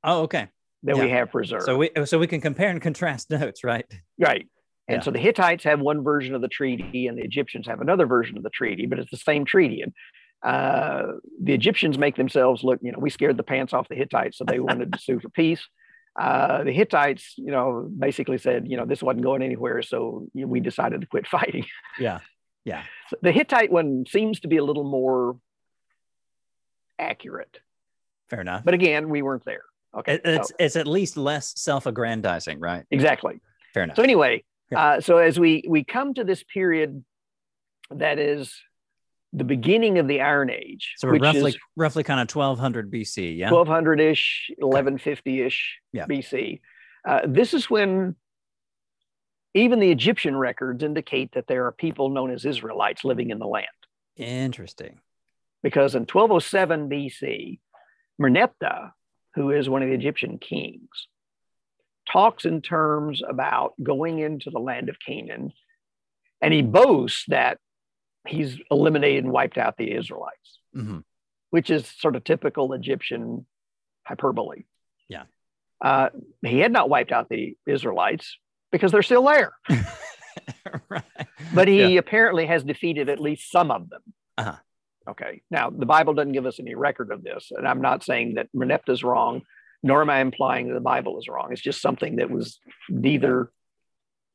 Oh, 0.04 0.22
okay. 0.24 0.50
That 0.84 0.98
yeah. 0.98 1.04
we 1.04 1.10
have 1.12 1.32
preserved. 1.32 1.65
So 1.65 1.78
we 1.78 1.91
so 2.06 2.19
we 2.19 2.28
can 2.28 2.41
compare 2.41 2.69
and 2.69 2.82
contrast 2.82 3.30
notes, 3.30 3.63
right? 3.63 3.86
Right. 4.19 4.48
And 4.88 4.98
yeah. 4.98 5.02
so 5.02 5.12
the 5.12 5.19
Hittites 5.19 5.63
have 5.63 5.80
one 5.80 6.04
version 6.04 6.36
of 6.36 6.41
the 6.41 6.50
treaty, 6.50 7.08
and 7.08 7.17
the 7.17 7.24
Egyptians 7.24 7.67
have 7.67 7.80
another 7.80 8.06
version 8.06 8.36
of 8.36 8.43
the 8.43 8.50
treaty, 8.50 8.86
but 8.86 9.00
it's 9.00 9.12
the 9.12 9.17
same 9.17 9.46
treaty. 9.46 9.82
And 9.82 9.93
uh, 10.43 11.03
the 11.41 11.53
Egyptians 11.53 11.97
make 11.97 12.15
themselves 12.15 12.63
look, 12.63 12.79
you 12.82 12.91
know, 12.91 12.99
we 12.99 13.10
scared 13.10 13.38
the 13.38 13.43
pants 13.43 13.73
off 13.73 13.88
the 13.88 13.95
Hittites, 13.95 14.38
so 14.38 14.43
they 14.45 14.60
wanted 14.60 14.91
to 14.93 14.99
sue 14.99 15.19
for 15.19 15.29
peace. 15.29 15.65
Uh, 16.19 16.63
the 16.63 16.71
Hittites, 16.71 17.34
you 17.38 17.51
know, 17.51 17.89
basically 17.97 18.38
said, 18.38 18.67
you 18.67 18.77
know, 18.77 18.86
this 18.86 19.01
wasn't 19.01 19.23
going 19.23 19.41
anywhere, 19.41 19.82
so 19.82 20.27
we 20.34 20.60
decided 20.60 21.01
to 21.01 21.08
quit 21.08 21.27
fighting. 21.38 21.65
Yeah, 21.97 22.19
yeah. 22.65 22.84
So 23.10 23.17
the 23.21 23.32
Hittite 23.32 23.71
one 23.71 24.06
seems 24.08 24.41
to 24.41 24.47
be 24.47 24.58
a 24.58 24.63
little 24.63 24.84
more 24.84 25.38
accurate. 26.99 27.60
Fair 28.29 28.41
enough. 28.41 28.63
But 28.65 28.73
again, 28.73 29.10
we 29.10 29.21
weren't 29.21 29.45
there. 29.45 29.63
Okay, 29.95 30.19
it's 30.23 30.49
so, 30.49 30.56
it's 30.60 30.75
at 30.75 30.88
least 30.88 31.17
less 31.17 31.53
self-aggrandizing, 31.60 32.60
right? 32.60 32.84
Exactly. 32.91 33.39
Fair 33.73 33.84
enough. 33.84 33.95
So 33.95 34.03
anyway, 34.03 34.43
yeah. 34.71 34.84
uh, 34.84 35.01
so 35.01 35.17
as 35.17 35.39
we 35.39 35.63
we 35.67 35.84
come 35.84 36.13
to 36.15 36.23
this 36.23 36.43
period 36.43 37.03
that 37.91 38.19
is 38.19 38.53
the 39.34 39.43
beginning 39.43 39.98
of 39.98 40.08
the 40.08 40.22
Iron 40.22 40.50
Age. 40.50 40.93
So 40.98 41.10
roughly 41.10 41.56
roughly 41.76 42.04
kind 42.04 42.19
of 42.19 42.34
1200 42.34 42.91
BC, 42.91 43.38
yeah. 43.38 43.52
1200 43.52 44.00
ish, 44.00 44.52
1150 44.58 45.41
ish 45.41 45.80
yeah. 45.91 46.06
BC. 46.06 46.62
Uh, 47.06 47.22
this 47.26 47.54
is 47.54 47.69
when 47.69 48.15
even 49.56 49.80
the 49.80 49.91
Egyptian 49.91 50.36
records 50.36 50.84
indicate 50.84 51.34
that 51.34 51.48
there 51.48 51.65
are 51.65 51.72
people 51.72 52.10
known 52.10 52.32
as 52.32 52.46
Israelites 52.46 53.04
living 53.04 53.32
in 53.32 53.39
the 53.39 53.48
land. 53.48 53.67
Interesting. 54.15 55.00
Because 55.62 55.96
in 55.96 56.02
1207 56.02 56.89
BC, 56.89 57.60
Merneptah, 58.22 58.91
who 59.36 59.52
is 59.52 59.69
one 59.69 59.82
of 59.82 59.89
the 59.89 59.96
Egyptian 59.96 60.38
kings, 60.38 61.08
talks 62.12 62.46
in 62.46 62.62
terms 62.62 63.22
about 63.28 63.74
going 63.82 64.19
into 64.19 64.50
the 64.50 64.60
land 64.60 64.89
of 64.89 64.98
Canaan. 65.06 65.54
And 66.41 66.54
he 66.54 66.62
boasts 66.62 67.26
that 67.30 67.60
he's 68.28 68.58
eliminated 68.72 69.24
and 69.24 69.34
wiped 69.34 69.58
out 69.58 69.78
the 69.78 69.92
Israelites, 69.92 70.60
mm-hmm. 70.76 71.00
which 71.50 71.70
is 71.70 71.88
sort 71.88 72.16
of 72.16 72.24
typical 72.24 72.74
Egyptian 72.74 73.46
hyperbole. 74.06 74.64
Yeah. 75.10 75.24
Uh, 75.82 76.10
he 76.42 76.60
had 76.60 76.72
not 76.72 76.90
wiped 76.90 77.12
out 77.12 77.30
the 77.30 77.58
Israelites 77.68 78.38
because 78.72 78.92
they're 78.92 79.02
still 79.04 79.24
there. 79.24 79.54
right. 80.90 81.04
But 81.54 81.68
he 81.68 81.94
yeah. 81.94 82.00
apparently 82.00 82.46
has 82.46 82.64
defeated 82.64 83.10
at 83.10 83.20
least 83.20 83.52
some 83.52 83.72
of 83.72 83.90
them. 83.90 84.02
Uh-huh. 84.38 84.56
Okay. 85.10 85.42
Now, 85.52 85.70
the 85.70 85.86
Bible 85.86 86.14
doesn't 86.14 86.32
give 86.32 86.46
us 86.46 86.60
any 86.60 86.76
record 86.76 87.12
of 87.12 87.24
this. 87.24 87.52
And 87.52 87.68
I'm 87.68 87.82
not 87.82 88.04
saying 88.04 88.36
that 88.36 88.48
Merneptah 88.56 88.90
is 88.90 89.04
wrong, 89.04 89.42
nor 89.82 90.02
am 90.02 90.10
I 90.10 90.22
implying 90.22 90.70
that 90.70 90.76
the 90.76 90.80
Bible 90.80 91.20
is 91.20 91.28
wrong. 91.28 91.52
It's 91.52 91.62
just 91.62 91.82
something 91.82 92.18
that 92.18 92.32
was 92.32 92.60
neither 92.90 93.52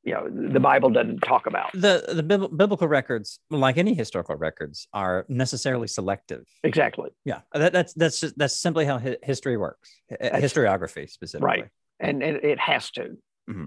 you 0.04 0.14
know 0.14 0.28
the 0.30 0.60
bible 0.60 0.90
doesn't 0.90 1.20
talk 1.20 1.46
about. 1.46 1.72
The 1.72 2.04
the 2.08 2.22
biblical 2.22 2.88
records 2.88 3.40
like 3.50 3.76
any 3.78 3.94
historical 3.94 4.36
records 4.36 4.88
are 4.92 5.26
necessarily 5.28 5.88
selective. 5.88 6.46
Exactly. 6.62 7.10
Yeah 7.24 7.40
that, 7.52 7.72
that's 7.72 7.94
that's 7.94 8.20
just, 8.20 8.38
that's 8.38 8.58
simply 8.58 8.84
how 8.84 8.98
hi- 8.98 9.18
history 9.22 9.56
works 9.56 9.90
that's, 10.08 10.44
historiography 10.44 11.10
specifically. 11.10 11.46
Right 11.46 11.68
and, 12.00 12.22
and 12.22 12.36
it 12.44 12.58
has 12.58 12.90
to. 12.92 13.16
Mm-hmm. 13.50 13.64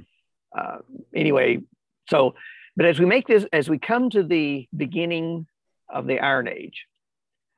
uh, 0.58 0.78
anyway 1.16 1.60
so 2.08 2.36
but 2.76 2.86
as 2.86 3.00
we 3.00 3.06
make 3.06 3.28
this 3.28 3.46
as 3.52 3.68
we 3.68 3.80
come 3.80 4.10
to 4.12 4.24
the 4.24 4.68
beginning 4.76 5.48
of 5.90 6.06
the 6.06 6.20
iron 6.20 6.48
age 6.48 6.86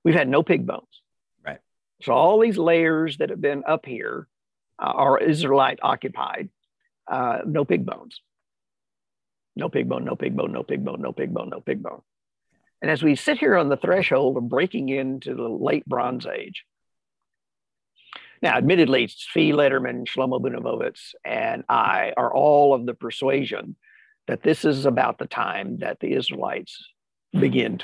we've 0.03 0.15
had 0.15 0.27
no 0.27 0.41
pig 0.41 0.65
bones. 0.65 1.01
Right. 1.45 1.59
So 2.01 2.13
all 2.13 2.39
these 2.39 2.57
layers 2.57 3.17
that 3.17 3.29
have 3.29 3.41
been 3.41 3.63
up 3.67 3.85
here 3.85 4.27
uh, 4.79 4.85
are 4.85 5.19
israelite 5.19 5.79
occupied 5.81 6.49
uh, 7.11 7.39
no 7.45 7.65
pig 7.65 7.85
bones 7.85 8.21
no 9.55 9.69
pig 9.69 9.87
bone, 9.87 10.05
no 10.05 10.15
pig 10.15 10.35
bone, 10.35 10.51
no 10.51 10.63
pig 10.63 10.83
bone, 10.83 11.01
no 11.01 11.11
pig 11.11 11.33
bone, 11.33 11.49
no 11.49 11.59
pig 11.59 11.81
bone. 11.81 12.01
And 12.81 12.91
as 12.91 13.01
we 13.01 13.15
sit 13.15 13.37
here 13.37 13.55
on 13.55 13.69
the 13.69 13.77
threshold 13.77 14.37
of 14.37 14.49
breaking 14.49 14.89
into 14.89 15.35
the 15.35 15.47
late 15.47 15.85
Bronze 15.85 16.25
Age, 16.25 16.65
now, 18.43 18.57
admittedly, 18.57 19.07
Zvi 19.07 19.53
Lederman, 19.53 20.05
Shlomo 20.05 20.41
Bunimovitz, 20.41 21.15
and 21.23 21.63
I 21.69 22.11
are 22.17 22.31
all 22.31 22.73
of 22.73 22.85
the 22.85 22.93
persuasion 22.93 23.77
that 24.27 24.43
this 24.43 24.65
is 24.65 24.85
about 24.85 25.17
the 25.17 25.27
time 25.27 25.77
that 25.77 26.01
the 26.01 26.11
Israelites 26.11 26.77
begin 27.31 27.79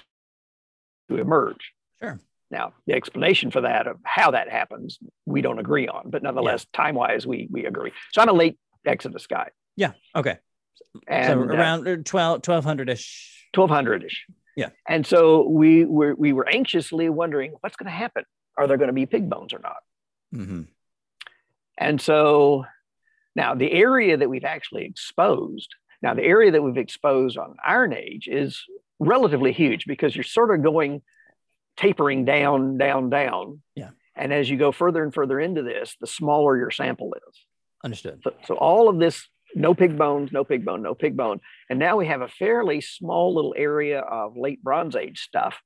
to 1.07 1.15
emerge. 1.15 1.71
Sure. 2.01 2.19
Now, 2.51 2.73
the 2.85 2.93
explanation 2.93 3.51
for 3.51 3.61
that, 3.61 3.87
of 3.87 3.99
how 4.03 4.31
that 4.31 4.49
happens, 4.49 4.99
we 5.25 5.41
don't 5.41 5.59
agree 5.59 5.87
on, 5.87 6.09
but 6.09 6.23
nonetheless, 6.23 6.65
yeah. 6.73 6.83
time 6.83 6.95
wise, 6.95 7.25
we, 7.25 7.47
we 7.49 7.65
agree. 7.65 7.93
So 8.11 8.21
I'm 8.21 8.27
a 8.27 8.33
late 8.33 8.59
Exodus 8.85 9.27
guy. 9.27 9.51
Yeah. 9.77 9.93
Okay. 10.13 10.39
And, 11.07 11.27
so 11.27 11.41
uh, 11.41 11.57
around 11.57 11.87
uh, 11.87 11.97
12, 12.03 12.41
1200-ish. 12.41 13.47
1200-ish. 13.55 14.25
Yeah. 14.55 14.69
And 14.87 15.05
so 15.05 15.47
we 15.47 15.85
were, 15.85 16.15
we 16.15 16.33
were 16.33 16.47
anxiously 16.47 17.09
wondering 17.09 17.55
what's 17.61 17.75
going 17.75 17.89
to 17.89 17.97
happen. 17.97 18.23
Are 18.57 18.67
there 18.67 18.77
going 18.77 18.87
to 18.87 18.93
be 18.93 19.05
pig 19.05 19.29
bones 19.29 19.53
or 19.53 19.59
not? 19.59 19.77
Mm-hmm. 20.35 20.63
And 21.77 22.01
so 22.01 22.65
now 23.35 23.55
the 23.55 23.71
area 23.71 24.17
that 24.17 24.29
we've 24.29 24.43
actually 24.43 24.85
exposed, 24.85 25.73
now 26.01 26.13
the 26.13 26.23
area 26.23 26.51
that 26.51 26.61
we've 26.61 26.77
exposed 26.77 27.37
on 27.37 27.55
Iron 27.65 27.93
Age 27.93 28.27
is 28.29 28.63
relatively 28.99 29.53
huge 29.53 29.85
because 29.85 30.15
you're 30.15 30.23
sort 30.23 30.53
of 30.53 30.61
going 30.61 31.01
tapering 31.77 32.25
down, 32.25 32.77
down, 32.77 33.09
down. 33.09 33.61
Yeah. 33.75 33.91
And 34.15 34.33
as 34.33 34.49
you 34.49 34.57
go 34.57 34.73
further 34.73 35.01
and 35.01 35.13
further 35.13 35.39
into 35.39 35.63
this, 35.63 35.95
the 36.01 36.07
smaller 36.07 36.57
your 36.57 36.71
sample 36.71 37.15
is. 37.15 37.39
Understood. 37.83 38.19
So, 38.23 38.33
so 38.45 38.55
all 38.55 38.89
of 38.89 38.99
this 38.99 39.25
no 39.55 39.73
pig 39.73 39.97
bones, 39.97 40.31
no 40.31 40.43
pig 40.43 40.65
bone, 40.65 40.81
no 40.81 40.93
pig 40.93 41.17
bone. 41.17 41.39
And 41.69 41.79
now 41.79 41.97
we 41.97 42.07
have 42.07 42.21
a 42.21 42.27
fairly 42.27 42.81
small 42.81 43.33
little 43.33 43.53
area 43.57 43.99
of 43.99 44.37
late 44.37 44.63
Bronze 44.63 44.95
Age 44.95 45.19
stuff. 45.19 45.59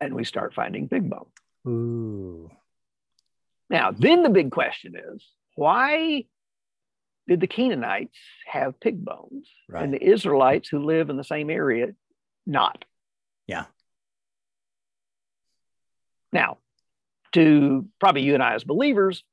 And 0.00 0.14
we 0.14 0.24
start 0.24 0.54
finding 0.54 0.88
pig 0.88 1.08
bone. 1.08 1.26
Ooh. 1.66 2.50
Now, 3.68 3.90
then 3.90 4.22
the 4.22 4.30
big 4.30 4.50
question 4.50 4.94
is 4.96 5.26
why 5.54 6.24
did 7.26 7.40
the 7.40 7.46
Canaanites 7.46 8.16
have 8.46 8.78
pig 8.78 9.04
bones 9.04 9.48
right. 9.68 9.82
and 9.82 9.92
the 9.92 10.02
Israelites 10.02 10.68
who 10.68 10.84
live 10.84 11.10
in 11.10 11.16
the 11.16 11.24
same 11.24 11.50
area 11.50 11.88
not? 12.46 12.84
Yeah. 13.46 13.64
Now, 16.32 16.58
to 17.32 17.86
probably 17.98 18.22
you 18.22 18.34
and 18.34 18.42
I 18.42 18.54
as 18.54 18.64
believers, 18.64 19.24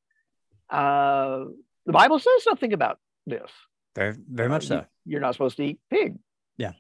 uh, 0.74 1.46
the 1.86 1.94
Bible 1.94 2.20
says 2.20 2.44
something 2.44 2.74
about 2.74 3.00
this. 3.26 3.50
Very, 3.96 4.16
very 4.30 4.50
much 4.50 4.66
uh, 4.66 4.68
so. 4.68 4.86
You're 5.06 5.22
not 5.22 5.34
supposed 5.34 5.58
to 5.58 5.64
eat 5.64 5.80
pig. 5.90 6.18
Yeah. 6.58 6.72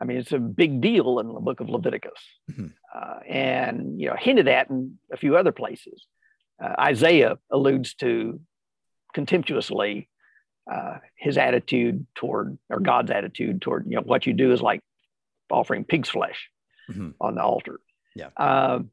I 0.00 0.04
mean, 0.04 0.18
it's 0.18 0.32
a 0.32 0.38
big 0.38 0.80
deal 0.80 1.18
in 1.20 1.32
the 1.32 1.40
book 1.40 1.60
of 1.60 1.70
Leviticus, 1.70 2.20
mm-hmm. 2.50 2.66
uh, 2.94 3.20
and 3.28 4.00
you 4.00 4.08
know, 4.08 4.16
hinted 4.18 4.48
at 4.48 4.68
in 4.68 4.98
a 5.12 5.16
few 5.16 5.36
other 5.36 5.52
places. 5.52 6.06
Uh, 6.62 6.74
Isaiah 6.78 7.38
alludes 7.50 7.94
to 7.94 8.40
contemptuously 9.14 10.08
uh, 10.70 10.98
his 11.16 11.38
attitude 11.38 12.06
toward, 12.14 12.58
or 12.68 12.80
God's 12.80 13.10
attitude 13.10 13.62
toward, 13.62 13.86
you 13.88 13.96
know, 13.96 14.02
what 14.02 14.26
you 14.26 14.32
do 14.32 14.52
is 14.52 14.60
like 14.60 14.80
offering 15.50 15.84
pig's 15.84 16.08
flesh 16.08 16.50
mm-hmm. 16.90 17.10
on 17.20 17.34
the 17.34 17.42
altar. 17.42 17.80
Yeah. 18.14 18.28
Um, 18.36 18.90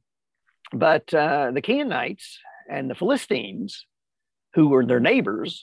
but 0.71 1.13
uh, 1.13 1.51
the 1.51 1.61
Canaanites 1.61 2.39
and 2.69 2.89
the 2.89 2.95
Philistines 2.95 3.85
who 4.53 4.69
were 4.69 4.85
their 4.85 4.99
neighbors, 4.99 5.61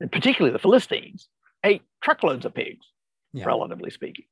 and 0.00 0.10
particularly 0.10 0.52
the 0.52 0.58
Philistines, 0.58 1.28
ate 1.64 1.82
truckloads 2.02 2.44
of 2.44 2.54
pigs, 2.54 2.86
yeah. 3.32 3.44
relatively 3.44 3.90
speaking. 3.90 4.24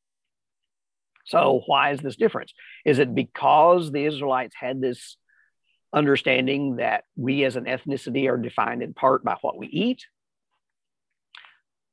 So, 1.27 1.62
why 1.67 1.91
is 1.91 2.01
this 2.01 2.17
difference? 2.17 2.53
Is 2.85 2.99
it 2.99 3.14
because 3.14 3.91
the 3.91 4.05
Israelites 4.05 4.55
had 4.59 4.81
this 4.81 5.17
understanding 5.93 6.77
that 6.77 7.05
we 7.17 7.45
as 7.45 7.57
an 7.57 7.64
ethnicity 7.64 8.31
are 8.31 8.37
defined 8.37 8.83
in 8.83 8.95
part 8.95 9.25
by 9.25 9.37
what 9.41 9.59
we 9.59 9.67
eat? 9.67 10.07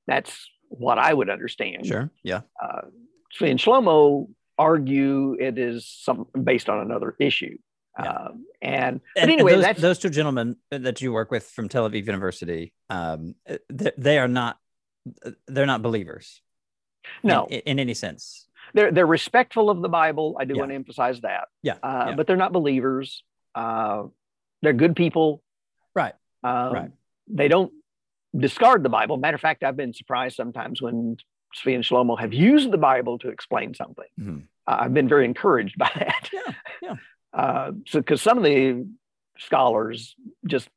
That's 0.05 0.49
what 0.69 0.99
I 0.99 1.13
would 1.13 1.29
understand. 1.29 1.85
Sure. 1.85 2.11
Yeah. 2.23 2.41
Uh, 2.61 2.81
and 3.41 3.57
Shlomo 3.57 4.27
argue 4.57 5.35
it 5.39 5.57
is 5.57 5.87
some 5.87 6.27
based 6.41 6.69
on 6.69 6.79
another 6.79 7.15
issue. 7.19 7.57
Yeah. 7.97 8.11
Um, 8.11 8.45
and, 8.63 9.01
but 9.15 9.23
anyway, 9.29 9.55
those, 9.55 9.75
those, 9.77 9.99
two 9.99 10.09
gentlemen 10.09 10.55
that 10.71 11.01
you 11.01 11.11
work 11.11 11.31
with 11.31 11.43
from 11.43 11.67
Tel 11.67 11.89
Aviv 11.89 12.05
University, 12.05 12.73
um, 12.89 13.35
they, 13.69 13.91
they, 13.97 14.17
are 14.17 14.29
not 14.29 14.57
they're 15.47 15.65
not 15.65 15.81
believers. 15.81 16.41
No, 17.23 17.45
in, 17.47 17.59
in, 17.59 17.79
any 17.79 17.93
sense. 17.93 18.47
They're 18.73 18.91
they're 18.91 19.05
respectful 19.05 19.69
of 19.69 19.81
the 19.81 19.89
Bible. 19.89 20.37
I 20.39 20.45
do 20.45 20.53
yeah. 20.53 20.61
want 20.61 20.71
to 20.71 20.75
emphasize 20.75 21.19
that. 21.21 21.49
Yeah. 21.61 21.75
Uh, 21.83 22.05
yeah. 22.07 22.15
But 22.15 22.25
they're 22.25 22.37
not 22.37 22.53
believers. 22.53 23.23
Uh, 23.53 24.03
they're 24.61 24.71
good 24.71 24.95
people. 24.95 25.43
Right. 25.93 26.13
Um, 26.43 26.73
Right. 26.73 26.91
They 27.27 27.49
don't 27.49 27.71
discard 28.37 28.83
the 28.83 28.89
Bible. 28.89 29.17
Matter 29.17 29.35
of 29.35 29.41
fact, 29.41 29.63
I've 29.63 29.77
been 29.77 29.93
surprised 29.93 30.35
sometimes 30.35 30.81
when 30.81 31.17
Zvi 31.55 31.75
and 31.75 31.83
Shlomo 31.83 32.19
have 32.19 32.33
used 32.33 32.71
the 32.71 32.77
Bible 32.77 33.19
to 33.19 33.29
explain 33.29 33.73
something. 33.73 34.07
Mhm. 34.19 34.47
Uh, 34.67 34.77
I've 34.79 34.93
been 34.93 35.09
very 35.09 35.25
encouraged 35.25 35.77
by 35.77 35.91
that. 35.95 36.29
Yeah, 36.31 36.53
yeah. 36.81 36.95
Uh, 37.33 37.71
so, 37.87 37.99
because 37.99 38.21
some 38.21 38.37
of 38.37 38.43
the 38.43 38.85
scholars 39.37 40.15
just 40.45 40.69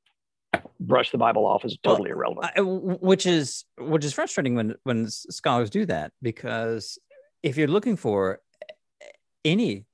brush 0.81 1.11
the 1.11 1.19
Bible 1.19 1.47
off 1.47 1.65
as 1.65 1.77
totally 1.83 2.11
irrelevant. 2.11 2.53
I- 2.57 2.61
which 2.61 3.27
is 3.27 3.65
which 3.79 4.05
is 4.05 4.13
frustrating 4.13 4.55
when 4.55 4.75
when 4.85 5.09
scholars 5.09 5.71
do 5.71 5.87
that 5.87 6.13
because 6.23 6.99
if 7.43 7.57
you're 7.57 7.69
looking 7.69 7.97
for 7.97 8.41
any 9.45 9.85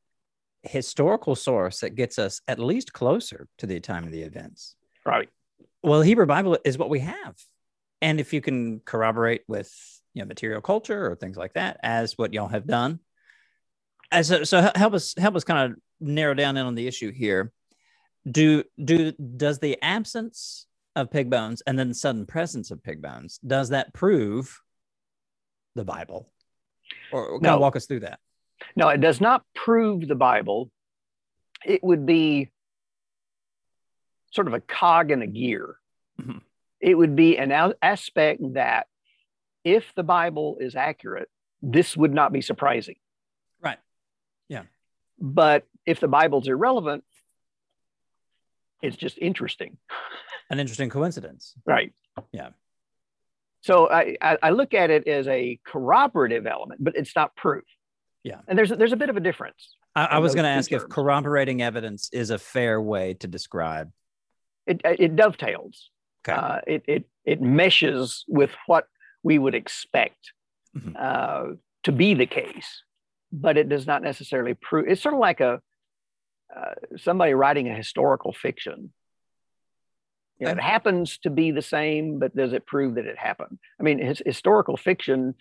historical 0.62 1.34
source 1.34 1.80
that 1.80 1.94
gets 1.94 2.18
us 2.18 2.40
at 2.46 2.58
least 2.58 2.92
closer 2.92 3.48
to 3.58 3.66
the 3.66 3.80
time 3.80 4.04
of 4.04 4.12
the 4.12 4.22
events 4.22 4.76
right. 5.04 5.28
well 5.82 6.02
hebrew 6.02 6.24
bible 6.24 6.56
is 6.64 6.78
what 6.78 6.88
we 6.88 7.00
have 7.00 7.34
and 8.00 8.20
if 8.20 8.32
you 8.32 8.40
can 8.40 8.78
corroborate 8.84 9.42
with 9.48 9.72
you 10.14 10.22
know 10.22 10.26
material 10.26 10.60
culture 10.60 11.10
or 11.10 11.16
things 11.16 11.36
like 11.36 11.54
that 11.54 11.78
as 11.82 12.16
what 12.16 12.32
y'all 12.32 12.46
have 12.46 12.66
done 12.66 13.00
as 14.12 14.28
so, 14.28 14.44
so 14.44 14.70
help 14.76 14.94
us 14.94 15.14
help 15.18 15.34
us 15.34 15.42
kind 15.42 15.72
of 15.72 15.78
narrow 16.02 16.34
down 16.34 16.56
in 16.56 16.66
on 16.66 16.74
the 16.74 16.86
issue 16.86 17.10
here 17.12 17.52
do 18.30 18.62
do 18.82 19.12
does 19.12 19.58
the 19.58 19.78
absence 19.82 20.66
of 20.96 21.10
pig 21.10 21.30
bones 21.30 21.62
and 21.66 21.78
then 21.78 21.88
the 21.88 21.94
sudden 21.94 22.26
presence 22.26 22.70
of 22.70 22.82
pig 22.82 23.00
bones 23.00 23.38
does 23.46 23.70
that 23.70 23.92
prove 23.94 24.60
the 25.74 25.84
bible 25.84 26.30
or, 27.12 27.30
kind 27.32 27.42
No. 27.42 27.54
of 27.54 27.60
walk 27.60 27.76
us 27.76 27.86
through 27.86 28.00
that 28.00 28.20
No, 28.76 28.88
it 28.88 29.00
does 29.00 29.20
not 29.20 29.44
prove 29.56 30.06
the 30.06 30.14
Bible. 30.14 30.70
It 31.66 31.82
would 31.82 32.06
be 32.06 32.48
sort 34.30 34.46
of 34.46 34.54
a 34.54 34.60
cog 34.60 35.10
in 35.10 35.20
a 35.20 35.26
gear. 35.26 35.76
Mhm. 36.20 36.42
It 36.80 36.94
would 36.94 37.16
be 37.16 37.38
an 37.38 37.50
aspect 37.82 38.40
that 38.54 38.86
if 39.64 39.92
the 39.96 40.04
Bible 40.04 40.58
is 40.60 40.76
accurate, 40.76 41.28
this 41.60 41.96
would 41.96 42.12
not 42.14 42.32
be 42.32 42.40
surprising. 42.40 42.94
But 45.22 45.64
if 45.86 46.00
the 46.00 46.08
Bible's 46.08 46.48
irrelevant, 46.48 47.04
it's 48.82 48.96
just 48.96 49.16
interesting. 49.18 49.78
an 50.50 50.58
interesting 50.58 50.90
coincidence 50.90 51.54
Right. 51.64 51.92
Yeah. 52.32 52.50
So 53.62 53.88
I, 53.88 54.16
I, 54.20 54.50
look 54.50 54.74
at 54.74 54.90
it 54.90 55.06
as 55.06 55.28
a 55.28 55.60
corroborative 55.64 56.48
element, 56.48 56.82
but 56.82 56.96
it's 56.96 57.14
not 57.14 57.36
proof. 57.36 57.62
Yeah. 58.24 58.40
And 58.48 58.58
there's 58.58 58.70
there's 58.70 58.92
a 58.92 58.96
bit 58.96 59.08
of 59.08 59.16
a 59.16 59.20
difference. 59.20 59.76
i, 59.94 60.04
I 60.04 60.18
was 60.18 60.34
going 60.34 60.42
to 60.42 60.50
ask 60.50 60.72
if 60.72 60.88
corroborating 60.88 61.62
evidence 61.62 62.10
is 62.12 62.30
a 62.30 62.38
fair 62.38 62.82
way 62.82 63.14
to 63.14 63.28
describe 63.28 63.92
It 64.66 64.80
it 64.84 65.14
dovetails. 65.14 65.90
Okay. 66.26 66.36
Uh, 66.36 66.60
it 66.66 66.82
it 66.88 67.04
it 67.24 67.40
meshes 67.40 68.24
with 68.26 68.50
what 68.66 68.88
we 69.22 69.38
would 69.38 69.54
expect 69.54 70.32
Mhm. 70.76 70.94
uh, 70.98 71.54
to 71.84 71.92
be 71.92 72.14
the 72.14 72.26
case, 72.26 72.82
but 73.32 73.56
it 73.56 73.68
does 73.68 73.86
not 73.86 74.02
necessarily 74.02 74.54
prove. 74.54 74.86
It's 74.88 75.02
sort 75.02 75.14
of 75.14 75.20
like 75.20 75.40
a 75.40 75.60
uh, 76.54 76.74
somebody 76.98 77.32
writing 77.32 77.68
a 77.68 77.74
historical 77.74 78.32
fiction. 78.32 78.92
You 80.38 80.46
know, 80.46 80.52
it 80.52 80.60
happens 80.60 81.18
to 81.18 81.30
be 81.30 81.50
the 81.50 81.62
same, 81.62 82.18
but 82.18 82.36
does 82.36 82.52
it 82.52 82.66
prove 82.66 82.96
that 82.96 83.06
it 83.06 83.16
happened? 83.16 83.58
I 83.78 83.84
mean, 83.84 83.98
his, 83.98 84.20
historical 84.26 84.76
fiction, 84.76 85.34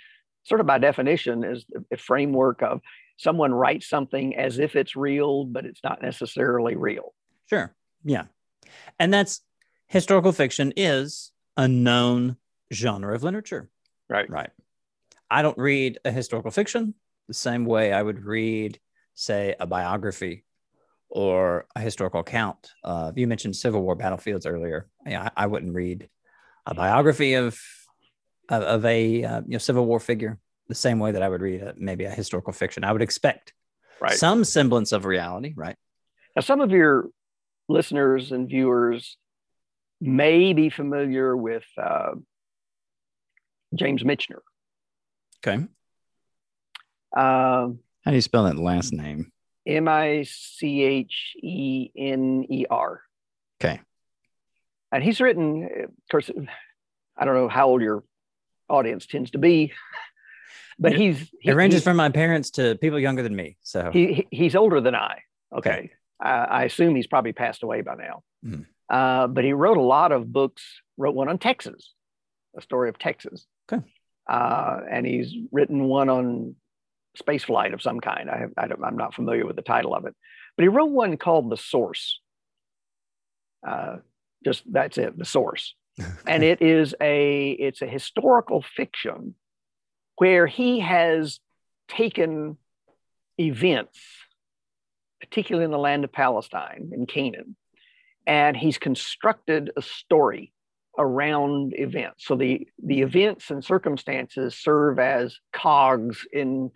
sort 0.43 0.61
of 0.61 0.67
by 0.67 0.77
definition, 0.77 1.43
is 1.43 1.65
a 1.91 1.97
framework 1.97 2.61
of 2.61 2.81
someone 3.17 3.51
writes 3.53 3.89
something 3.89 4.35
as 4.35 4.59
if 4.59 4.75
it's 4.75 4.95
real, 4.95 5.45
but 5.45 5.65
it's 5.65 5.81
not 5.83 6.01
necessarily 6.01 6.75
real. 6.75 7.13
Sure. 7.49 7.73
Yeah. 8.03 8.25
And 8.99 9.13
that's 9.13 9.41
historical 9.87 10.31
fiction 10.31 10.71
is 10.77 11.31
a 11.57 11.67
known 11.67 12.37
genre 12.71 13.13
of 13.13 13.23
literature. 13.23 13.69
Right. 14.07 14.29
Right. 14.29 14.51
I 15.29 15.41
don't 15.41 15.57
read 15.57 15.97
a 16.05 16.11
historical 16.11 16.51
fiction 16.51 16.93
the 17.27 17.33
same 17.33 17.65
way 17.65 17.93
I 17.93 18.01
would 18.01 18.25
read, 18.25 18.79
say, 19.13 19.55
a 19.59 19.65
biography 19.67 20.43
or 21.09 21.65
a 21.75 21.79
historical 21.81 22.21
account. 22.21 22.71
Uh, 22.83 23.11
you 23.15 23.27
mentioned 23.27 23.55
Civil 23.55 23.81
War 23.81 23.95
battlefields 23.95 24.45
earlier. 24.45 24.87
I, 25.05 25.29
I 25.35 25.47
wouldn't 25.47 25.73
read 25.73 26.09
a 26.65 26.73
biography 26.73 27.33
of 27.35 27.59
of, 28.49 28.63
of 28.63 28.85
a 28.85 29.23
uh, 29.23 29.41
you 29.45 29.53
know 29.53 29.57
Civil 29.57 29.85
War 29.85 29.99
figure 29.99 30.39
the 30.67 30.75
same 30.75 30.99
way 30.99 31.11
that 31.11 31.21
I 31.21 31.29
would 31.29 31.41
read 31.41 31.61
a, 31.61 31.73
maybe 31.77 32.05
a 32.05 32.09
historical 32.11 32.53
fiction. 32.53 32.83
I 32.83 32.91
would 32.91 33.01
expect 33.01 33.53
Right. 33.99 34.13
some 34.17 34.43
semblance 34.43 34.93
of 34.93 35.05
reality. 35.05 35.53
Right. 35.55 35.75
Now, 36.35 36.41
some 36.41 36.59
of 36.59 36.71
your 36.71 37.09
listeners 37.69 38.31
and 38.31 38.49
viewers 38.49 39.15
may 39.99 40.53
be 40.53 40.69
familiar 40.71 41.37
with 41.37 41.65
uh, 41.77 42.11
James 43.75 44.03
Michener. 44.03 44.39
Okay. 45.45 45.63
Um, 47.15 47.79
How 48.03 48.11
do 48.11 48.15
you 48.15 48.21
spell 48.21 48.45
that 48.45 48.57
last 48.57 48.93
name? 48.93 49.31
M 49.65 49.87
I 49.87 50.23
C 50.27 50.81
H 50.83 51.35
E 51.41 51.89
N 51.95 52.45
E 52.49 52.65
R. 52.69 53.01
Okay. 53.61 53.79
And 54.91 55.03
he's 55.03 55.21
written, 55.21 55.63
of 55.83 55.89
course, 56.09 56.29
I 57.17 57.25
don't 57.25 57.35
know 57.35 57.47
how 57.47 57.67
old 57.69 57.81
your 57.81 58.03
audience 58.69 59.05
tends 59.05 59.31
to 59.31 59.37
be, 59.37 59.71
but 60.79 60.93
he's 60.93 61.19
he- 61.41 61.49
It 61.49 61.53
ranges 61.55 61.77
he's- 61.79 61.83
from 61.83 61.97
my 61.97 62.09
parents 62.09 62.51
to 62.51 62.75
people 62.75 62.99
younger 62.99 63.23
than 63.23 63.35
me. 63.35 63.57
So 63.61 63.91
he, 63.91 64.13
he- 64.13 64.27
he's 64.31 64.55
older 64.55 64.81
than 64.81 64.95
I. 64.95 65.19
Okay. 65.55 65.69
Okay. 65.71 65.91
I, 66.19 66.29
I 66.29 66.63
assume 66.63 66.95
he's 66.95 67.07
probably 67.07 67.33
passed 67.33 67.63
away 67.63 67.81
by 67.81 67.95
now. 67.95 68.23
Mhm. 68.45 68.65
Uh, 68.89 69.27
but 69.27 69.43
he 69.43 69.53
wrote 69.53 69.77
a 69.77 69.81
lot 69.81 70.11
of 70.11 70.31
books, 70.33 70.63
wrote 70.97 71.15
one 71.15 71.29
on 71.29 71.37
Texas, 71.37 71.93
a 72.57 72.61
story 72.61 72.89
of 72.89 72.97
Texas. 72.99 73.45
Okay. 73.71 73.81
Uh, 74.29 74.81
and 74.89 75.05
he's 75.05 75.33
written 75.51 75.85
one 75.85 76.09
on 76.09 76.55
space 77.15 77.43
flight 77.43 77.73
of 77.73 77.81
some 77.81 77.99
kind. 77.99 78.29
I, 78.29 78.37
have, 78.39 78.51
I 78.57 78.67
don't, 78.67 78.83
I'm 78.83 78.97
not 78.97 79.13
familiar 79.13 79.45
with 79.45 79.55
the 79.55 79.61
title 79.61 79.93
of 79.93 80.05
it, 80.05 80.15
but 80.55 80.63
he 80.63 80.69
wrote 80.69 80.91
one 80.91 81.17
called 81.17 81.49
The 81.49 81.57
Source. 81.57 82.19
Uh, 83.67 83.97
just 84.43 84.63
that's 84.71 84.97
it, 84.97 85.17
The 85.17 85.25
Source. 85.25 85.75
and 86.27 86.43
it 86.43 86.61
is 86.61 86.95
a 87.01 87.51
it's 87.51 87.81
a 87.81 87.87
historical 87.87 88.61
fiction 88.61 89.35
where 90.17 90.47
he 90.47 90.79
has 90.79 91.39
taken 91.87 92.57
events 93.37 93.99
particularly 95.19 95.65
in 95.65 95.71
the 95.71 95.77
land 95.77 96.03
of 96.03 96.11
palestine 96.11 96.91
in 96.93 97.05
canaan 97.05 97.55
and 98.25 98.55
he's 98.55 98.77
constructed 98.77 99.71
a 99.75 99.81
story 99.81 100.53
around 100.97 101.73
events 101.77 102.25
so 102.25 102.35
the 102.35 102.67
the 102.83 103.01
events 103.01 103.51
and 103.51 103.63
circumstances 103.63 104.55
serve 104.55 104.99
as 104.99 105.37
cogs 105.51 106.25
in 106.31 106.71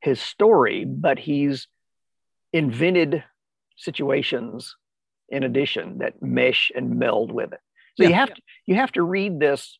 his 0.00 0.20
story 0.20 0.84
but 0.84 1.18
he's 1.18 1.66
invented 2.52 3.22
situations 3.76 4.76
in 5.28 5.42
addition 5.42 5.98
that 5.98 6.20
mesh 6.22 6.70
and 6.74 6.98
meld 6.98 7.30
with 7.32 7.52
it 7.52 7.60
so 7.96 8.04
you 8.04 8.10
Yeah. 8.10 8.16
have 8.16 8.34
to 8.34 8.42
you 8.66 8.74
have 8.76 8.92
to 8.92 9.02
read 9.02 9.38
this 9.40 9.78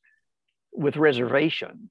with 0.73 0.97
reservation 0.97 1.91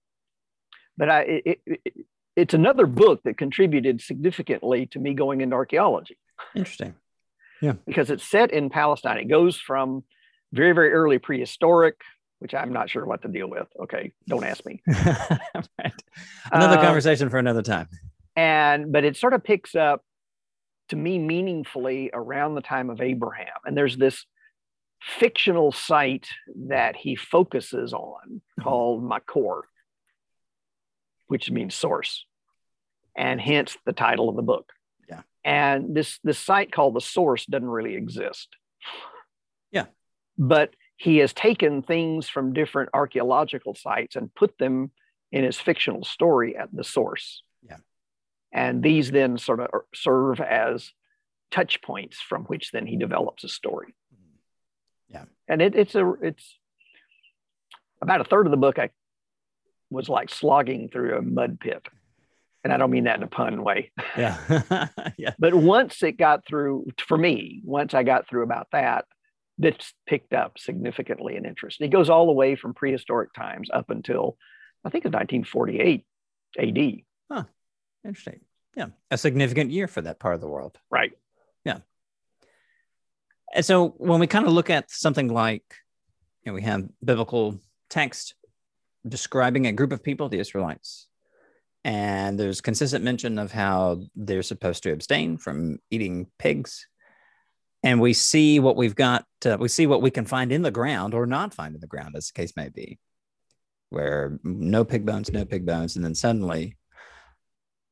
but 0.97 1.09
i 1.09 1.21
it, 1.21 1.59
it, 1.65 1.93
it's 2.35 2.53
another 2.53 2.85
book 2.85 3.21
that 3.23 3.37
contributed 3.37 3.99
significantly 4.01 4.85
to 4.87 4.99
me 4.99 5.13
going 5.13 5.41
into 5.41 5.55
archaeology 5.55 6.17
interesting. 6.55 6.93
Yeah. 7.61 7.73
Because 7.87 8.11
it's 8.11 8.23
set 8.23 8.51
in 8.51 8.69
palestine 8.69 9.17
it 9.17 9.25
goes 9.29 9.57
from 9.59 10.03
very 10.53 10.73
very 10.73 10.91
early 10.93 11.17
prehistoric 11.17 11.95
which 12.39 12.53
i'm 12.53 12.71
not 12.71 12.89
sure 12.89 13.05
what 13.05 13.23
to 13.23 13.27
deal 13.27 13.49
with 13.49 13.67
okay 13.81 14.11
don't 14.27 14.43
ask 14.45 14.63
me 14.65 14.81
right. 14.87 15.93
Another 16.51 16.77
Uh, 16.77 16.81
conversation 16.81 17.29
for 17.29 17.37
another 17.39 17.63
time. 17.63 17.87
And 18.37 18.91
but 18.91 19.03
it 19.03 19.17
sort 19.17 19.33
of 19.33 19.43
picks 19.43 19.75
up 19.75 20.01
to 20.89 20.95
me 20.95 21.19
meaningfully 21.19 22.09
around 22.13 22.55
the 22.55 22.61
time 22.61 22.89
of 22.89 23.01
abraham 23.01 23.47
and 23.65 23.75
there's 23.75 23.97
this 23.97 24.25
fictional 25.01 25.71
site 25.71 26.29
that 26.69 26.95
he 26.95 27.15
focuses 27.15 27.93
on 27.93 28.41
Mhm. 28.59 28.63
called 28.63 29.03
makor 29.03 29.63
which 31.27 31.51
means 31.51 31.75
source 31.75 32.25
and 33.15 33.41
hence 33.41 33.75
the 33.85 33.93
title 33.93 34.29
of 34.29 34.35
the 34.37 34.41
book 34.43 34.71
Yeah. 35.09 35.23
and 35.43 35.93
this 35.95 36.19
this 36.23 36.39
site 36.39 36.71
called 36.71 36.93
the 36.95 37.01
source 37.01 37.45
doesn't 37.45 37.67
really 37.67 37.95
exist 37.95 38.55
Yeah. 39.71 39.87
but 40.37 40.73
he 40.95 41.17
has 41.17 41.33
taken 41.33 41.81
things 41.83 42.29
from 42.29 42.53
different 42.53 42.89
archaeological 42.93 43.75
sites 43.75 44.15
and 44.15 44.33
put 44.33 44.57
them 44.57 44.91
in 45.31 45.43
his 45.43 45.59
fictional 45.59 46.03
story 46.05 46.55
at 46.55 46.69
the 46.73 46.83
source. 46.83 47.43
And 48.57 48.83
these 48.83 49.11
then 49.11 49.37
sort 49.37 49.59
of 49.59 49.67
er, 49.73 49.85
serve 49.93 50.41
as 50.41 50.91
touch 51.51 51.81
points 51.81 52.19
from 52.19 52.43
which 52.45 52.71
then 52.71 52.85
he 52.85 52.97
develops 52.97 53.43
a 53.43 53.49
story 53.49 53.95
mm-hmm. 54.13 55.15
Yeah. 55.15 55.25
and 55.47 55.61
it, 55.61 55.75
it's 55.75 55.95
a 55.95 56.13
it's 56.21 56.57
about 58.01 58.21
a 58.21 58.25
third 58.25 58.47
of 58.47 58.51
the 58.51 58.57
book 58.57 58.79
i 58.79 58.89
was 59.89 60.09
like 60.09 60.29
slogging 60.29 60.89
through 60.89 61.17
a 61.17 61.21
mud 61.21 61.59
pit 61.59 61.87
and 62.63 62.73
i 62.73 62.77
don't 62.77 62.91
mean 62.91 63.05
that 63.05 63.17
in 63.17 63.23
a 63.23 63.27
pun 63.27 63.63
way 63.63 63.91
Yeah. 64.17 64.87
yeah. 65.17 65.33
but 65.39 65.53
once 65.53 66.03
it 66.03 66.17
got 66.17 66.45
through 66.45 66.87
for 66.97 67.17
me 67.17 67.61
once 67.63 67.93
i 67.93 68.03
got 68.03 68.27
through 68.27 68.43
about 68.43 68.67
that 68.73 69.05
that's 69.57 69.93
picked 70.05 70.33
up 70.33 70.59
significantly 70.59 71.35
in 71.35 71.45
interest. 71.45 71.79
And 71.79 71.87
it 71.87 71.95
goes 71.95 72.09
all 72.09 72.27
the 72.27 72.31
way 72.31 72.55
from 72.55 72.73
prehistoric 72.73 73.33
times 73.33 73.69
up 73.73 73.89
until 73.89 74.37
I 74.85 74.89
think 74.89 75.05
it's 75.05 75.13
1948 75.13 76.05
AD. 76.59 77.01
Huh. 77.31 77.43
Interesting. 78.05 78.41
Yeah. 78.77 78.87
A 79.09 79.17
significant 79.17 79.71
year 79.71 79.87
for 79.87 80.01
that 80.01 80.19
part 80.19 80.35
of 80.35 80.41
the 80.41 80.47
world. 80.47 80.77
Right. 80.91 81.11
Yeah. 81.65 81.79
And 83.53 83.65
so 83.65 83.89
when 83.97 84.19
we 84.19 84.27
kind 84.27 84.45
of 84.45 84.53
look 84.53 84.69
at 84.69 84.91
something 84.91 85.27
like, 85.27 85.63
you 86.43 86.51
know, 86.51 86.53
we 86.53 86.61
have 86.61 86.87
biblical 87.03 87.59
text 87.89 88.35
describing 89.07 89.65
a 89.65 89.71
group 89.71 89.91
of 89.91 90.03
people, 90.03 90.29
the 90.29 90.39
Israelites, 90.39 91.07
and 91.83 92.39
there's 92.39 92.61
consistent 92.61 93.03
mention 93.03 93.39
of 93.39 93.51
how 93.51 94.01
they're 94.15 94.43
supposed 94.43 94.83
to 94.83 94.91
abstain 94.91 95.37
from 95.37 95.79
eating 95.89 96.27
pigs 96.37 96.87
and 97.83 98.01
we 98.01 98.13
see 98.13 98.59
what 98.59 98.75
we've 98.75 98.95
got 98.95 99.25
uh, 99.45 99.57
we 99.59 99.67
see 99.67 99.87
what 99.87 100.01
we 100.01 100.11
can 100.11 100.25
find 100.25 100.51
in 100.51 100.61
the 100.61 100.71
ground 100.71 101.13
or 101.13 101.25
not 101.25 101.53
find 101.53 101.75
in 101.75 101.81
the 101.81 101.87
ground 101.87 102.15
as 102.15 102.27
the 102.27 102.33
case 102.33 102.53
may 102.55 102.69
be 102.69 102.99
where 103.89 104.39
no 104.43 104.83
pig 104.83 105.05
bones 105.05 105.31
no 105.31 105.45
pig 105.45 105.65
bones 105.65 105.95
and 105.95 106.03
then 106.03 106.15
suddenly 106.15 106.76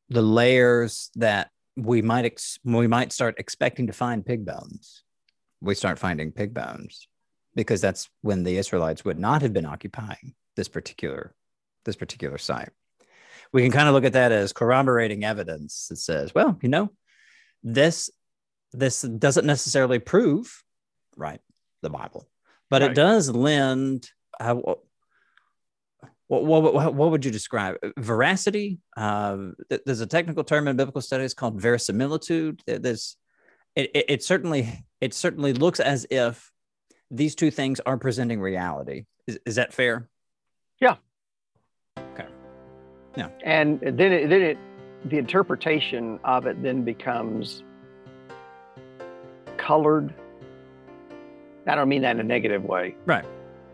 the 0.10 0.22
layers 0.22 1.10
that 1.16 1.50
we 1.76 2.02
might 2.02 2.26
ex- 2.26 2.60
we 2.64 2.88
might 2.88 3.12
start 3.12 3.36
expecting 3.38 3.88
to 3.88 3.94
find 3.94 4.26
pig 4.26 4.46
bones 4.46 5.04
we 5.62 5.76
start 5.76 6.00
finding 6.00 6.32
pig 6.32 6.54
bones 6.54 7.08
because 7.56 7.82
that's 7.82 8.10
when 8.22 8.44
the 8.44 8.58
israelites 8.58 9.04
would 9.04 9.20
not 9.20 9.42
have 9.42 9.54
been 9.54 9.66
occupying 9.66 10.34
this 10.56 10.68
particular 10.68 11.34
this 11.84 11.96
particular 11.96 12.38
site 12.38 12.70
we 13.52 13.62
can 13.62 13.72
kind 13.72 13.88
of 13.88 13.94
look 13.94 14.06
at 14.06 14.14
that 14.14 14.32
as 14.32 14.54
corroborating 14.54 15.24
evidence 15.24 15.88
that 15.90 15.98
says 15.98 16.34
well 16.34 16.58
you 16.62 16.70
know 16.70 16.92
this 17.64 18.10
this 18.72 19.02
doesn't 19.02 19.46
necessarily 19.46 20.00
prove 20.00 20.64
right 21.18 21.42
the 21.82 21.90
bible 21.90 22.28
but 22.70 22.82
right. 22.82 22.92
it 22.92 22.96
does 22.96 23.30
lend 23.30 24.10
uh, 24.40 24.56
what, 26.28 26.44
what, 26.44 26.96
what, 26.96 27.12
would 27.12 27.24
you 27.24 27.32
describe? 27.32 27.76
Veracity? 27.98 28.80
Uh, 28.98 29.50
there's 29.86 30.02
a 30.02 30.08
technical 30.08 30.44
term 30.44 30.68
in 30.68 30.76
biblical 30.76 31.02
studies 31.02 31.34
called 31.34 31.62
verisimilitude. 31.62 32.62
There's 32.66 33.18
it, 33.76 33.92
it, 33.94 34.06
it, 34.08 34.24
certainly 34.24 34.86
it 35.02 35.14
certainly 35.14 35.54
looks 35.54 35.80
as 35.80 36.08
if 36.10 36.52
these 37.12 37.36
two 37.36 37.52
things 37.52 37.80
are 37.82 37.98
presenting 37.98 38.40
reality. 38.40 39.06
Is, 39.28 39.40
is 39.46 39.56
that 39.56 39.74
fair? 39.74 40.10
Yeah. 40.80 40.96
Okay. 42.14 42.28
Yeah. 43.16 43.30
And 43.44 43.80
then 43.82 44.12
it, 44.12 44.30
then 44.30 44.42
it 44.42 44.58
the 45.06 45.20
interpretation 45.20 46.20
of 46.24 46.48
it 46.48 46.62
then 46.64 46.84
becomes 46.84 47.64
colored. 49.58 50.14
I 51.68 51.76
don't 51.76 51.90
mean 51.90 52.02
that 52.02 52.12
in 52.12 52.20
a 52.20 52.24
negative 52.24 52.64
way. 52.64 52.96
Right. 53.06 53.26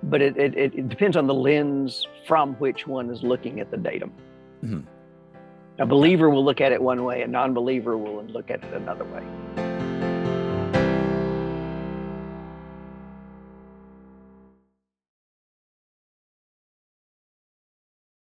But 0.04 0.22
it, 0.22 0.38
it, 0.38 0.56
it 0.56 0.90
depends 0.90 1.16
on 1.16 1.28
the 1.28 1.34
lens 1.34 2.08
from 2.28 2.56
which 2.56 2.88
one 2.88 3.10
is 3.10 3.22
looking 3.24 3.60
at 3.60 3.70
the 3.70 3.78
datum. 3.78 4.12
Mm-hmm. 4.64 4.82
A 5.82 5.86
believer 5.86 6.30
will 6.30 6.44
look 6.44 6.62
at 6.62 6.72
it 6.72 6.82
one 6.82 7.04
way, 7.04 7.22
a 7.22 7.28
non 7.28 7.54
believer 7.54 7.98
will 7.98 8.24
look 8.26 8.52
at 8.52 8.64
it 8.64 8.74
another 8.74 9.06
way. 9.06 9.71